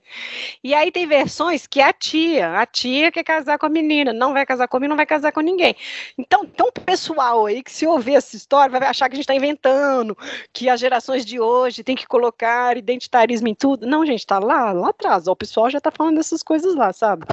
[0.64, 4.34] E aí tem versões que a tia, a tia quer casar com a menina, não
[4.34, 5.76] vai casar comigo, não vai casar com ninguém.
[6.18, 9.36] Então, um pessoal aí que se ouvir essa história vai achar que a gente está
[9.36, 10.18] inventando,
[10.52, 13.86] que as gerações de hoje tem que colocar identitarismo em tudo.
[13.86, 15.28] Não, gente, tá lá, lá atrás.
[15.28, 17.26] Ó, o pessoal já tá falando dessas coisas lá, sabe?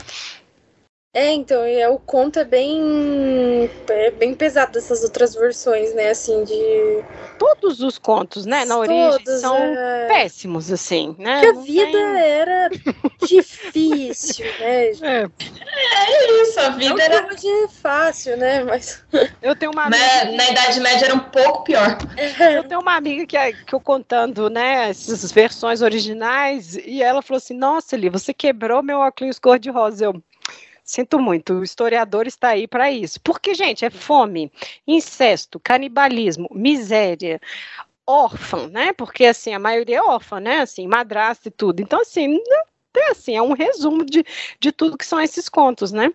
[1.13, 6.11] É, então, e é, o conto é bem é bem pesado dessas outras versões, né,
[6.11, 7.05] assim, de...
[7.37, 10.07] Todos os contos, né, na Todos, origem, são é...
[10.07, 11.41] péssimos, assim, né?
[11.41, 12.21] Porque a vida tem...
[12.21, 12.71] era
[13.27, 14.91] difícil, né?
[15.03, 15.29] É.
[15.83, 17.27] é isso, a vida Não era...
[17.27, 19.03] Hoje fácil, né, mas...
[19.43, 20.25] Eu tenho uma amiga...
[20.27, 21.99] Na, na Idade Média era um pouco pior.
[22.17, 22.57] É.
[22.57, 27.39] Eu tenho uma amiga que, que eu contando, né, essas versões originais, e ela falou
[27.39, 30.05] assim, nossa, Eli, você quebrou meu óculos cor-de-rosa.
[30.05, 30.23] Eu,
[30.91, 33.21] Sinto muito, o historiador está aí para isso.
[33.21, 34.51] Porque, gente, é fome,
[34.85, 37.41] incesto, canibalismo, miséria,
[38.05, 38.93] órfã, né?
[38.93, 40.63] Porque assim, a maioria é órfã, né?
[40.63, 41.81] Assim, madrasta e tudo.
[41.81, 42.41] Então, assim,
[42.97, 44.25] é assim, é um resumo de,
[44.59, 46.13] de tudo que são esses contos, né?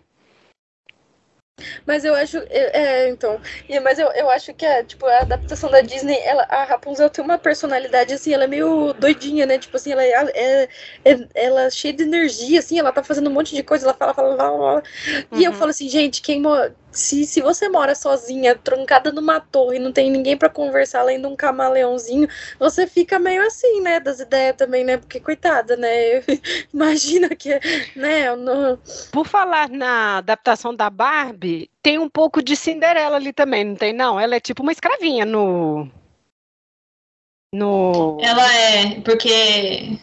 [1.86, 2.36] Mas eu acho.
[2.50, 3.40] É, então.
[3.82, 7.24] Mas eu, eu acho que a, tipo, a adaptação da Disney, ela, a Rapunzel tem
[7.24, 9.58] uma personalidade, assim, ela é meio doidinha, né?
[9.58, 10.68] Tipo assim, ela é, é,
[11.04, 13.94] é ela é cheia de energia, assim, ela tá fazendo um monte de coisa, ela
[13.94, 14.82] fala, fala, fala, fala.
[15.32, 15.38] Uhum.
[15.38, 15.56] E eu uhum.
[15.56, 16.42] falo assim, gente, quem
[16.96, 21.26] se, se você mora sozinha, trancada numa torre, não tem ninguém para conversar além de
[21.26, 22.28] um camaleãozinho,
[22.58, 24.96] você fica meio assim, né, das ideias também, né?
[24.96, 26.22] Porque, coitada, né?
[26.72, 27.60] Imagina que,
[27.94, 28.34] né?
[28.34, 28.78] No...
[29.12, 33.92] Por falar na adaptação da Barbie, tem um pouco de Cinderela ali também, não tem?
[33.92, 35.88] Não, ela é tipo uma escravinha no.
[37.52, 38.18] No...
[38.20, 39.98] Ela é, porque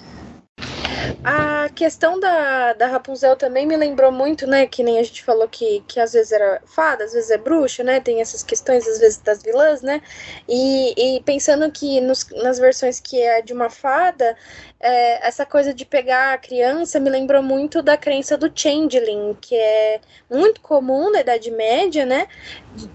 [1.23, 4.67] a questão da, da Rapunzel também me lembrou muito, né?
[4.67, 7.83] Que nem a gente falou que, que às vezes era fada, às vezes é bruxa,
[7.83, 7.99] né?
[7.99, 10.01] Tem essas questões, às vezes, das vilãs, né?
[10.47, 14.35] E, e pensando que nos, nas versões que é de uma fada,
[14.83, 19.55] é, essa coisa de pegar a criança me lembrou muito da crença do changeling, que
[19.55, 22.27] é muito comum na Idade Média, né?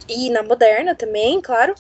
[0.07, 1.75] E na moderna também, claro.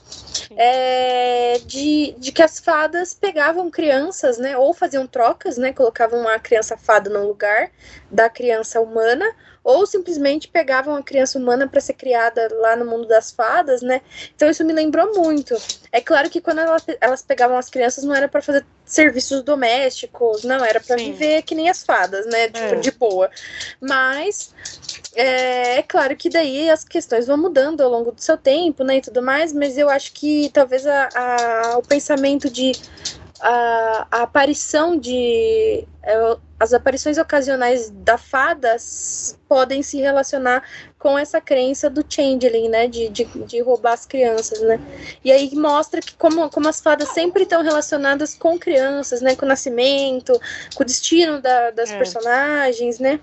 [0.57, 4.57] É, de, de que as fadas pegavam crianças, né?
[4.57, 5.75] Ou faziam trocas, né?
[5.75, 7.71] Colocavam uma criança fada no lugar
[8.11, 9.31] da criança humana,
[9.63, 14.01] ou simplesmente pegavam a criança humana para ser criada lá no mundo das fadas, né?
[14.35, 15.55] Então isso me lembrou muito.
[15.93, 20.45] É claro que quando elas, elas pegavam as crianças não era para fazer serviços domésticos,
[20.45, 22.49] não, era para viver que nem as fadas, né?
[22.49, 22.77] Tipo, é.
[22.77, 23.31] de boa.
[23.81, 24.55] Mas
[25.15, 28.97] é, é, claro que daí as questões vão mudando ao longo do seu tempo, né?
[28.97, 32.73] E tudo mais, mas eu acho que talvez a, a o pensamento de
[33.41, 35.87] a, a aparição de.
[36.03, 38.77] É, as aparições ocasionais da fada
[39.49, 40.65] podem se relacionar
[40.99, 42.89] com essa crença do changeling, né?
[42.89, 44.81] De, de, de, roubar as crianças, né?
[45.25, 49.37] E aí mostra que como, como as fadas sempre estão relacionadas com crianças, né?
[49.37, 50.33] Com o nascimento,
[50.75, 51.99] com o destino da, das é.
[51.99, 53.21] personagens, né?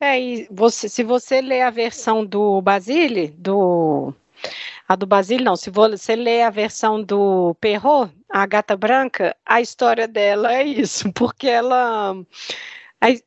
[0.00, 4.12] É, e você, se você ler a versão do Basile, do
[4.88, 5.56] a do Basile, não.
[5.56, 11.10] Se você ler a versão do Perrault, a gata branca, a história dela é isso,
[11.14, 12.14] porque ela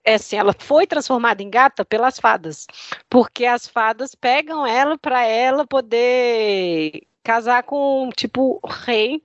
[0.04, 2.66] é assim, ela foi transformada em gata pelas fadas,
[3.10, 9.22] porque as fadas pegam ela para ela poder casar com tipo rei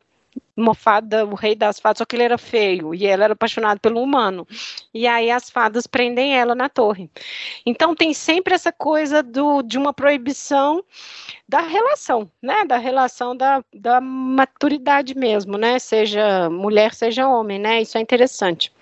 [0.57, 3.81] uma fada, o rei das fadas, só que ele era feio e ela era apaixonada
[3.81, 4.47] pelo humano.
[4.93, 7.11] E aí as fadas prendem ela na torre.
[7.65, 10.85] Então tem sempre essa coisa do, de uma proibição
[11.49, 12.65] da relação, né?
[12.65, 15.79] Da relação da, da maturidade mesmo, né?
[15.79, 17.83] Seja mulher, seja homem, né?
[17.83, 18.73] Isso é interessante.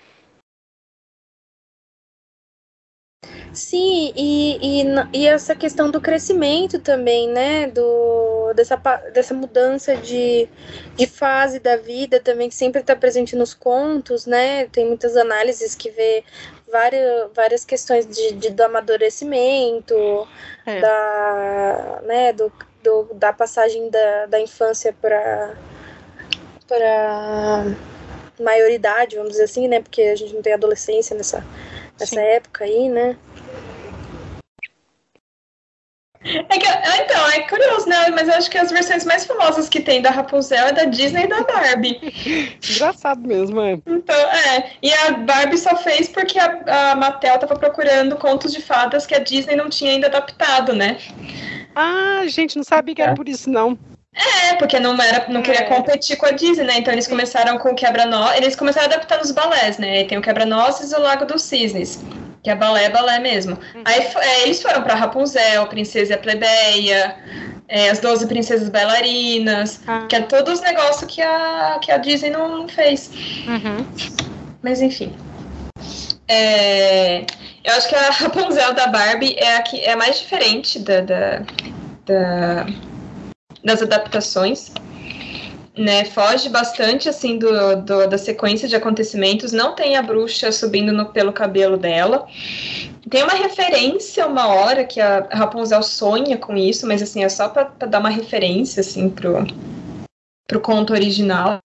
[3.53, 7.67] Sim, e, e, e, essa questão do crescimento também, né?
[7.67, 8.77] Do, dessa,
[9.13, 10.49] dessa mudança de,
[10.97, 14.67] de fase da vida também, que sempre está presente nos contos, né?
[14.67, 16.25] Tem muitas análises que vê
[16.71, 19.95] várias, várias questões de, de do amadurecimento,
[20.65, 20.81] é.
[20.81, 22.53] da, né, do,
[22.83, 25.57] do, da passagem da, da infância para
[26.69, 27.65] para
[28.41, 29.81] maioridade, vamos dizer assim, né?
[29.81, 31.45] Porque a gente não tem adolescência nessa,
[32.01, 33.17] nessa época aí, né?
[36.23, 36.67] É que,
[37.03, 38.11] então, é curioso, né?
[38.11, 41.25] Mas eu acho que as versões mais famosas que tem da Rapunzel é da Disney
[41.25, 41.99] e da Barbie.
[42.71, 43.79] Engraçado mesmo, é.
[43.87, 44.73] Então, é.
[44.83, 49.15] E a Barbie só fez porque a, a Mattel tava procurando contos de fadas que
[49.15, 50.99] a Disney não tinha ainda adaptado, né?
[51.75, 53.17] Ah, gente, não sabia que era é.
[53.17, 53.79] por isso, não.
[54.15, 55.65] É, porque não era, não queria é.
[55.65, 56.79] competir com a Disney, né?
[56.79, 60.05] Então eles começaram com o quebra-nós, eles começaram a adaptar nos balés, né?
[60.05, 62.01] Tem o quebra-nozes e o Lago dos Cisnes
[62.43, 63.59] que é balé, balé mesmo.
[63.75, 63.83] Uhum.
[63.85, 67.17] Aí é, eles foram para Rapunzel, Princesa e a Plebeia,
[67.69, 70.07] é, as Doze Princesas Bailarinas, ah.
[70.09, 73.11] que é todos os negócios que a, que a Disney não fez.
[73.47, 73.87] Uhum.
[74.63, 75.15] Mas enfim.
[76.29, 77.25] É,
[77.65, 81.01] eu acho que a Rapunzel da Barbie é a que é a mais diferente da,
[81.01, 81.43] da,
[82.07, 82.67] da
[83.65, 84.73] das adaptações
[85.77, 89.53] né, foge bastante assim do, do, da sequência de acontecimentos.
[89.53, 92.27] Não tem a bruxa subindo no, pelo cabelo dela.
[93.09, 97.49] Tem uma referência uma hora que a Rapunzel sonha com isso, mas assim é só
[97.49, 99.47] para dar uma referência assim pro
[100.47, 101.59] pro conto original.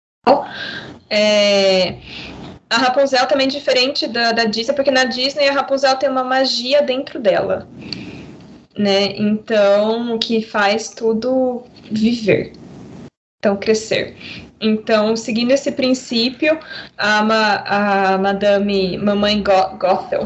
[1.08, 1.96] É,
[2.68, 6.24] a Rapunzel também é diferente da, da Disney, porque na Disney a Rapunzel tem uma
[6.24, 7.66] magia dentro dela,
[8.76, 9.16] né?
[9.16, 12.52] Então, o que faz tudo viver.
[13.44, 14.16] Então, crescer.
[14.61, 16.59] Então, seguindo esse princípio,
[16.97, 17.19] a,
[18.15, 20.23] a Madame Mamãe Gothel,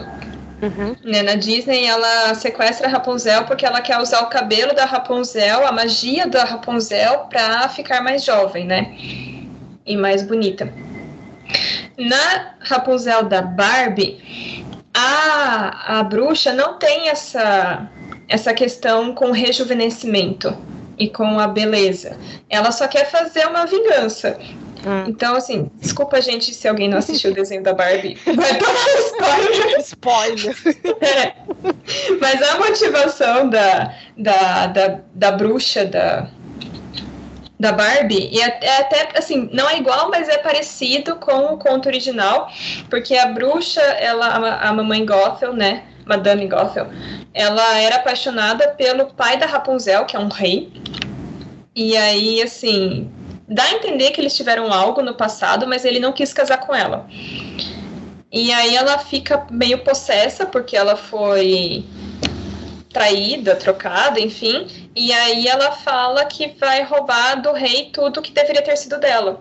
[0.63, 0.95] uhum.
[1.03, 5.67] né, na Disney, ela sequestra a Rapunzel porque ela quer usar o cabelo da Rapunzel,
[5.67, 8.95] a magia da Rapunzel, para ficar mais jovem, né?
[9.85, 10.73] E mais bonita.
[11.99, 14.65] Na Rapunzel da Barbie,
[14.95, 17.91] a, a bruxa não tem essa,
[18.29, 20.57] essa questão com rejuvenescimento
[20.99, 22.17] e com a beleza.
[22.49, 24.39] Ela só quer fazer uma vingança.
[24.87, 25.05] Hum.
[25.09, 28.17] Então, assim, desculpa, gente, se alguém não assistiu o desenho da Barbie.
[28.25, 29.81] Vai tomar spoiler.
[29.81, 30.57] Spoiler.
[31.01, 31.35] É.
[32.21, 36.29] Mas a motivação da, da, da, da bruxa da,
[37.59, 41.59] da Barbie, e é, é, até, assim, não é igual, mas é parecido com o
[41.59, 42.49] conto original,
[42.89, 46.89] porque a bruxa, ela, a, a mamãe Gothel, né, Madame Gothel,
[47.35, 50.73] ela era apaixonada pelo pai da Rapunzel, que é um rei.
[51.77, 53.11] E aí, assim,
[53.47, 56.75] dá a entender que eles tiveram algo no passado, mas ele não quis casar com
[56.75, 57.07] ela.
[58.33, 61.85] E aí ela fica meio possessa porque ela foi
[62.93, 64.67] traída, trocada, enfim.
[64.97, 69.41] E aí ela fala que vai roubar do rei tudo que deveria ter sido dela.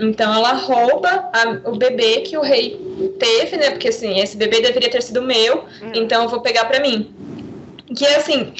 [0.00, 2.80] Então ela rouba a, o bebê que o rei
[3.18, 3.70] teve, né?
[3.70, 5.92] Porque assim, esse bebê deveria ter sido meu, hum.
[5.94, 7.14] então eu vou pegar para mim.
[7.94, 8.52] Que é assim,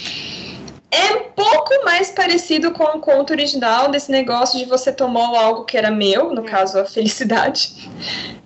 [0.91, 5.65] é um pouco mais parecido com o conto original desse negócio de você tomou algo
[5.65, 6.45] que era meu, no hum.
[6.45, 7.73] caso a felicidade.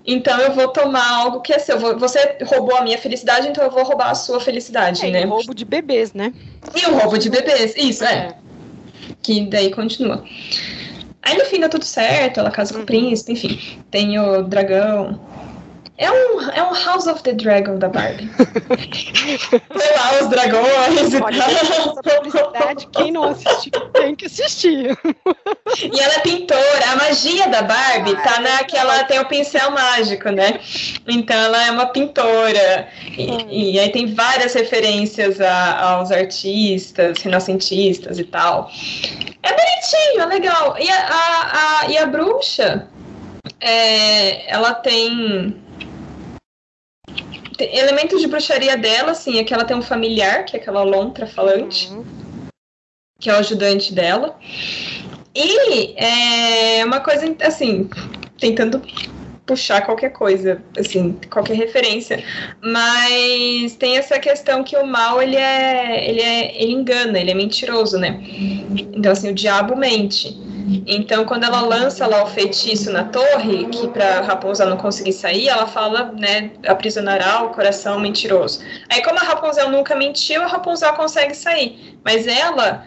[0.07, 1.79] Então eu vou tomar algo que é seu.
[1.99, 5.23] Você roubou a minha felicidade, então eu vou roubar a sua felicidade, é, né?
[5.23, 6.33] E o roubo de bebês, né?
[6.75, 8.15] E o roubo de bebês, isso, é.
[8.15, 8.35] é.
[9.23, 10.23] Que daí continua.
[11.25, 12.87] Aí no fim dá tudo certo, ela casa com o uhum.
[12.87, 13.59] príncipe, enfim.
[13.91, 15.19] Tem o dragão.
[15.97, 18.29] É um, é um House of the Dragon da Barbie.
[18.35, 22.77] Sei lá, os dragões Olha, e tal.
[22.93, 24.99] Quem não assistiu tem que assistir.
[25.81, 26.91] E ela é pintora.
[26.91, 29.05] A magia da Barbie tá naquela.
[29.05, 30.59] Tem o pincel mágico, né?
[31.07, 32.89] Então ela é uma pintora.
[33.17, 33.47] E, hum.
[33.49, 38.69] e aí tem várias referências a, aos artistas, renascentistas e tal.
[39.45, 40.77] É bonitinho, é legal.
[40.77, 42.89] E a, a, a e a bruxa,
[43.61, 45.63] é, ela tem
[47.59, 51.27] elementos de bruxaria dela, assim, é que ela tem um familiar, que é aquela lontra
[51.27, 52.05] falante, uhum.
[53.21, 54.39] que é o ajudante dela.
[55.35, 57.89] E é uma coisa, assim,
[58.39, 58.81] tentando
[59.47, 62.23] puxar qualquer coisa, assim, qualquer referência.
[62.63, 67.35] Mas tem essa questão que o mal, ele é, ele é, ele engana, ele é
[67.35, 68.21] mentiroso, né?
[68.93, 70.37] Então, assim, o diabo mente.
[70.87, 75.49] Então, quando ela lança lá o feitiço na torre, que para Rapunzel não conseguir sair,
[75.49, 78.61] ela fala, né, aprisionará o coração mentiroso.
[78.89, 81.99] Aí, como a Rapunzel nunca mentiu, a Rapunzel consegue sair.
[82.03, 82.87] Mas ela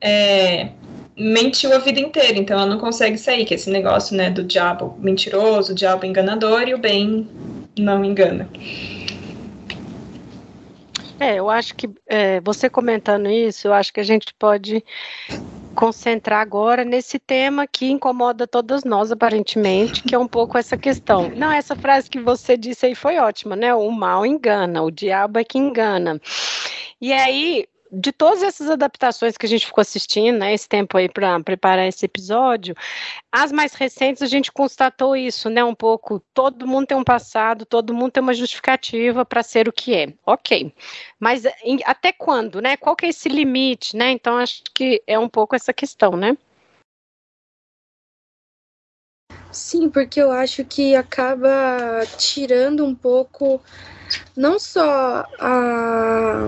[0.00, 0.68] é,
[1.16, 4.44] mentiu a vida inteira, então ela não consegue sair, que é esse negócio, né, do
[4.44, 7.28] diabo mentiroso, o diabo enganador e o bem
[7.78, 8.48] não engana.
[11.18, 14.84] É, eu acho que é, você comentando isso, eu acho que a gente pode
[15.74, 21.30] concentrar agora nesse tema que incomoda todas nós, aparentemente, que é um pouco essa questão.
[21.36, 23.74] Não, essa frase que você disse aí foi ótima, né?
[23.74, 26.20] O mal engana, o diabo é que engana.
[27.00, 27.66] E aí,
[27.98, 31.86] de todas essas adaptações que a gente ficou assistindo, né, esse tempo aí para preparar
[31.86, 32.74] esse episódio,
[33.32, 37.64] as mais recentes a gente constatou isso, né, um pouco, todo mundo tem um passado,
[37.64, 40.12] todo mundo tem uma justificativa para ser o que é.
[40.26, 40.72] OK.
[41.18, 42.76] Mas em, até quando, né?
[42.76, 44.10] Qual que é esse limite, né?
[44.10, 46.36] Então acho que é um pouco essa questão, né?
[49.50, 53.60] Sim, porque eu acho que acaba tirando um pouco
[54.36, 56.46] não só a,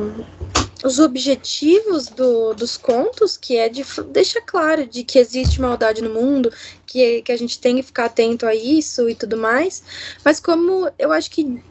[0.85, 6.11] os objetivos do, dos contos, que é de deixar claro de que existe maldade no
[6.11, 6.53] mundo,
[6.87, 9.83] que, que a gente tem que ficar atento a isso e tudo mais,
[10.25, 11.63] mas como eu acho que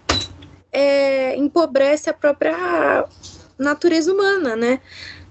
[0.72, 3.06] é, empobrece a própria
[3.58, 4.80] natureza humana, né?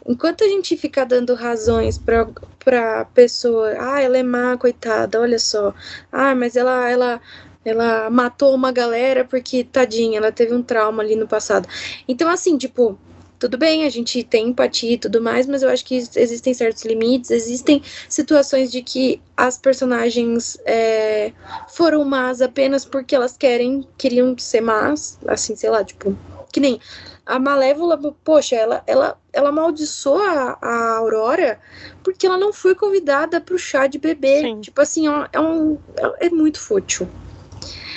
[0.09, 2.27] Enquanto a gente fica dando razões para
[2.65, 5.73] para pessoa, ah, ela é má, coitada, olha só.
[6.11, 7.21] Ah, mas ela ela
[7.65, 11.69] ela matou uma galera porque tadinha, ela teve um trauma ali no passado.
[12.09, 12.99] Então assim, tipo,
[13.39, 16.85] tudo bem, a gente tem empatia e tudo mais, mas eu acho que existem certos
[16.85, 21.33] limites, existem situações de que as personagens é,
[21.69, 26.17] foram más apenas porque elas querem, queriam ser más, assim, sei lá, tipo,
[26.53, 26.81] que nem
[27.27, 31.59] a Malévola, poxa, ela, ela, ela amaldiçoou a, a Aurora
[32.03, 34.43] porque ela não foi convidada para o chá de bebê.
[34.43, 34.61] Sim.
[34.61, 35.77] Tipo assim, é, um,
[36.21, 37.09] é muito fútil.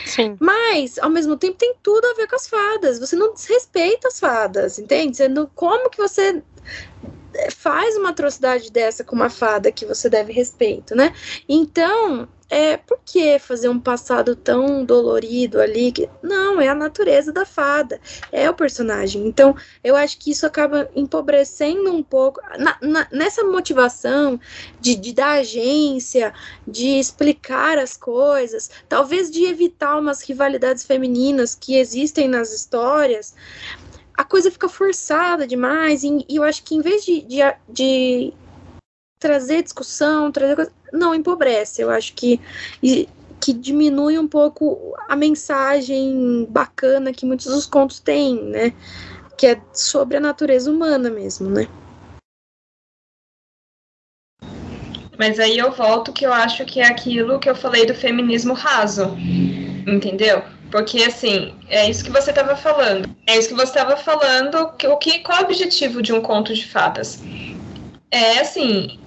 [0.10, 0.36] Sim.
[0.40, 3.00] Mas, ao mesmo tempo, tem tudo a ver com as fadas.
[3.00, 5.16] Você não desrespeita as fadas, entende?
[5.16, 6.42] Você não, como que você
[7.56, 11.14] faz uma atrocidade dessa com uma fada que você deve respeito, né?
[11.48, 15.92] Então, é, por que fazer um passado tão dolorido ali?
[15.92, 18.02] Que, não, é a natureza da fada,
[18.32, 19.28] é o personagem.
[19.28, 24.40] Então, eu acho que isso acaba empobrecendo um pouco na, na, nessa motivação
[24.80, 26.34] de, de dar agência,
[26.68, 33.36] de explicar as coisas, talvez de evitar umas rivalidades femininas que existem nas histórias
[34.20, 37.38] a coisa fica forçada demais, e, eu acho que em vez de, de,
[37.70, 38.34] de
[39.20, 41.82] trazer discussão, trazer coisa, não empobrece.
[41.82, 42.40] Eu acho que
[43.40, 48.74] que diminui um pouco a mensagem bacana que muitos dos contos têm, né?
[49.38, 51.68] Que é sobre a natureza humana mesmo, né?
[55.18, 58.54] Mas aí eu volto que eu acho que é aquilo que eu falei do feminismo
[58.54, 59.16] raso,
[59.88, 60.44] entendeu?
[60.72, 63.10] Porque, assim, é isso que você estava falando.
[63.26, 64.72] É isso que você estava falando.
[64.78, 67.20] Que, o que, qual é o objetivo de um conto de fadas?
[68.12, 69.00] É, assim,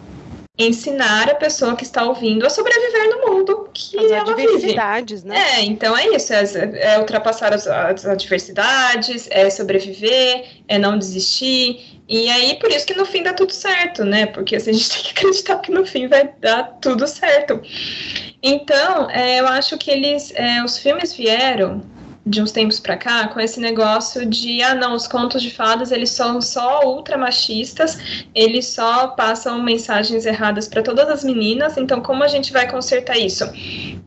[0.58, 5.34] ensinar a pessoa que está ouvindo a sobreviver no mundo que as ela adversidades, vive.
[5.34, 5.60] né?
[5.60, 6.44] É, então é isso, é,
[6.78, 12.02] é ultrapassar as, as, adversidades, é sobreviver, é não desistir.
[12.06, 14.26] E aí, por isso que no fim dá tudo certo, né?
[14.26, 17.60] Porque assim, a gente tem que acreditar que no fim vai dar tudo certo.
[18.42, 21.82] Então, é, eu acho que eles, é, os filmes vieram
[22.24, 25.90] de uns tempos para cá com esse negócio de ah não os contos de fadas
[25.90, 27.98] eles são só ultra machistas
[28.34, 33.18] eles só passam mensagens erradas para todas as meninas então como a gente vai consertar
[33.18, 33.44] isso?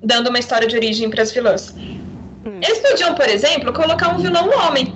[0.01, 1.75] Dando uma história de origem para as vilãs.
[2.45, 2.59] Hum.
[2.61, 4.93] eles podiam por exemplo colocar um vilão homem.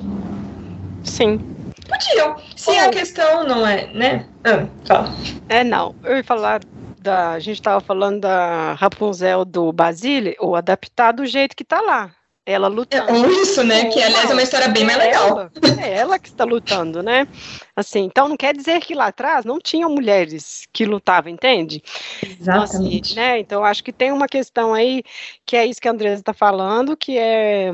[1.03, 1.39] Sim.
[1.87, 2.37] Podiam.
[2.55, 4.25] Se a questão não é né?
[4.43, 5.13] Ah, fala.
[5.49, 5.95] É não.
[6.03, 6.61] Eu ia falar
[7.01, 11.81] da, a gente estava falando da Rapunzel do Basile, ou adaptar do jeito que está
[11.81, 12.11] lá.
[12.49, 13.11] Ela lutando.
[13.11, 13.85] É isso, né?
[13.85, 15.51] Que aliás é uma história bem mais legal.
[15.61, 17.27] Ela, é ela que está lutando, né?
[17.75, 21.83] Assim, então não quer dizer que lá atrás não tinham mulheres que lutavam, entende?
[22.23, 22.41] Exatamente.
[22.41, 23.39] Então, assim, né?
[23.39, 25.03] então acho que tem uma questão aí
[25.45, 27.71] que é isso que a Andresa está falando, que é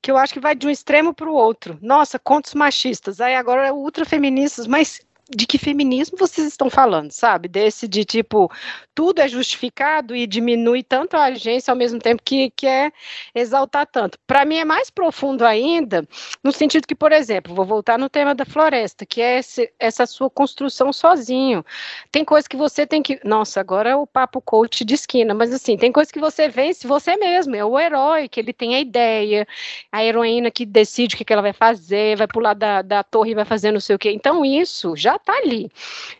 [0.00, 1.78] que eu acho que vai de um extremo para o outro.
[1.80, 3.20] Nossa, contos machistas.
[3.20, 5.00] Aí agora é ultrafeministas, mas
[5.34, 7.48] de que feminismo vocês estão falando, sabe?
[7.48, 8.50] Desse de tipo,
[8.94, 12.92] tudo é justificado e diminui tanto a agência ao mesmo tempo que quer
[13.34, 14.18] exaltar tanto.
[14.26, 16.06] Para mim é mais profundo ainda,
[16.42, 20.06] no sentido que, por exemplo, vou voltar no tema da floresta, que é esse, essa
[20.06, 21.64] sua construção sozinho.
[22.10, 23.20] Tem coisa que você tem que.
[23.24, 26.86] Nossa, agora é o papo coach de esquina, mas assim, tem coisa que você vence
[26.86, 29.46] você mesmo, é o herói, que ele tem a ideia,
[29.90, 33.32] a heroína que decide o que, que ela vai fazer, vai pular da, da torre
[33.32, 34.10] e vai fazer não sei o quê.
[34.10, 35.70] Então, isso já está ali.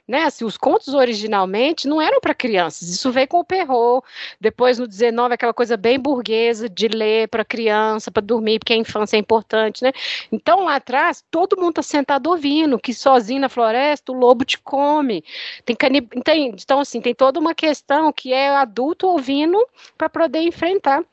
[0.08, 0.24] Né?
[0.24, 4.06] Assim, os contos originalmente não eram para crianças, isso veio com o Perrault,
[4.40, 8.76] depois no 19 aquela coisa bem burguesa de ler para criança, para dormir, porque a
[8.76, 9.92] infância é importante, né?
[10.30, 14.58] Então lá atrás todo mundo está sentado ouvindo que sozinho na floresta o lobo te
[14.58, 15.24] come.
[15.64, 16.08] Tem canib...
[16.14, 19.58] Então assim, tem toda uma questão que é adulto ouvindo
[19.96, 21.04] para poder enfrentar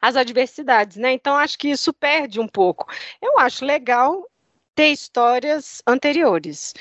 [0.00, 1.12] as adversidades, né?
[1.12, 2.86] Então acho que isso perde um pouco.
[3.20, 4.28] Eu acho legal
[4.74, 6.74] ter histórias anteriores.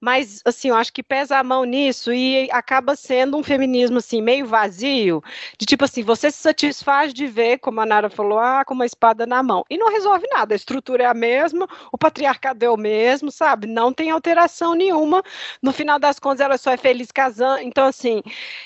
[0.00, 4.20] Mas, assim, eu acho que pesa a mão nisso e acaba sendo um feminismo, assim,
[4.20, 5.22] meio vazio,
[5.58, 8.86] de tipo assim, você se satisfaz de ver, como a Nara falou, ah, com uma
[8.86, 9.64] espada na mão.
[9.70, 13.66] E não resolve nada, a estrutura é a mesma, o patriarcado é o mesmo, sabe?
[13.66, 15.22] Não tem alteração nenhuma.
[15.62, 17.62] No final das contas, ela só é feliz casando.
[17.62, 18.22] Então, assim,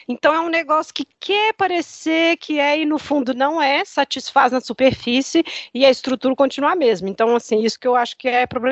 [0.09, 4.53] então é um negócio que quer parecer que é e no fundo não é, satisfaz
[4.53, 5.45] na superfície
[5.75, 7.09] e a estrutura continua a mesma.
[7.09, 8.70] Então, assim, isso que eu acho que é problemático,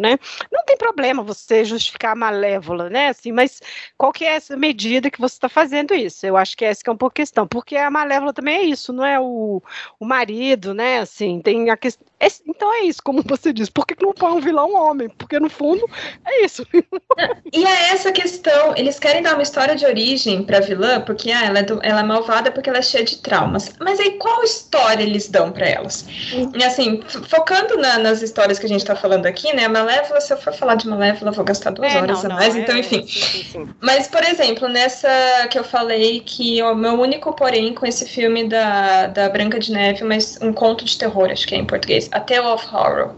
[0.00, 0.18] né?
[0.50, 3.08] Não tem problema você justificar ficar malévola, né?
[3.08, 3.60] Assim, mas
[3.96, 6.24] qual que é essa medida que você está fazendo isso?
[6.24, 8.92] Eu acho que essa que é um pouco questão, porque a malévola também é isso,
[8.92, 9.60] não é o,
[9.98, 11.00] o marido, né?
[11.00, 12.06] Assim, tem a questão.
[12.46, 15.08] Então é isso, como você diz, por que não põe um vilão homem?
[15.08, 15.88] Porque no fundo
[16.24, 16.66] é isso.
[17.52, 21.46] E é essa questão, eles querem dar uma história de origem para vilã, porque ah,
[21.46, 23.72] ela, é do, ela é malvada porque ela é cheia de traumas.
[23.80, 26.06] Mas aí qual história eles dão para elas?
[26.54, 29.64] E assim, focando na, nas histórias que a gente está falando aqui, né?
[29.64, 32.30] A Malévola, se eu for falar de Malévola, eu vou gastar duas é, horas não,
[32.30, 33.06] a mais, não, então é, enfim.
[33.06, 33.68] Sim, sim.
[33.80, 35.08] Mas, por exemplo, nessa
[35.50, 39.72] que eu falei que o meu único porém com esse filme da, da Branca de
[39.72, 43.14] Neve, mas um conto de terror, acho que é em português, A Tale of Horror,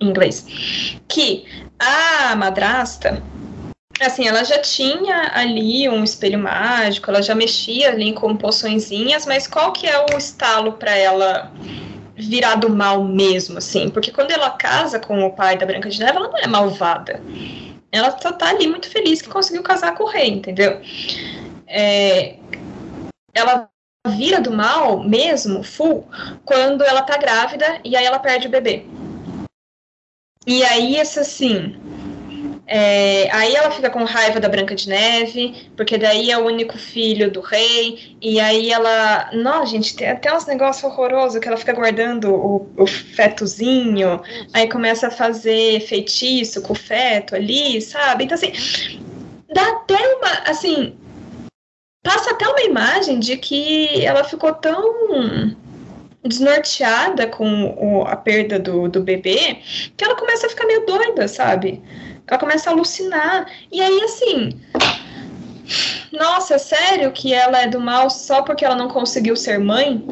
[0.00, 0.46] em inglês,
[1.08, 1.44] que
[1.78, 3.22] a madrasta
[4.00, 9.46] assim, ela já tinha ali um espelho mágico, ela já mexia ali com poçõezinhas, mas
[9.46, 11.52] qual que é o estalo para ela
[12.16, 13.90] virar do mal mesmo, assim?
[13.90, 17.20] Porque quando ela casa com o pai da Branca de Neve, ela não é malvada
[17.92, 20.80] ela só tá ali muito feliz que conseguiu casar com o rei, entendeu?
[21.66, 22.36] É,
[23.34, 23.68] ela
[24.06, 26.08] vira do mal mesmo, full,
[26.44, 28.84] quando ela tá grávida e aí ela perde o bebê.
[30.46, 31.78] E aí, isso assim,
[32.66, 36.78] é, aí ela fica com raiva da Branca de Neve, porque daí é o único
[36.78, 39.28] filho do rei, e aí ela.
[39.32, 44.22] Não, gente, tem até uns negócios horrorosos que ela fica guardando o, o fetozinho,
[44.54, 48.24] aí começa a fazer feitiço com o feto ali, sabe?
[48.24, 48.52] Então, assim,
[49.52, 50.30] dá até uma.
[50.46, 50.96] Assim,
[52.02, 55.56] passa até uma imagem de que ela ficou tão
[56.24, 59.58] desnorteada com o, a perda do, do bebê
[59.96, 61.82] que ela começa a ficar meio doida, sabe?
[62.26, 63.46] Ela começa a alucinar.
[63.72, 64.60] E aí, assim.
[66.12, 70.04] Nossa, é sério que ela é do mal só porque ela não conseguiu ser mãe?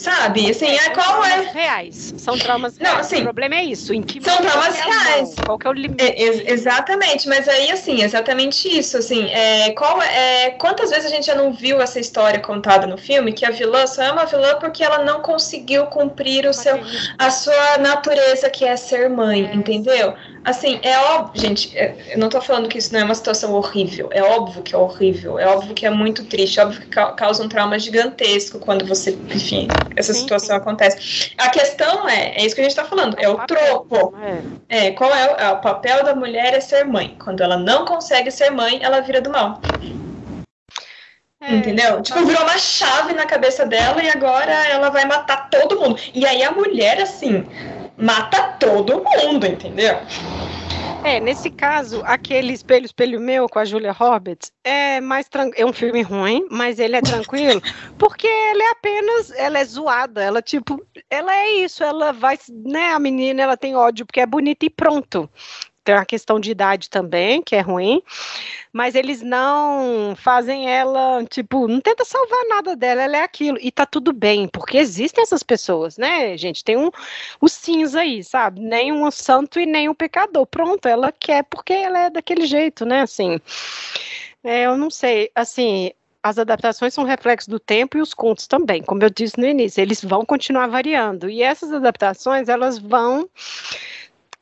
[0.00, 0.48] Sabe?
[0.48, 1.50] Assim, é, qual é.
[1.52, 2.14] Reais.
[2.18, 3.06] São traumas Não, reais.
[3.06, 3.92] assim, o problema é isso.
[3.92, 5.00] Em que são traumas é a mão?
[5.02, 5.34] reais.
[5.44, 6.04] Qual que é o limite?
[6.04, 11.08] É, ex- exatamente, mas aí assim, exatamente isso, assim, é, qual é, quantas vezes a
[11.14, 14.24] gente já não viu essa história contada no filme que a vilã só é uma
[14.24, 16.78] vilã porque ela não conseguiu cumprir o seu,
[17.18, 19.54] a sua natureza que é ser mãe, É.
[19.56, 20.14] entendeu?
[20.44, 23.52] Assim, é óbvio, gente, é, eu não tô falando que isso não é uma situação
[23.52, 26.86] horrível, é óbvio que é horrível, é óbvio que é muito triste, é óbvio que
[26.86, 29.68] ca- causa um trauma gigantesco quando você, enfim,
[29.98, 31.32] essa Sim, situação acontece.
[31.36, 34.14] A questão é, é isso que a gente tá falando, é o papel, tropo.
[34.68, 34.86] É.
[34.86, 37.16] É, qual é o, é o papel da mulher é ser mãe.
[37.22, 39.60] Quando ela não consegue ser mãe, ela vira do mal.
[41.40, 42.02] É, entendeu?
[42.02, 46.00] Tipo, virou uma chave na cabeça dela e agora ela vai matar todo mundo.
[46.14, 47.46] E aí a mulher, assim,
[47.96, 49.98] mata todo mundo, entendeu?
[51.04, 55.72] É, nesse caso, aquele Espelho, Espelho Meu com a Julia Roberts é mais é um
[55.72, 57.62] filme ruim, mas ele é tranquilo,
[57.96, 62.92] porque ela é apenas, ela é zoada, ela tipo, ela é isso, ela vai, né,
[62.92, 65.30] a menina, ela tem ódio porque é bonita e pronto.
[65.88, 68.02] Tem uma questão de idade também, que é ruim,
[68.70, 73.72] mas eles não fazem ela, tipo, não tenta salvar nada dela, ela é aquilo, e
[73.72, 76.90] tá tudo bem, porque existem essas pessoas, né, gente, tem um,
[77.40, 81.72] o cinza aí, sabe, nem um santo e nem um pecador, pronto, ela quer porque
[81.72, 83.40] ela é daquele jeito, né, assim,
[84.44, 85.90] é, eu não sei, assim,
[86.22, 89.80] as adaptações são reflexo do tempo e os contos também, como eu disse no início,
[89.80, 93.26] eles vão continuar variando, e essas adaptações, elas vão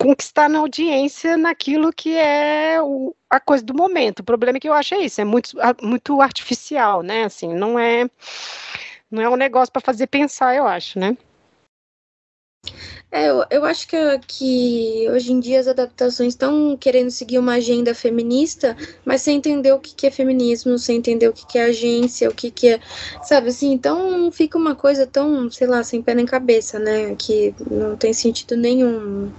[0.06, 4.20] conquistar na audiência naquilo que é o, a coisa do momento.
[4.20, 7.24] O problema é que eu acho é isso, é muito, muito artificial, né?
[7.24, 8.08] Assim, não é
[9.10, 11.16] não é um negócio para fazer pensar, eu acho, né?
[13.10, 13.96] É, eu, eu acho que,
[14.26, 19.72] que hoje em dia as adaptações estão querendo seguir uma agenda feminista, mas sem entender
[19.72, 22.68] o que, que é feminismo, sem entender o que, que é agência, o que, que
[22.68, 22.80] é.
[23.22, 23.72] Sabe assim?
[23.72, 27.14] Então fica uma coisa tão, sei lá, sem pé nem cabeça, né?
[27.16, 29.32] Que não tem sentido nenhum.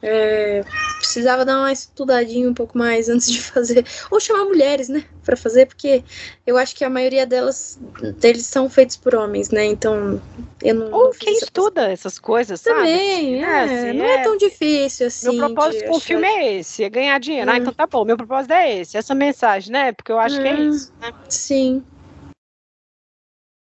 [0.00, 0.62] É,
[0.98, 3.84] precisava dar uma estudadinha um pouco mais antes de fazer.
[4.10, 5.04] Ou chamar mulheres, né?
[5.24, 6.02] Pra fazer, porque
[6.46, 7.76] eu acho que a maioria delas
[8.18, 9.64] deles são feitos por homens, né?
[9.64, 10.22] Então
[10.62, 10.90] eu não.
[10.92, 12.76] Ou não quem essa estuda essas coisas, sabe?
[12.78, 14.14] também, É, é, assim, não é.
[14.14, 14.18] é.
[14.22, 15.36] tão difícil assim.
[15.36, 17.50] Meu propósito com o filme é esse, é ganhar dinheiro.
[17.50, 17.58] Ah, Hum.
[17.58, 19.92] então tá bom, meu propósito é esse, essa mensagem, né?
[19.92, 20.68] Porque eu acho que é Hum.
[20.70, 20.92] isso.
[21.00, 21.10] né?
[21.28, 21.84] Sim.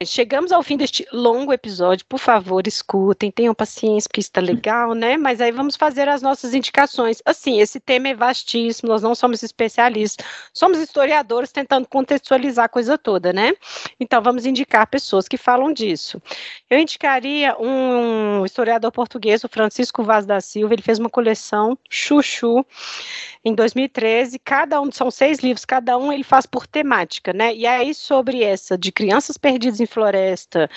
[0.05, 5.17] Chegamos ao fim deste longo episódio, por favor, escutem, tenham paciência, porque está legal, né?
[5.17, 7.19] Mas aí vamos fazer as nossas indicações.
[7.25, 12.95] Assim, esse tema é vastíssimo, nós não somos especialistas, somos historiadores tentando contextualizar a coisa
[12.95, 13.53] toda, né?
[13.99, 16.21] Então, vamos indicar pessoas que falam disso.
[16.69, 22.63] Eu indicaria um historiador português, o Francisco Vaz da Silva, ele fez uma coleção Chuchu
[23.43, 27.55] em 2013, cada um, são seis livros, cada um ele faz por temática, né?
[27.55, 30.69] E aí, sobre essa de crianças perdidas em floresta,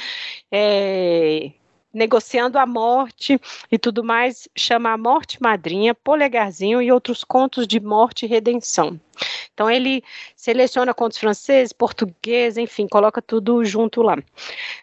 [0.50, 1.52] é,
[1.92, 3.40] negociando a morte
[3.70, 8.98] e tudo mais, chama A Morte Madrinha, Polegarzinho e outros contos de morte e redenção.
[9.52, 10.02] Então ele
[10.34, 14.16] seleciona contos franceses, português, enfim, coloca tudo junto lá.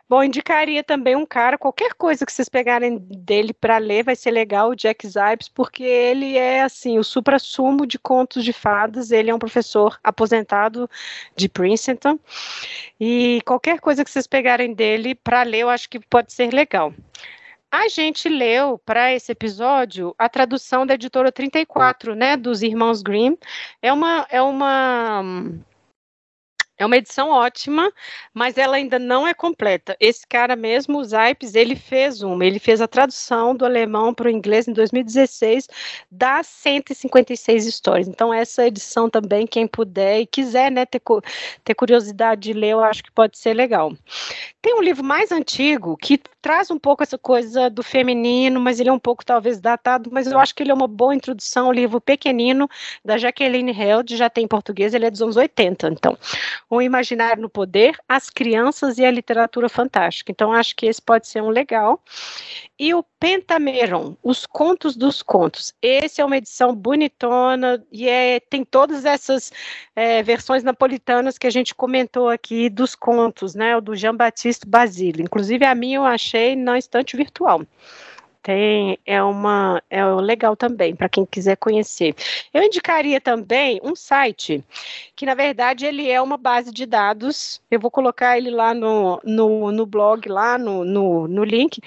[0.08, 4.32] Bom, indicaria também um cara, qualquer coisa que vocês pegarem dele para ler vai ser
[4.32, 9.12] legal, o Jack Zipes, porque ele é assim o supra-sumo de contos de fadas.
[9.12, 10.90] Ele é um professor aposentado
[11.36, 12.20] de Princeton
[13.00, 16.94] e qualquer coisa que vocês pegarem dele para ler, eu acho que pode ser legal.
[17.72, 23.36] A gente leu para esse episódio a tradução da editora 34, né, dos Irmãos Grimm.
[23.82, 25.22] É uma é uma
[26.78, 27.92] é uma edição ótima,
[28.34, 29.98] mas ela ainda não é completa.
[30.00, 31.08] Esse cara mesmo, o
[31.54, 35.68] ele fez uma, ele fez a tradução do alemão para o inglês em 2016
[36.12, 38.08] das 156 histórias.
[38.08, 41.02] Então essa edição também, quem puder e quiser, né, ter,
[41.64, 43.92] ter curiosidade de ler, eu acho que pode ser legal.
[44.62, 48.90] Tem um livro mais antigo que traz um pouco essa coisa do feminino, mas ele
[48.90, 51.74] é um pouco talvez datado, mas eu acho que ele é uma boa introdução, o
[51.74, 52.70] livro pequenino
[53.04, 56.18] da Jacqueline Held, já tem em português, ele é dos anos 80, então.
[56.70, 60.32] O Imaginário no Poder, As Crianças e a Literatura Fantástica.
[60.32, 62.04] Então, acho que esse pode ser um legal.
[62.78, 65.74] E o Pentameron, Os Contos dos Contos.
[65.82, 69.52] Esse é uma edição bonitona e é, tem todas essas
[69.96, 73.76] é, versões napolitanas que a gente comentou aqui dos contos, né?
[73.78, 75.24] O do Jean-Baptiste Basile.
[75.24, 77.62] Inclusive, a minha eu achei na estante virtual.
[78.42, 82.16] Tem, é uma é legal também para quem quiser conhecer.
[82.54, 84.64] Eu indicaria também um site
[85.16, 87.62] que na verdade ele é uma base de dados.
[87.70, 91.82] Eu vou colocar ele lá no, no, no blog, lá no, no, no link,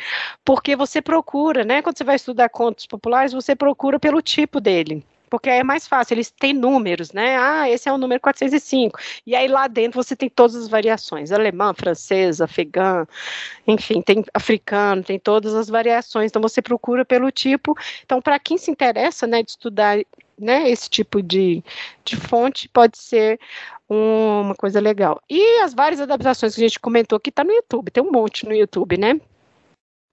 [0.45, 1.83] porque você procura, né?
[1.83, 5.05] Quando você vai estudar contos populares, você procura pelo tipo dele.
[5.31, 7.37] Porque é mais fácil, eles têm números, né?
[7.39, 8.99] Ah, esse é o número 405.
[9.25, 13.07] E aí lá dentro você tem todas as variações: alemã, francês, afegã,
[13.67, 16.31] enfim, tem africano, tem todas as variações.
[16.31, 17.77] Então você procura pelo tipo.
[18.05, 19.99] Então, para quem se interessa, né, de estudar
[20.39, 21.63] né, esse tipo de,
[22.05, 23.39] de fonte, pode ser
[23.89, 25.21] uma coisa legal.
[25.29, 28.47] E as várias adaptações que a gente comentou aqui tá no YouTube, tem um monte
[28.47, 29.21] no YouTube, né?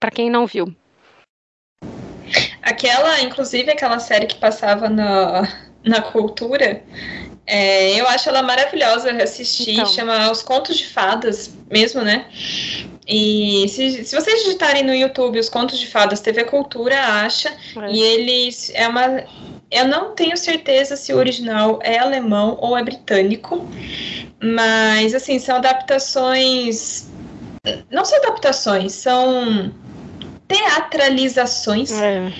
[0.00, 0.74] Para quem não viu.
[2.78, 5.52] Aquela, inclusive, aquela série que passava na,
[5.84, 6.80] na cultura,
[7.44, 9.86] é, eu acho ela maravilhosa assistir, então.
[9.86, 12.26] chama Os Contos de Fadas mesmo, né?
[13.04, 17.90] E se, se vocês digitarem no YouTube os Contos de Fadas TV Cultura, acha, é.
[17.90, 19.24] e eles é uma
[19.70, 23.68] eu não tenho certeza se o original é alemão ou é britânico,
[24.40, 27.10] mas assim, são adaptações
[27.90, 29.72] não são adaptações, são
[30.46, 32.32] teatralizações é.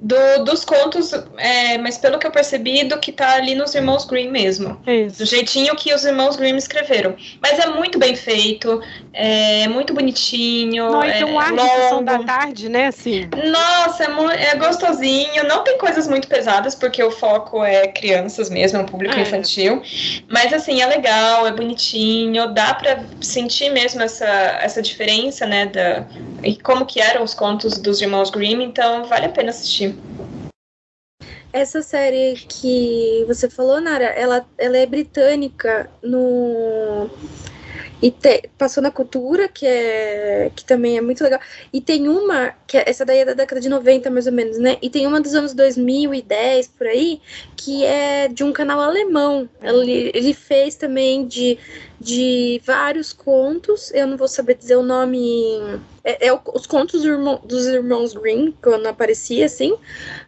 [0.00, 4.04] Do, dos contos, é, mas pelo que eu percebi, do que tá ali nos Irmãos
[4.04, 4.80] Grimm mesmo.
[4.86, 5.18] Isso.
[5.18, 7.16] Do jeitinho que os Irmãos Grimm escreveram.
[7.40, 8.82] Mas é muito bem feito,
[9.12, 10.90] é muito bonitinho.
[10.90, 12.86] Não, é um ar de sessão da tarde, né?
[12.88, 13.28] Assim.
[13.50, 15.46] Nossa, é, é, gostosinho.
[15.46, 19.22] Não tem coisas muito pesadas, porque o foco é crianças mesmo, é um público é.
[19.22, 19.82] infantil.
[20.28, 25.66] Mas assim, é legal, é bonitinho, dá para sentir mesmo essa, essa diferença, né?
[25.66, 26.04] Da,
[26.42, 29.73] e como que eram os contos dos irmãos Grimm, então vale a pena assistir.
[31.52, 37.08] Essa série que você falou, Nara, ela, ela é britânica no
[38.02, 41.40] e te, passou na cultura, que é que também é muito legal.
[41.72, 44.58] E tem uma, que é, essa daí é da década de 90, mais ou menos,
[44.58, 44.76] né?
[44.82, 47.20] E tem uma dos anos 2010, por aí,
[47.56, 49.48] que é de um canal alemão.
[49.62, 51.58] Ele, ele fez também de,
[52.00, 53.90] de vários contos.
[53.92, 58.12] Eu não vou saber dizer o nome é, é os contos do irmão, dos irmãos
[58.12, 59.74] Green, quando aparecia assim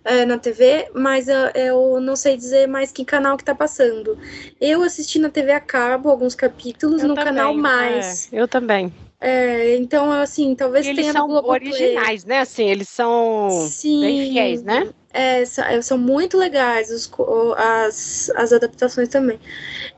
[0.05, 4.18] é, na TV, mas eu, eu, não sei dizer mais que canal que tá passando.
[4.60, 8.32] Eu assisti na TV a cabo alguns capítulos eu no também, canal Mais.
[8.32, 8.93] É, eu também.
[9.20, 12.40] É, então, assim, talvez eles tenha são originais, né?
[12.40, 14.90] Assim, eles são Sim, bem fiéis, né?
[15.16, 17.10] É, é, são muito legais os,
[17.56, 19.40] as, as adaptações também.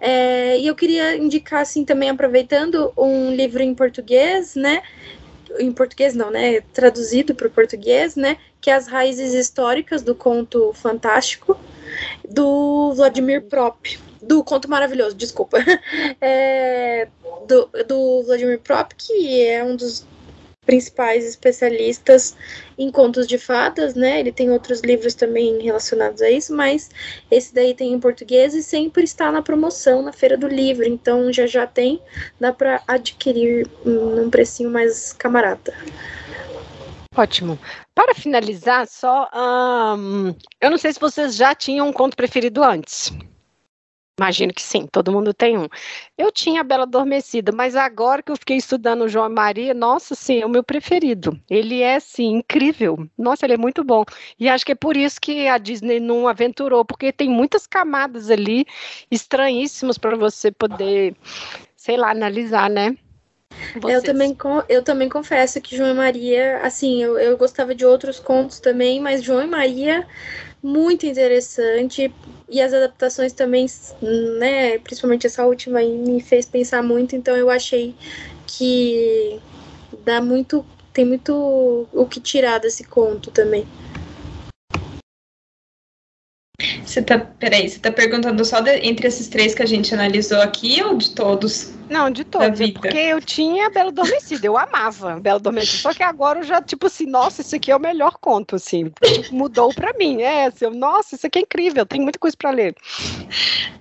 [0.00, 4.82] É, e eu queria indicar, assim, também aproveitando um livro em português, né?
[5.58, 6.60] em português não, né?
[6.72, 8.36] Traduzido para o português, né?
[8.60, 11.58] Que é as raízes históricas do conto fantástico
[12.28, 13.98] do Vladimir Prop.
[14.20, 15.58] Do conto maravilhoso, desculpa.
[16.20, 17.08] É,
[17.46, 20.04] do, do Vladimir Prop, que é um dos
[20.68, 22.36] principais especialistas
[22.76, 24.20] em contos de fadas, né?
[24.20, 26.90] Ele tem outros livros também relacionados a isso, mas
[27.30, 31.32] esse daí tem em português e sempre está na promoção na Feira do Livro, então
[31.32, 32.02] já já tem,
[32.38, 35.72] dá para adquirir num precinho mais camarada.
[37.16, 37.58] Ótimo.
[37.94, 39.26] Para finalizar, só
[40.60, 43.10] eu não sei se vocês já tinham um conto preferido antes.
[44.18, 45.68] Imagino que sim, todo mundo tem um.
[46.16, 50.16] Eu tinha a Bela Adormecida, mas agora que eu fiquei estudando o João Maria, nossa,
[50.16, 51.38] sim, é o meu preferido.
[51.48, 53.08] Ele é, sim, incrível.
[53.16, 54.04] Nossa, ele é muito bom.
[54.38, 58.28] E acho que é por isso que a Disney não aventurou, porque tem muitas camadas
[58.28, 58.66] ali
[59.08, 61.14] estranhíssimas para você poder,
[61.76, 62.96] sei lá, analisar, né?
[63.88, 64.36] Eu também,
[64.68, 69.00] eu também confesso que João e Maria, assim, eu, eu gostava de outros contos também,
[69.00, 70.06] mas João e Maria
[70.62, 72.12] muito interessante
[72.48, 73.66] e as adaptações também,
[74.38, 77.94] né, principalmente essa última me fez pensar muito, então eu achei
[78.46, 79.40] que
[80.04, 83.66] dá muito, tem muito o que tirar desse conto também.
[86.84, 90.40] Você tá, peraí, você tá perguntando só de, entre esses três que a gente analisou
[90.40, 91.77] aqui ou de todos?
[91.88, 92.60] Não, de todos.
[92.60, 95.78] É porque eu tinha Bela Adormecida, eu amava Bela Adormecida.
[95.78, 98.92] Só que agora eu já, tipo assim, nossa, esse aqui é o melhor conto, assim.
[99.30, 100.22] Mudou pra mim.
[100.22, 102.74] É, assim, eu, nossa, isso aqui é incrível, tem muita coisa pra ler.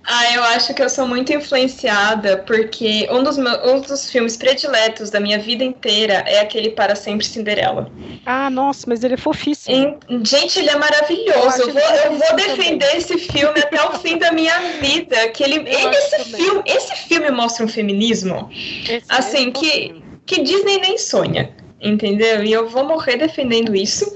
[0.09, 4.38] Ah, eu acho que eu sou muito influenciada, porque um dos, meus, um dos filmes
[4.38, 7.91] prediletos da minha vida inteira é aquele Para Sempre Cinderela.
[8.25, 9.99] Ah, nossa, mas ele é fofíssimo.
[10.23, 11.61] gente, ele é maravilhoso.
[11.61, 12.97] Eu, eu vou, eu vou defender também.
[12.97, 15.27] esse filme até o fim da minha vida.
[15.29, 18.49] Que ele, ele esse, filme, esse filme mostra um feminismo feminismo,
[18.88, 22.44] Esse assim, é que, que Disney nem sonha, entendeu?
[22.44, 24.14] E eu vou morrer defendendo isso.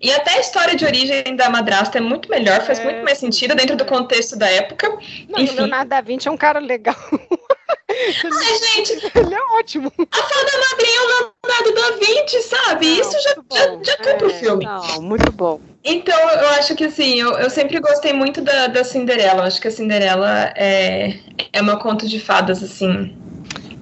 [0.00, 3.18] E até a história de origem da madrasta é muito melhor, faz é, muito mais
[3.18, 4.88] sentido dentro do contexto da época.
[5.28, 5.52] Não, Enfim.
[5.52, 6.96] o Leonardo da Vinci é um cara legal.
[7.90, 9.92] Ai, gente, ele é ótimo.
[9.98, 12.86] A fada madrinha é o Leonardo da Vinci, sabe?
[12.86, 14.64] Não, Isso já, já, já compra o é, filme.
[14.64, 15.60] Não, muito bom.
[15.82, 19.40] Então, eu acho que assim, eu, eu sempre gostei muito da, da Cinderela.
[19.40, 21.18] Eu acho que a Cinderela é,
[21.52, 23.16] é meu conto de fadas, assim,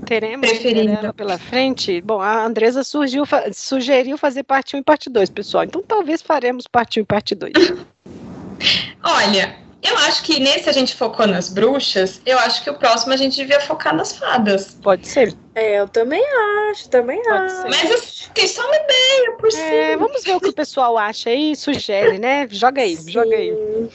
[0.09, 2.01] teremos Cinderela pela frente.
[2.01, 5.65] Bom, a Andresa surgiu, sugeriu fazer parte 1 e parte 2, pessoal.
[5.65, 7.53] Então talvez faremos parte 1 e parte 2.
[9.05, 13.13] Olha, eu acho que nesse a gente focou nas bruxas, eu acho que o próximo
[13.13, 14.77] a gente devia focar nas fadas.
[14.83, 15.35] Pode ser.
[15.55, 16.23] É, eu também
[16.71, 17.57] acho, também Pode acho.
[17.63, 17.69] ser.
[17.69, 20.07] Mas assim, só uma ideia por É, cima.
[20.07, 22.47] vamos ver o que o pessoal acha aí, sugere, né?
[22.51, 23.53] Joga aí, joga aí.
[23.53, 23.91] Sim.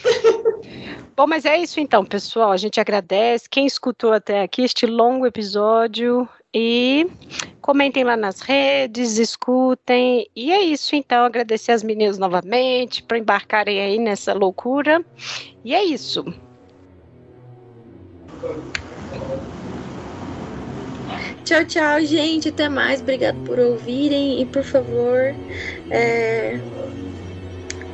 [1.16, 2.52] Bom, mas é isso então, pessoal.
[2.52, 7.08] A gente agradece quem escutou até aqui este longo episódio e
[7.62, 10.28] comentem lá nas redes, escutem.
[10.36, 15.04] E é isso então, agradecer as meninas novamente por embarcarem aí nessa loucura.
[15.66, 16.24] E é isso.
[21.44, 22.50] Tchau, tchau, gente.
[22.50, 23.02] Até mais.
[23.02, 24.42] Obrigado por ouvirem.
[24.42, 25.34] E por favor,
[25.90, 26.60] é,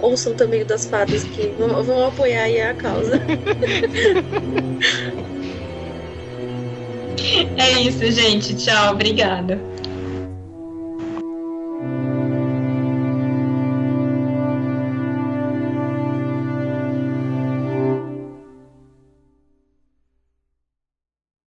[0.02, 3.20] ouçam também o das fadas que vão, vão apoiar aí a causa.
[7.58, 8.56] É isso, gente.
[8.56, 8.94] Tchau.
[8.94, 9.60] Obrigada.